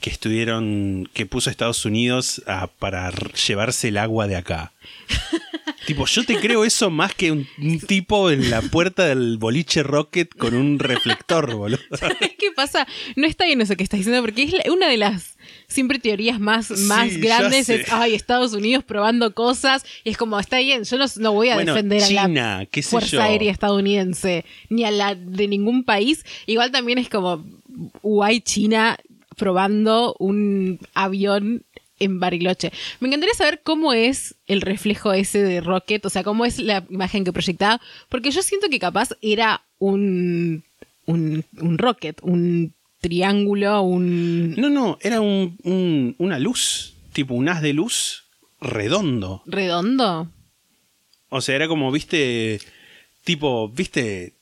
que 0.00 0.08
estuvieron, 0.10 1.08
que 1.12 1.26
puso 1.26 1.50
Estados 1.50 1.84
Unidos 1.84 2.42
a- 2.46 2.66
para 2.68 3.12
llevarse 3.46 3.88
el 3.88 3.98
agua 3.98 4.26
de 4.26 4.36
acá. 4.36 4.72
tipo, 5.86 6.04
yo 6.06 6.24
te 6.24 6.36
creo 6.38 6.64
eso 6.64 6.90
más 6.90 7.14
que 7.14 7.32
un, 7.32 7.46
un 7.58 7.78
tipo 7.80 8.30
en 8.30 8.50
la 8.50 8.60
puerta 8.62 9.06
del 9.06 9.38
boliche 9.38 9.82
Rocket 9.82 10.34
con 10.36 10.54
un 10.54 10.78
reflector, 10.78 11.54
boludo. 11.54 11.78
¿Sabes 11.98 12.16
qué 12.38 12.50
pasa? 12.54 12.86
No 13.16 13.26
está 13.26 13.46
bien 13.46 13.60
eso 13.60 13.76
que 13.76 13.84
estás 13.84 13.98
diciendo, 14.00 14.20
porque 14.22 14.42
es 14.42 14.52
la- 14.52 14.72
una 14.72 14.88
de 14.88 14.96
las 14.96 15.36
siempre 15.68 15.98
teorías 15.98 16.40
más, 16.40 16.70
más 16.72 17.10
Sí, 17.12 17.20
grandes. 17.20 17.68
Es, 17.68 17.90
ay, 17.92 18.14
Estados 18.14 18.52
Unidos 18.52 18.84
probando 18.84 19.32
cosas. 19.34 19.84
Y 20.04 20.10
es 20.10 20.16
como, 20.16 20.38
está 20.38 20.58
bien, 20.58 20.84
yo 20.84 20.98
no, 20.98 21.04
no 21.18 21.32
voy 21.32 21.48
a 21.50 21.54
Bueno, 21.54 21.72
defender 21.74 22.02
a 22.02 22.06
China, 22.06 22.58
la 22.60 22.66
qué 22.66 22.82
sé 22.82 22.90
Fuerza 22.90 23.10
yo. 23.16 23.22
Aérea 23.22 23.52
estadounidense, 23.52 24.44
ni 24.68 24.84
a 24.84 24.90
la 24.90 25.14
de 25.14 25.48
ningún 25.48 25.84
país. 25.84 26.24
Igual 26.46 26.70
también 26.72 26.98
es 26.98 27.08
como, 27.08 27.44
guay, 28.02 28.40
China 28.40 28.98
probando 29.36 30.16
un 30.18 30.78
avión 30.94 31.64
en 31.98 32.20
Bariloche. 32.20 32.72
Me 33.00 33.08
encantaría 33.08 33.34
saber 33.34 33.60
cómo 33.62 33.92
es 33.92 34.34
el 34.46 34.60
reflejo 34.60 35.12
ese 35.12 35.42
de 35.42 35.60
Rocket, 35.60 36.04
o 36.04 36.10
sea, 36.10 36.22
cómo 36.24 36.44
es 36.44 36.58
la 36.58 36.84
imagen 36.90 37.24
que 37.24 37.32
proyectaba, 37.32 37.80
porque 38.08 38.30
yo 38.30 38.42
siento 38.42 38.68
que 38.68 38.78
capaz 38.78 39.10
era 39.22 39.62
un, 39.78 40.62
un, 41.06 41.44
un 41.58 41.78
rocket, 41.78 42.18
un 42.22 42.72
triángulo, 43.00 43.80
un 43.82 44.54
No, 44.56 44.68
no, 44.70 44.98
era 45.00 45.20
un, 45.20 45.56
un- 45.64 46.14
una 46.18 46.38
luz, 46.38 46.94
tipo 47.12 47.34
un 47.34 47.48
haz 47.48 47.62
de 47.62 47.72
luz 47.72 48.24
redondo. 48.60 49.42
redondo. 49.46 50.28
O 51.28 51.40
sea, 51.40 51.56
era 51.56 51.68
como, 51.68 51.90
viste, 51.92 52.60
tipo, 53.24 53.68
viste 53.68 54.34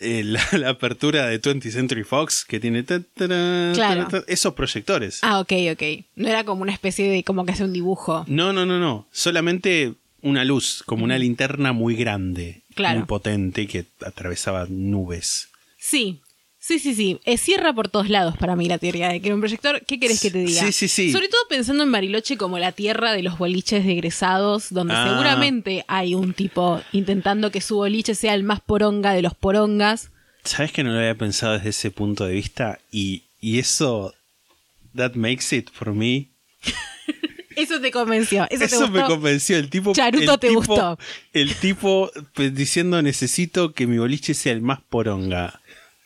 eh, 0.00 0.22
la, 0.24 0.42
la 0.52 0.70
apertura 0.70 1.26
de 1.26 1.40
20th 1.40 1.70
Century 1.70 2.04
Fox 2.04 2.44
que 2.44 2.58
tiene 2.60 2.82
ta, 2.82 3.00
Claro. 3.14 4.08
esos 4.26 4.54
proyectores. 4.54 5.20
Ah, 5.22 5.40
ok, 5.40 5.52
ok. 5.72 5.82
No 6.16 6.28
era 6.28 6.44
como 6.44 6.62
una 6.62 6.72
especie 6.72 7.08
de, 7.10 7.22
como 7.24 7.44
que 7.44 7.52
hace 7.52 7.64
un 7.64 7.72
dibujo. 7.72 8.24
No, 8.26 8.52
no, 8.52 8.66
no, 8.66 8.78
no. 8.78 9.06
Solamente 9.12 9.94
una 10.22 10.44
luz, 10.44 10.82
como 10.84 11.04
una 11.04 11.18
linterna 11.18 11.72
muy 11.72 11.94
grande, 11.96 12.62
Claro. 12.74 12.98
muy 12.98 13.06
potente 13.06 13.66
que 13.66 13.84
atravesaba 14.04 14.66
nubes. 14.68 15.48
Sí, 15.78 16.20
sí, 16.60 16.78
sí, 16.78 16.94
sí. 16.94 17.18
Eh, 17.24 17.36
cierra 17.38 17.72
por 17.72 17.88
todos 17.88 18.08
lados 18.08 18.36
para 18.36 18.54
mí 18.54 18.68
la 18.68 18.78
teoría 18.78 19.08
de 19.08 19.20
que 19.20 19.26
era 19.28 19.34
un 19.34 19.40
proyector. 19.40 19.82
¿Qué 19.86 19.98
querés 19.98 20.20
que 20.20 20.30
te 20.30 20.38
diga? 20.38 20.62
Sí, 20.62 20.70
sí, 20.72 20.86
sí. 20.88 21.10
Sobre 21.10 21.28
todo 21.28 21.40
pensando 21.48 21.82
en 21.82 21.90
Bariloche 21.90 22.36
como 22.36 22.58
la 22.58 22.70
tierra 22.72 23.12
de 23.12 23.22
los 23.24 23.36
boliches 23.38 23.84
de 23.84 23.92
egresados, 23.92 24.66
donde 24.70 24.94
Ah. 24.94 25.08
seguramente 25.08 25.84
hay 25.88 26.14
un 26.14 26.32
tipo 26.34 26.80
intentando 26.92 27.50
que 27.50 27.60
su 27.60 27.76
boliche 27.76 28.14
sea 28.14 28.34
el 28.34 28.44
más 28.44 28.60
poronga 28.60 29.12
de 29.12 29.22
los 29.22 29.34
porongas. 29.34 30.10
¿Sabes 30.44 30.70
que 30.72 30.84
no 30.84 30.92
lo 30.92 30.98
había 30.98 31.16
pensado 31.16 31.54
desde 31.54 31.70
ese 31.70 31.90
punto 31.90 32.24
de 32.26 32.34
vista? 32.34 32.78
Y, 32.92 33.24
y 33.40 33.58
eso, 33.58 34.14
that 34.94 35.14
makes 35.14 35.54
it 35.56 35.68
for 35.72 35.92
me. 35.92 36.28
Eso 37.56 37.78
te 37.80 37.90
convenció. 37.90 38.46
Eso, 38.48 38.86
te 38.86 38.90
me 38.90 39.02
convenció. 39.04 39.58
El 39.58 39.68
tipo. 39.68 39.92
Charuto 39.92 40.34
el 40.34 40.38
te 40.40 40.48
tipo- 40.48 40.60
gustó. 40.66 40.98
El 41.34 41.54
tipo 41.56 42.10
pues, 42.32 42.54
diciendo 42.54 43.02
necesito 43.02 43.72
que 43.74 43.86
mi 43.86 43.98
boliche 43.98 44.32
sea 44.34 44.52
el 44.52 44.62
más 44.62 44.80
poronga. 44.80 45.60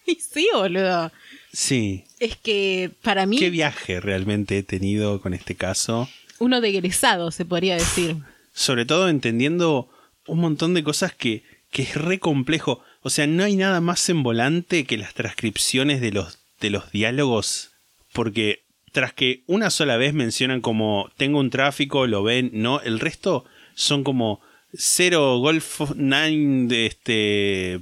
Y 0.06 0.16
sí, 0.16 0.48
boludo. 0.52 1.10
Sí. 1.52 2.04
Es 2.20 2.36
que 2.36 2.90
para 3.02 3.26
mí, 3.26 3.38
¿Qué 3.38 3.50
viaje 3.50 4.00
realmente 4.00 4.58
he 4.58 4.62
tenido 4.62 5.20
con 5.20 5.34
este 5.34 5.54
caso? 5.54 6.08
uno 6.38 6.60
de 6.60 6.68
egresado, 6.68 7.30
se 7.30 7.44
podría 7.44 7.76
decir. 7.76 8.16
Sobre 8.52 8.84
todo 8.84 9.08
entendiendo 9.08 9.88
un 10.26 10.40
montón 10.40 10.74
de 10.74 10.84
cosas 10.84 11.14
que, 11.14 11.42
que 11.70 11.82
es 11.82 11.94
re 11.94 12.18
complejo. 12.18 12.82
O 13.02 13.10
sea, 13.10 13.26
no 13.26 13.44
hay 13.44 13.56
nada 13.56 13.80
más 13.80 14.08
envolante 14.08 14.84
que 14.84 14.96
las 14.96 15.14
transcripciones 15.14 16.00
de 16.00 16.12
los, 16.12 16.38
de 16.60 16.70
los 16.70 16.90
diálogos. 16.90 17.70
Porque 18.12 18.62
tras 18.92 19.12
que 19.12 19.42
una 19.46 19.70
sola 19.70 19.96
vez 19.96 20.14
mencionan 20.14 20.60
como 20.60 21.10
tengo 21.16 21.38
un 21.38 21.50
tráfico, 21.50 22.06
lo 22.06 22.22
ven, 22.22 22.50
no, 22.52 22.80
el 22.80 23.00
resto 23.00 23.44
son 23.74 24.04
como 24.04 24.40
cero 24.72 25.38
Golf 25.38 25.80
9 25.94 26.66
de 26.68 26.86
este 26.86 27.80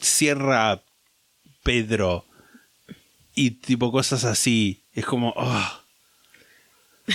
Sierra 0.00 0.80
Pedro 1.62 2.26
y 3.34 3.52
tipo 3.52 3.90
cosas 3.92 4.24
así. 4.24 4.82
Es 4.92 5.04
como, 5.04 5.32
oh. 5.36 5.80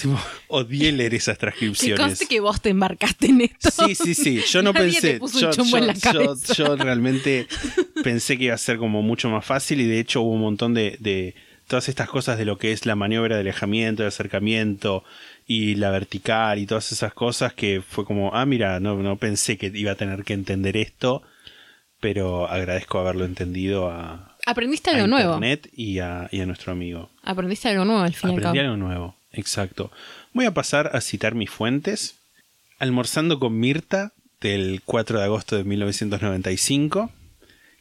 Tipo, 0.00 0.18
odié 0.48 0.90
leer 0.90 1.14
esas 1.14 1.36
Que 1.36 1.40
transcripciones. 1.40 2.00
conste 2.00 2.26
que 2.26 2.40
vos 2.40 2.60
te 2.60 2.70
embarcaste 2.70 3.26
en 3.26 3.42
esto. 3.42 3.70
Sí, 3.70 3.94
sí, 3.94 4.14
sí. 4.14 4.40
Yo 4.50 4.60
no 4.62 4.72
Nadie 4.74 4.92
pensé. 4.92 5.12
te 5.14 5.18
puso 5.20 5.38
yo, 5.52 5.76
en 5.78 5.86
la 5.86 5.94
yo 6.56 6.76
realmente 6.76 7.46
pensé 8.02 8.36
que 8.36 8.44
iba 8.44 8.54
a 8.54 8.58
ser 8.58 8.78
como 8.78 9.02
mucho 9.02 9.30
más 9.30 9.44
fácil 9.44 9.80
y 9.80 9.86
de 9.86 10.00
hecho 10.00 10.22
hubo 10.22 10.32
un 10.32 10.40
montón 10.40 10.74
de, 10.74 10.96
de 10.98 11.36
todas 11.68 11.88
estas 11.88 12.08
cosas 12.08 12.38
de 12.38 12.44
lo 12.44 12.58
que 12.58 12.72
es 12.72 12.86
la 12.86 12.96
maniobra 12.96 13.36
de 13.36 13.42
alejamiento, 13.42 14.02
de 14.02 14.08
acercamiento 14.08 15.04
y 15.46 15.76
la 15.76 15.90
vertical 15.90 16.58
y 16.58 16.66
todas 16.66 16.90
esas 16.90 17.14
cosas 17.14 17.52
que 17.52 17.80
fue 17.86 18.04
como, 18.04 18.34
ah, 18.34 18.46
mira, 18.46 18.80
no, 18.80 18.96
no 18.96 19.16
pensé 19.16 19.58
que 19.58 19.70
iba 19.72 19.92
a 19.92 19.96
tener 19.96 20.24
que 20.24 20.32
entender 20.32 20.76
esto, 20.76 21.22
pero 22.04 22.46
agradezco 22.48 22.98
haberlo 22.98 23.24
entendido 23.24 23.88
a, 23.90 24.36
Aprendiste 24.46 24.90
a 24.90 24.94
algo 24.94 25.06
nuevo. 25.06 25.34
Internet 25.34 25.70
y 25.74 26.00
a, 26.00 26.28
y 26.30 26.40
a 26.40 26.46
nuestro 26.46 26.70
amigo. 26.72 27.08
Aprendiste 27.22 27.68
algo 27.70 27.84
nuevo 27.86 28.02
al 28.02 28.12
fin 28.14 28.28
y 28.30 28.32
al 28.34 28.38
Aprendí 28.40 28.58
algo 28.58 28.76
nuevo, 28.76 29.16
exacto. 29.32 29.90
Voy 30.34 30.44
a 30.44 30.52
pasar 30.52 30.90
a 30.94 31.00
citar 31.00 31.34
mis 31.34 31.48
fuentes. 31.50 32.16
Almorzando 32.78 33.38
con 33.40 33.58
Mirta, 33.58 34.12
del 34.40 34.82
4 34.84 35.18
de 35.18 35.24
agosto 35.24 35.56
de 35.56 35.64
1995. 35.64 37.10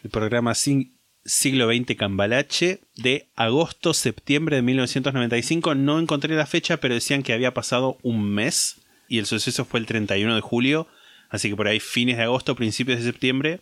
El 0.03 0.09
programa 0.09 0.51
Sig- 0.53 0.91
Siglo 1.25 1.67
XX 1.67 1.95
Cambalache, 1.97 2.79
de 2.95 3.27
agosto-septiembre 3.35 4.57
de 4.57 4.61
1995. 4.61 5.75
No 5.75 5.99
encontré 5.99 6.35
la 6.35 6.45
fecha, 6.45 6.77
pero 6.77 6.93
decían 6.93 7.23
que 7.23 7.33
había 7.33 7.53
pasado 7.53 7.97
un 8.03 8.23
mes. 8.23 8.77
Y 9.09 9.19
el 9.19 9.25
suceso 9.25 9.65
fue 9.65 9.79
el 9.81 9.85
31 9.85 10.35
de 10.35 10.41
julio. 10.41 10.87
Así 11.29 11.49
que 11.49 11.55
por 11.55 11.67
ahí 11.67 11.79
fines 11.79 12.17
de 12.17 12.23
agosto, 12.23 12.55
principios 12.55 12.99
de 12.99 13.05
septiembre. 13.05 13.61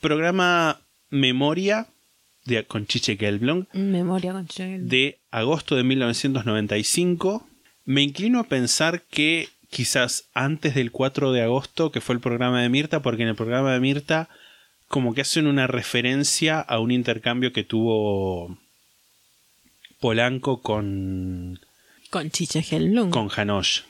Programa 0.00 0.80
Memoria, 1.10 1.86
de, 2.44 2.64
con 2.64 2.86
Chiche 2.86 3.16
Gelblom 3.16 3.66
Memoria 3.72 4.32
con 4.32 4.46
Chel. 4.46 4.88
de 4.88 5.18
agosto 5.30 5.76
de 5.76 5.84
1995. 5.84 7.46
Me 7.84 8.02
inclino 8.02 8.40
a 8.40 8.44
pensar 8.44 9.02
que 9.02 9.48
quizás 9.70 10.24
antes 10.34 10.74
del 10.74 10.90
4 10.90 11.32
de 11.32 11.42
agosto, 11.42 11.92
que 11.92 12.00
fue 12.00 12.14
el 12.14 12.20
programa 12.20 12.62
de 12.62 12.68
Mirta, 12.68 13.02
porque 13.02 13.22
en 13.22 13.28
el 13.28 13.36
programa 13.36 13.72
de 13.72 13.80
Mirta 13.80 14.28
como 14.88 15.14
que 15.14 15.20
hacen 15.20 15.46
una 15.46 15.68
referencia 15.68 16.58
a 16.60 16.80
un 16.80 16.90
intercambio 16.90 17.52
que 17.52 17.62
tuvo 17.62 18.58
Polanco 20.00 20.62
con, 20.62 21.60
Con 22.10 22.30
Chiche 22.30 22.64
Hellblum. 22.68 23.10
con 23.10 23.28
Janosch. 23.28 23.82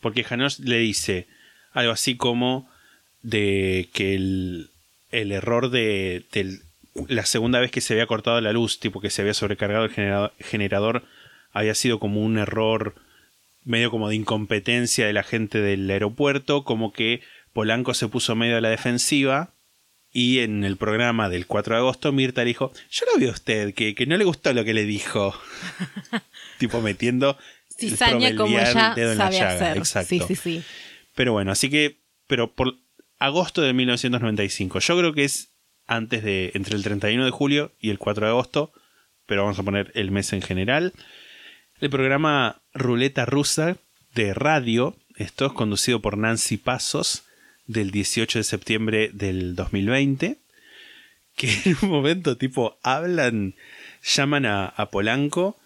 Porque 0.00 0.24
Janosch 0.24 0.58
le 0.58 0.78
dice 0.78 1.28
algo 1.72 1.92
así 1.92 2.16
como 2.16 2.68
de 3.22 3.88
que 3.92 4.16
el, 4.16 4.70
el 5.10 5.32
error 5.32 5.70
de, 5.70 6.24
la 7.08 7.24
segunda 7.26 7.60
vez 7.60 7.70
que 7.70 7.80
se 7.80 7.94
había 7.94 8.06
cortado 8.06 8.40
la 8.40 8.52
luz, 8.52 8.80
tipo 8.80 9.00
que 9.00 9.10
se 9.10 9.22
había 9.22 9.34
sobrecargado 9.34 9.84
el 9.84 9.90
generador, 9.90 10.32
generador, 10.40 11.04
había 11.52 11.74
sido 11.74 11.98
como 11.98 12.22
un 12.22 12.38
error 12.38 12.94
medio 13.64 13.90
como 13.90 14.08
de 14.08 14.16
incompetencia 14.16 15.06
de 15.06 15.12
la 15.12 15.22
gente 15.22 15.60
del 15.60 15.90
aeropuerto, 15.90 16.64
como 16.64 16.92
que 16.92 17.20
Polanco 17.52 17.94
se 17.94 18.08
puso 18.08 18.34
medio 18.34 18.56
a 18.56 18.60
la 18.60 18.70
defensiva 18.70 19.50
y 20.10 20.38
en 20.38 20.64
el 20.64 20.76
programa 20.76 21.28
del 21.28 21.46
4 21.46 21.74
de 21.74 21.80
agosto 21.80 22.12
Mirta 22.12 22.42
le 22.42 22.48
dijo, 22.48 22.72
yo 22.90 23.06
lo 23.12 23.20
vi 23.20 23.28
a 23.28 23.32
usted, 23.32 23.74
que, 23.74 23.94
que 23.94 24.06
no 24.06 24.16
le 24.16 24.24
gustó 24.24 24.52
lo 24.52 24.64
que 24.64 24.74
le 24.74 24.84
dijo. 24.84 25.34
tipo 26.58 26.80
metiendo 26.80 27.36
Cizaña 27.78 28.34
como 28.34 28.58
ella 28.58 28.94
dedo 28.96 29.12
en 29.12 29.18
la 29.18 29.24
sabe 29.24 29.38
llaga, 29.38 29.54
hacer. 29.54 29.76
Exacto. 29.76 30.08
Sí, 30.08 30.20
sí, 30.28 30.34
sí. 30.34 30.62
Pero 31.14 31.32
bueno, 31.32 31.52
así 31.52 31.70
que, 31.70 31.98
pero 32.26 32.52
por 32.52 32.76
agosto 33.18 33.62
de 33.62 33.72
1995, 33.72 34.78
yo 34.80 34.98
creo 34.98 35.12
que 35.12 35.24
es 35.24 35.52
antes 35.86 36.22
de, 36.22 36.52
entre 36.54 36.76
el 36.76 36.82
31 36.82 37.24
de 37.24 37.30
julio 37.30 37.72
y 37.80 37.90
el 37.90 37.98
4 37.98 38.26
de 38.26 38.30
agosto, 38.30 38.72
pero 39.26 39.42
vamos 39.42 39.58
a 39.58 39.62
poner 39.62 39.90
el 39.94 40.10
mes 40.10 40.32
en 40.32 40.42
general. 40.42 40.92
El 41.80 41.90
programa 41.90 42.62
Ruleta 42.74 43.24
Rusa 43.24 43.76
de 44.14 44.34
radio, 44.34 44.96
esto 45.16 45.46
es 45.46 45.52
conducido 45.52 46.00
por 46.00 46.18
Nancy 46.18 46.56
Pasos, 46.56 47.24
del 47.66 47.90
18 47.90 48.38
de 48.38 48.44
septiembre 48.44 49.10
del 49.12 49.54
2020, 49.54 50.38
que 51.36 51.50
en 51.64 51.76
un 51.82 51.90
momento 51.90 52.36
tipo 52.36 52.78
hablan, 52.82 53.54
llaman 54.02 54.46
a, 54.46 54.66
a 54.66 54.90
Polanco 54.90 55.58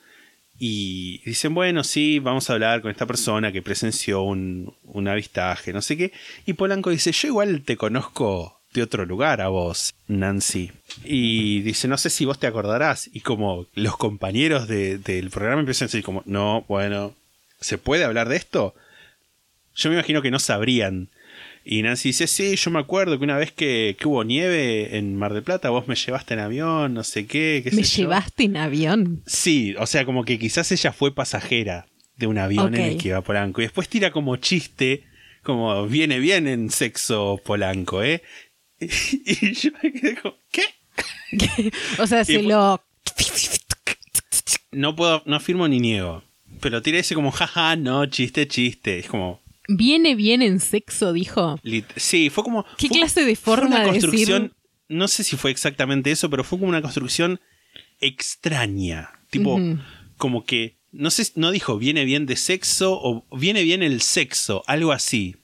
y 0.65 1.19
dicen, 1.25 1.55
bueno, 1.55 1.83
sí, 1.83 2.21
vamos 2.21 2.49
a 2.49 2.53
hablar 2.53 2.83
con 2.83 2.93
esta 2.93 3.05
persona 3.05 3.51
que 3.51 3.63
presenció 3.63 4.23
un, 4.23 4.73
un 4.85 5.09
avistaje, 5.09 5.73
no 5.73 5.83
sé 5.83 5.97
qué. 5.97 6.13
Y 6.47 6.53
Polanco 6.53 6.91
dice, 6.91 7.11
yo 7.11 7.27
igual 7.27 7.63
te 7.63 7.77
conozco 7.77 8.61
de 8.73 8.83
otro 8.85 9.05
lugar 9.05 9.41
a 9.41 9.49
vos, 9.49 9.93
Nancy. 10.07 10.71
Y 11.03 11.63
dice, 11.63 11.89
no 11.89 11.99
sé 11.99 12.11
si 12.11 12.27
vos 12.27 12.39
te 12.39 12.47
acordarás. 12.47 13.11
Y 13.13 13.23
como 13.23 13.67
los 13.75 13.97
compañeros 13.97 14.69
de- 14.69 14.99
del 14.99 15.31
programa 15.31 15.59
empiezan 15.63 15.87
a 15.87 15.89
decir 15.89 16.05
como, 16.05 16.23
no, 16.27 16.65
bueno, 16.69 17.13
¿se 17.61 17.77
puede 17.77 18.05
hablar 18.05 18.29
de 18.29 18.37
esto? 18.37 18.73
Yo 19.75 19.91
me 19.91 19.97
imagino 19.97 20.23
que 20.23 20.31
no 20.31 20.39
sabrían. 20.39 21.09
Y 21.65 21.83
Nancy 21.83 22.09
dice, 22.11 22.27
sí, 22.27 22.57
yo 22.57 22.71
me 22.71 22.81
acuerdo 22.81 23.19
que 23.19 23.25
una 23.25 23.37
vez 23.37 23.53
que, 23.53 23.97
que 23.99 24.09
hubo 24.09 24.25
nieve 24.25 24.97
en 24.99 25.17
Mar 25.17 25.33
del 25.33 25.43
Plata, 25.45 25.71
vos 25.71 25.87
me 25.87 25.95
llevaste 25.95 26.35
en 26.35 26.41
avión, 26.41 26.93
no 26.95 27.05
sé 27.05 27.27
qué. 27.27 27.61
qué 27.65 27.71
Me 27.75 27.85
sé 27.85 27.97
yo". 27.99 28.03
llevaste 28.05 28.45
en 28.45 28.57
avión. 28.57 29.23
Sí, 29.27 29.75
o 29.79 29.87
sea, 29.87 30.05
como 30.05 30.25
que 30.25 30.39
quizás 30.39 30.73
ella 30.73 30.93
fue 30.93 31.15
pasajera 31.15 31.87
de 32.17 32.27
un 32.27 32.39
avión 32.39 32.75
en 32.75 32.81
el 32.83 32.97
que 32.99 33.09
iba 33.09 33.21
Polanco. 33.23 33.61
Y 33.61 33.65
después 33.65 33.89
tira 33.89 34.11
como 34.11 34.37
chiste, 34.37 35.05
como 35.43 35.87
viene 35.87 36.19
bien 36.19 36.47
en 36.49 36.71
sexo 36.71 37.41
Polanco, 37.45 38.03
¿eh? 38.03 38.23
Y 38.81 39.53
yo 39.55 39.71
me 39.83 39.93
quedé 39.93 40.17
como, 40.17 40.35
¿qué? 40.51 40.65
o 41.99 42.07
sea, 42.07 42.25
se 42.25 42.41
Y- 42.41 42.43
lo. 42.43 42.83
No 44.73 44.97
puedo, 44.97 45.23
no 45.27 45.37
afirmo 45.37 45.69
ni 45.69 45.81
niego. 45.81 46.23
Pero 46.61 46.83
tira 46.83 46.99
ese 46.99 47.15
como, 47.15 47.31
jaja, 47.31 47.77
no, 47.77 48.07
chiste, 48.07 48.47
chiste. 48.49 48.99
Es 48.99 49.07
como, 49.07 49.41
Viene 49.77 50.15
bien 50.15 50.43
en 50.43 50.61
sexo, 50.61 51.13
dijo. 51.13 51.59
lit- 51.63 51.87
sí, 51.97 52.31
fue 52.31 52.45
como... 52.45 52.65
¿Qué 52.77 52.89
fue- 52.89 52.99
clase 52.99 53.25
de 53.25 53.37
fue 53.37 53.55
forma 53.57 53.77
una 53.77 53.81
de 53.85 53.91
construcción, 53.91 54.43
decir? 54.45 54.57
no 54.89 55.09
sé 55.09 55.25
si 55.25 55.37
fue 55.37 55.51
exactamente 55.51 56.11
eso, 56.11 56.29
pero 56.31 56.45
fue 56.45 56.59
como 56.59 56.69
una 56.69 56.83
construcción 56.83 57.41
extraña. 58.01 59.11
Tipo, 59.31 59.59
como 60.19 60.45
que, 60.45 60.77
no 60.91 61.11
sé, 61.11 61.27
no 61.37 61.51
dijo 61.51 61.79
viene 61.79 62.05
bien 62.05 62.27
de 62.27 62.37
sexo 62.37 62.93
o 63.01 63.25
viene 63.37 63.63
bien 63.63 63.83
el 63.83 64.03
sexo, 64.03 64.63
algo 64.67 64.93
así. 64.93 65.37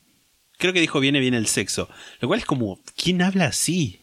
Creo 0.59 0.73
que 0.73 0.81
dijo 0.81 1.01
viene 1.01 1.21
bien 1.21 1.35
el 1.35 1.47
sexo. 1.47 1.89
Lo 2.21 2.29
cual 2.29 2.41
es 2.41 2.47
como, 2.47 2.81
¿quién 2.97 3.23
habla 3.23 3.47
así? 3.47 4.01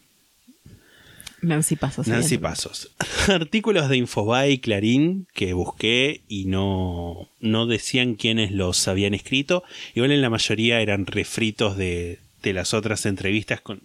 Nancy 1.46 1.76
Pasos. 1.76 2.08
Nancy. 2.08 2.38
Pasos. 2.38 2.91
Artículos 3.28 3.89
de 3.89 3.98
Infobae 3.98 4.52
y 4.52 4.58
Clarín 4.60 5.28
que 5.34 5.54
busqué 5.54 6.22
y 6.28 6.46
no, 6.46 7.30
no 7.39 7.68
decían 7.68 8.16
quiénes 8.16 8.52
los 8.52 8.88
habían 8.88 9.14
escrito. 9.14 9.64
Igual 9.93 10.12
en 10.12 10.22
la 10.22 10.30
mayoría 10.30 10.82
eran 10.82 11.06
refritos 11.06 11.78
de, 11.78 12.20
de 12.43 12.54
las 12.54 12.74
otras 12.74 13.06
entrevistas, 13.06 13.62
con, 13.62 13.82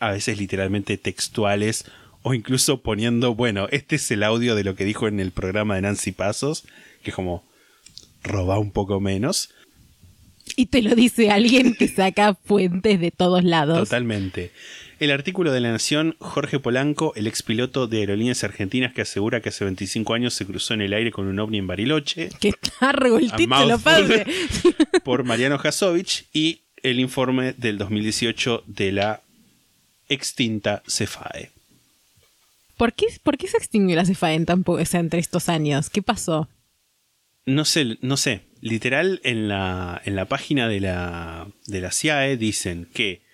a 0.00 0.10
veces 0.10 0.38
literalmente 0.38 0.96
textuales 0.98 1.84
o 2.22 2.34
incluso 2.34 2.82
poniendo, 2.82 3.34
bueno, 3.34 3.68
este 3.70 3.96
es 3.96 4.10
el 4.10 4.22
audio 4.22 4.54
de 4.54 4.64
lo 4.64 4.74
que 4.74 4.84
dijo 4.84 5.08
en 5.08 5.20
el 5.20 5.32
programa 5.32 5.74
de 5.74 5.82
Nancy 5.82 6.12
Pasos, 6.12 6.64
que 7.02 7.10
es 7.10 7.16
como 7.16 7.44
roba 8.22 8.58
un 8.58 8.70
poco 8.70 9.00
menos. 9.00 9.50
Y 10.56 10.66
te 10.66 10.82
lo 10.82 10.94
dice 10.94 11.30
alguien 11.30 11.74
que 11.74 11.88
saca 11.88 12.34
fuentes 12.34 13.00
de 13.00 13.10
todos 13.10 13.44
lados. 13.44 13.78
Totalmente. 13.78 14.50
El 15.02 15.10
artículo 15.10 15.50
de 15.50 15.58
La 15.58 15.72
Nación, 15.72 16.14
Jorge 16.20 16.60
Polanco, 16.60 17.12
el 17.16 17.26
expiloto 17.26 17.88
de 17.88 17.98
aerolíneas 17.98 18.44
argentinas 18.44 18.92
que 18.92 19.02
asegura 19.02 19.40
que 19.40 19.48
hace 19.48 19.64
25 19.64 20.14
años 20.14 20.32
se 20.32 20.46
cruzó 20.46 20.74
en 20.74 20.80
el 20.80 20.92
aire 20.92 21.10
con 21.10 21.26
un 21.26 21.40
ovni 21.40 21.58
en 21.58 21.66
Bariloche, 21.66 22.28
Que 22.38 22.52
largo 22.80 23.18
el 23.18 23.32
título, 23.32 23.80
padre. 23.80 24.24
por 25.04 25.24
Mariano 25.24 25.58
Jasovich, 25.58 26.26
y 26.32 26.60
el 26.84 27.00
informe 27.00 27.52
del 27.54 27.78
2018 27.78 28.62
de 28.68 28.92
la 28.92 29.22
extinta 30.08 30.84
CEFAE. 30.86 31.50
¿Por 32.76 32.92
qué, 32.92 33.06
¿Por 33.24 33.36
qué 33.38 33.48
se 33.48 33.56
extinguió 33.56 33.96
la 33.96 34.04
cefa 34.04 34.32
en 34.34 34.46
tan 34.46 34.62
o 34.64 34.84
sea, 34.84 35.00
entre 35.00 35.18
estos 35.18 35.48
años? 35.48 35.90
¿Qué 35.90 36.02
pasó? 36.02 36.48
No 37.44 37.64
sé, 37.64 37.98
no 38.02 38.16
sé. 38.16 38.42
Literal, 38.60 39.20
en 39.24 39.48
la, 39.48 40.00
en 40.04 40.14
la 40.14 40.26
página 40.26 40.68
de 40.68 40.78
la, 40.78 41.48
de 41.66 41.80
la 41.80 41.90
CIAE 41.90 42.36
dicen 42.36 42.88
que 42.94 43.31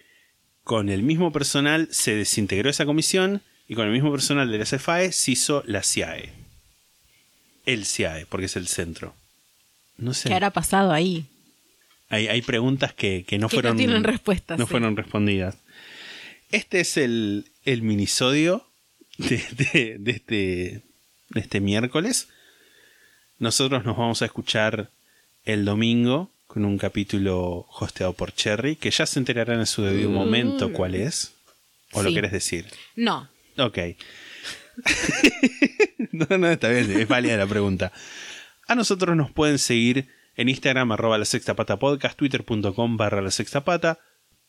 con 0.69 0.91
el 0.91 1.03
mismo 1.03 1.33
personal 1.33 1.89
se 1.91 2.14
desintegró 2.14 2.69
esa 2.69 2.85
comisión 2.85 3.41
y 3.69 3.75
con 3.75 3.87
el 3.87 3.93
mismo 3.95 4.12
personal 4.12 4.51
de 4.53 4.59
la 4.59 4.66
CFAE 4.66 5.12
se 5.12 5.31
hizo 5.31 5.62
la 5.66 5.83
CIAE. 5.83 6.29
El 7.64 7.87
CIAE, 7.87 8.27
porque 8.27 8.45
es 8.47 8.57
el 8.57 8.69
centro. 8.69 9.14
No 9.97 10.12
sé. 10.12 10.29
¿Qué 10.29 10.35
habrá 10.35 10.51
pasado 10.51 10.93
ahí? 10.93 11.25
Hay, 12.11 12.29
hay 12.29 12.43
preguntas 12.43 12.93
que, 12.93 13.25
que 13.27 13.39
no 13.39 13.49
Que 13.49 13.57
no 13.57 13.62
fueron. 13.62 13.77
tienen 13.79 14.05
respuestas, 14.05 14.59
No 14.59 14.66
sí. 14.66 14.71
fueron 14.71 14.95
respondidas. 14.95 15.57
Este 16.51 16.81
es 16.81 16.99
el, 16.99 17.47
el 17.64 17.81
minisodio 17.81 18.66
de, 19.16 19.37
de- 19.73 19.97
de 19.99 20.11
este, 20.11 20.83
de 21.31 21.41
este 21.41 21.61
miércoles. 21.61 22.29
Nosotros 23.39 23.87
nos 23.87 23.97
vamos 23.97 24.21
a 24.21 24.27
escuchar 24.27 24.91
el 25.47 25.64
domingo 25.64 26.31
con 26.59 26.65
un 26.65 26.77
capítulo 26.77 27.67
hosteado 27.71 28.15
por 28.15 28.33
Cherry, 28.33 28.75
que 28.75 28.91
ya 28.91 29.07
se 29.07 29.21
enterarán 29.21 29.61
en 29.61 29.67
su 29.67 29.85
debido 29.85 30.11
momento 30.11 30.73
cuál 30.73 30.97
es. 30.97 31.37
¿O 31.93 32.03
lo 32.03 32.11
Mm. 32.11 32.15
Querés 32.15 32.33
decir? 32.33 32.67
No. 32.97 33.29
Ok. 33.59 33.79
no, 36.13 36.37
no, 36.37 36.51
está 36.51 36.69
bien, 36.71 36.91
es 36.91 37.07
válida 37.07 37.37
la 37.37 37.47
pregunta. 37.47 37.93
A 38.67 38.75
nosotros 38.75 39.17
nos 39.17 39.31
pueden 39.31 39.61
seguir 39.61 40.09
en 40.35 40.49
Instagram 40.49 40.91
arroba 40.91 41.17
la 41.17 41.27
sexta 41.27 41.55
pata 41.55 41.79
podcast, 41.79 42.19
twitter.com 42.19 42.97
barra 42.97 43.23
la 43.23 43.31
sexta 43.31 43.63
pata, 43.63 44.01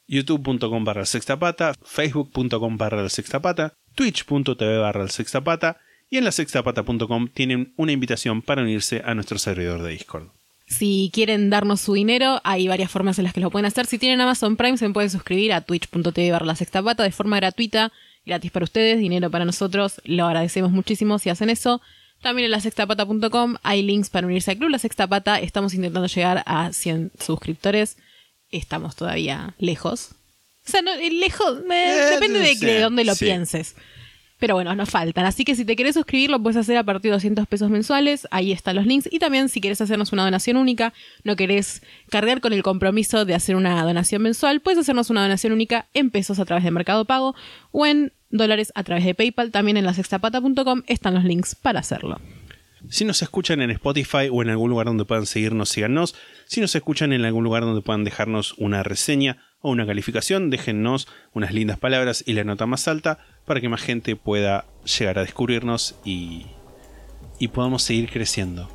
youtube.com 0.08 0.84
barra 0.84 1.02
la 1.02 1.06
sexta 1.06 1.38
pata, 1.38 1.76
facebook.com 1.86 2.78
barra 2.78 3.04
la 3.04 3.10
sexta 3.10 3.40
pata, 3.40 3.74
twitch.tv 3.94 4.80
barra 4.80 5.04
la 5.04 5.10
sexta 5.10 5.44
pata 5.44 5.78
y 6.10 6.18
en 6.18 6.24
la 6.24 6.32
sextapata.com 6.32 7.28
tienen 7.28 7.72
una 7.78 7.92
invitación 7.92 8.42
para 8.42 8.64
unirse 8.64 9.04
a 9.06 9.14
nuestro 9.14 9.38
servidor 9.38 9.84
de 9.84 9.92
Discord. 9.92 10.39
Si 10.70 11.10
quieren 11.14 11.50
darnos 11.50 11.82
su 11.82 11.94
dinero, 11.94 12.40
hay 12.44 12.68
varias 12.68 12.92
formas 12.92 13.18
en 13.18 13.24
las 13.24 13.34
que 13.34 13.40
lo 13.42 13.50
pueden 13.50 13.66
hacer. 13.66 13.88
Si 13.88 13.98
tienen 13.98 14.22
Amazon 14.22 14.56
Prime, 14.56 14.78
se 14.78 14.88
pueden 14.92 15.10
suscribir 15.10 15.52
a 15.52 15.62
twitch.tv 15.62 16.32
barra 16.32 16.46
la 16.46 16.56
sexta 16.56 16.84
pata 16.84 17.02
de 17.04 17.12
forma 17.12 17.38
gratuita, 17.38 17.92
gratis 18.26 18.52
para 18.52 18.66
ustedes, 18.66 19.00
dinero 19.00 19.32
para 19.32 19.46
nosotros. 19.46 20.00
Lo 20.04 20.26
agradecemos 20.28 20.72
muchísimo 20.72 21.18
si 21.18 21.30
hacen 21.32 21.50
eso. 21.50 21.82
También 22.22 22.46
en 22.46 22.52
la 22.52 22.60
sextapata.com 22.60 23.56
hay 23.64 23.82
links 23.82 24.10
para 24.10 24.28
unirse 24.28 24.52
al 24.52 24.58
club 24.58 24.70
La 24.70 24.78
Sexta 24.80 25.08
Pata. 25.08 25.40
Estamos 25.40 25.74
intentando 25.74 26.08
llegar 26.08 26.44
a 26.46 26.72
100 26.72 27.14
suscriptores. 27.20 27.98
Estamos 28.52 28.96
todavía 28.96 29.56
lejos. 29.58 30.12
O 30.68 30.72
sea, 30.72 30.82
no, 30.84 30.94
eh, 30.94 31.10
lejos, 31.10 31.60
eh, 31.72 31.72
Eh, 31.72 32.10
depende 32.16 32.40
de, 32.40 32.80
dónde 32.82 33.06
lo 33.06 33.16
sí. 33.16 33.26
pienses. 33.26 33.76
Pero 34.40 34.56
bueno, 34.56 34.74
nos 34.74 34.90
faltan. 34.90 35.26
Así 35.26 35.44
que 35.44 35.56
si 35.56 35.66
te 35.66 35.76
querés 35.76 35.96
suscribir, 35.96 36.30
lo 36.30 36.42
puedes 36.42 36.58
hacer 36.58 36.78
a 36.78 36.84
partir 36.84 37.12
de 37.12 37.16
200 37.16 37.46
pesos 37.48 37.70
mensuales. 37.70 38.28
Ahí 38.32 38.52
están 38.52 38.78
los 38.78 38.86
links. 38.86 39.10
Y 39.12 39.20
también 39.20 39.50
si 39.50 39.62
querés 39.62 39.82
hacernos 39.82 40.14
una 40.14 40.24
donación 40.24 40.58
única, 40.58 40.94
no 41.24 41.36
querés 41.36 41.84
cargar 42.10 42.40
con 42.40 42.54
el 42.54 42.64
compromiso 42.64 43.26
de 43.26 43.36
hacer 43.36 43.56
una 43.56 43.84
donación 43.84 44.22
mensual, 44.22 44.62
puedes 44.62 44.80
hacernos 44.80 45.10
una 45.10 45.22
donación 45.22 45.54
única 45.54 45.88
en 45.94 46.10
pesos 46.10 46.40
a 46.40 46.46
través 46.46 46.64
de 46.64 46.72
Mercado 46.72 47.06
Pago 47.06 47.36
o 47.72 47.86
en 47.86 48.14
dólares 48.30 48.72
a 48.76 48.84
través 48.84 49.04
de 49.04 49.14
PayPal. 49.14 49.52
También 49.52 49.78
en 49.78 49.86
la 49.86 49.94
sextapata.com 49.94 50.84
están 50.88 51.14
los 51.14 51.24
links 51.24 51.56
para 51.56 51.80
hacerlo. 51.80 52.20
Si 52.88 53.04
nos 53.04 53.22
escuchan 53.22 53.62
en 53.62 53.72
Spotify 53.72 54.30
o 54.32 54.42
en 54.42 54.50
algún 54.50 54.70
lugar 54.70 54.86
donde 54.86 55.04
puedan 55.04 55.26
seguirnos, 55.26 55.70
síganos. 55.70 56.16
Si 56.46 56.62
nos 56.62 56.74
escuchan 56.76 57.12
en 57.12 57.26
algún 57.26 57.44
lugar 57.44 57.64
donde 57.64 57.82
puedan 57.82 58.06
dejarnos 58.06 58.54
una 58.58 58.84
reseña 58.84 59.38
o 59.60 59.72
una 59.72 59.86
calificación, 59.86 60.50
déjennos 60.50 61.08
unas 61.34 61.54
lindas 61.54 61.78
palabras 61.78 62.24
y 62.26 62.34
la 62.34 62.46
nota 62.46 62.66
más 62.66 62.88
alta 62.88 63.20
para 63.50 63.62
que 63.62 63.68
más 63.68 63.82
gente 63.82 64.16
pueda 64.16 64.66
llegar 64.86 65.18
a 65.18 65.22
descubrirnos 65.22 65.96
y, 66.06 66.46
y 67.40 67.48
podamos 67.48 67.82
seguir 67.82 68.08
creciendo. 68.12 68.70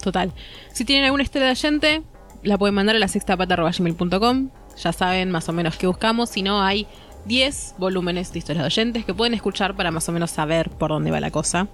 Total. 0.00 0.32
Si 0.72 0.84
tienen 0.84 1.06
alguna 1.06 1.24
historia 1.24 1.48
de 1.48 1.52
oyente, 1.52 2.02
la 2.44 2.56
pueden 2.56 2.76
mandar 2.76 2.94
a 2.94 3.00
la 3.00 3.08
sextapata.gmail.com. 3.08 4.50
Ya 4.80 4.92
saben 4.92 5.32
más 5.32 5.48
o 5.48 5.52
menos 5.52 5.76
qué 5.76 5.88
buscamos. 5.88 6.30
Si 6.30 6.42
no, 6.42 6.62
hay 6.62 6.86
10 7.24 7.74
volúmenes 7.78 8.32
de 8.32 8.38
historias 8.38 8.62
de 8.62 8.66
oyentes 8.66 9.04
que 9.04 9.14
pueden 9.14 9.34
escuchar 9.34 9.74
para 9.74 9.90
más 9.90 10.08
o 10.08 10.12
menos 10.12 10.30
saber 10.30 10.70
por 10.70 10.90
dónde 10.90 11.10
va 11.10 11.18
la 11.18 11.32
cosa. 11.32 11.66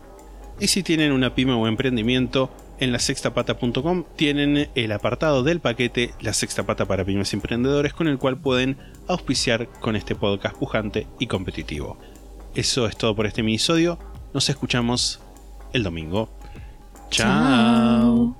Y 0.58 0.68
si 0.68 0.82
tienen 0.82 1.12
una 1.12 1.34
pyme 1.34 1.52
o 1.52 1.66
emprendimiento, 1.66 2.50
en 2.78 2.90
la 2.90 3.00
sextapata.com 3.00 4.04
tienen 4.16 4.70
el 4.74 4.92
apartado 4.92 5.42
del 5.42 5.60
paquete 5.60 6.14
La 6.22 6.32
Sexta 6.32 6.64
Pata 6.64 6.86
para 6.86 7.04
Pymes 7.04 7.34
Emprendedores 7.34 7.92
con 7.92 8.08
el 8.08 8.16
cual 8.16 8.38
pueden 8.38 8.78
auspiciar 9.08 9.68
con 9.80 9.94
este 9.94 10.14
podcast 10.14 10.56
pujante 10.56 11.06
y 11.18 11.26
competitivo. 11.26 11.98
Eso 12.54 12.86
es 12.86 12.96
todo 12.96 13.14
por 13.14 13.26
este 13.26 13.42
minisodio. 13.42 13.98
Nos 14.34 14.48
escuchamos 14.48 15.20
el 15.72 15.84
domingo. 15.84 16.28
Chao. 17.10 18.36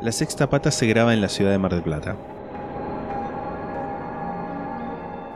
La 0.00 0.10
Sexta 0.10 0.50
Pata 0.50 0.70
se 0.70 0.86
graba 0.86 1.14
en 1.14 1.20
la 1.20 1.28
ciudad 1.28 1.52
de 1.52 1.58
Mar 1.58 1.72
del 1.72 1.82
Plata. 1.82 2.16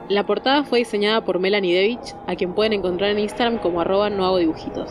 La 0.09 0.25
portada 0.25 0.63
fue 0.63 0.81
diseñada 0.81 1.25
por 1.25 1.41
Melanie 1.41 1.75
Devich, 1.75 2.15
a 2.29 2.37
quien 2.37 2.53
pueden 2.53 2.73
encontrar 2.73 3.11
en 3.11 3.19
Instagram 3.19 3.59
como 3.59 3.81
arroba 3.81 4.11
no 4.11 4.25
hago 4.25 4.39
dibujitos. 4.39 4.91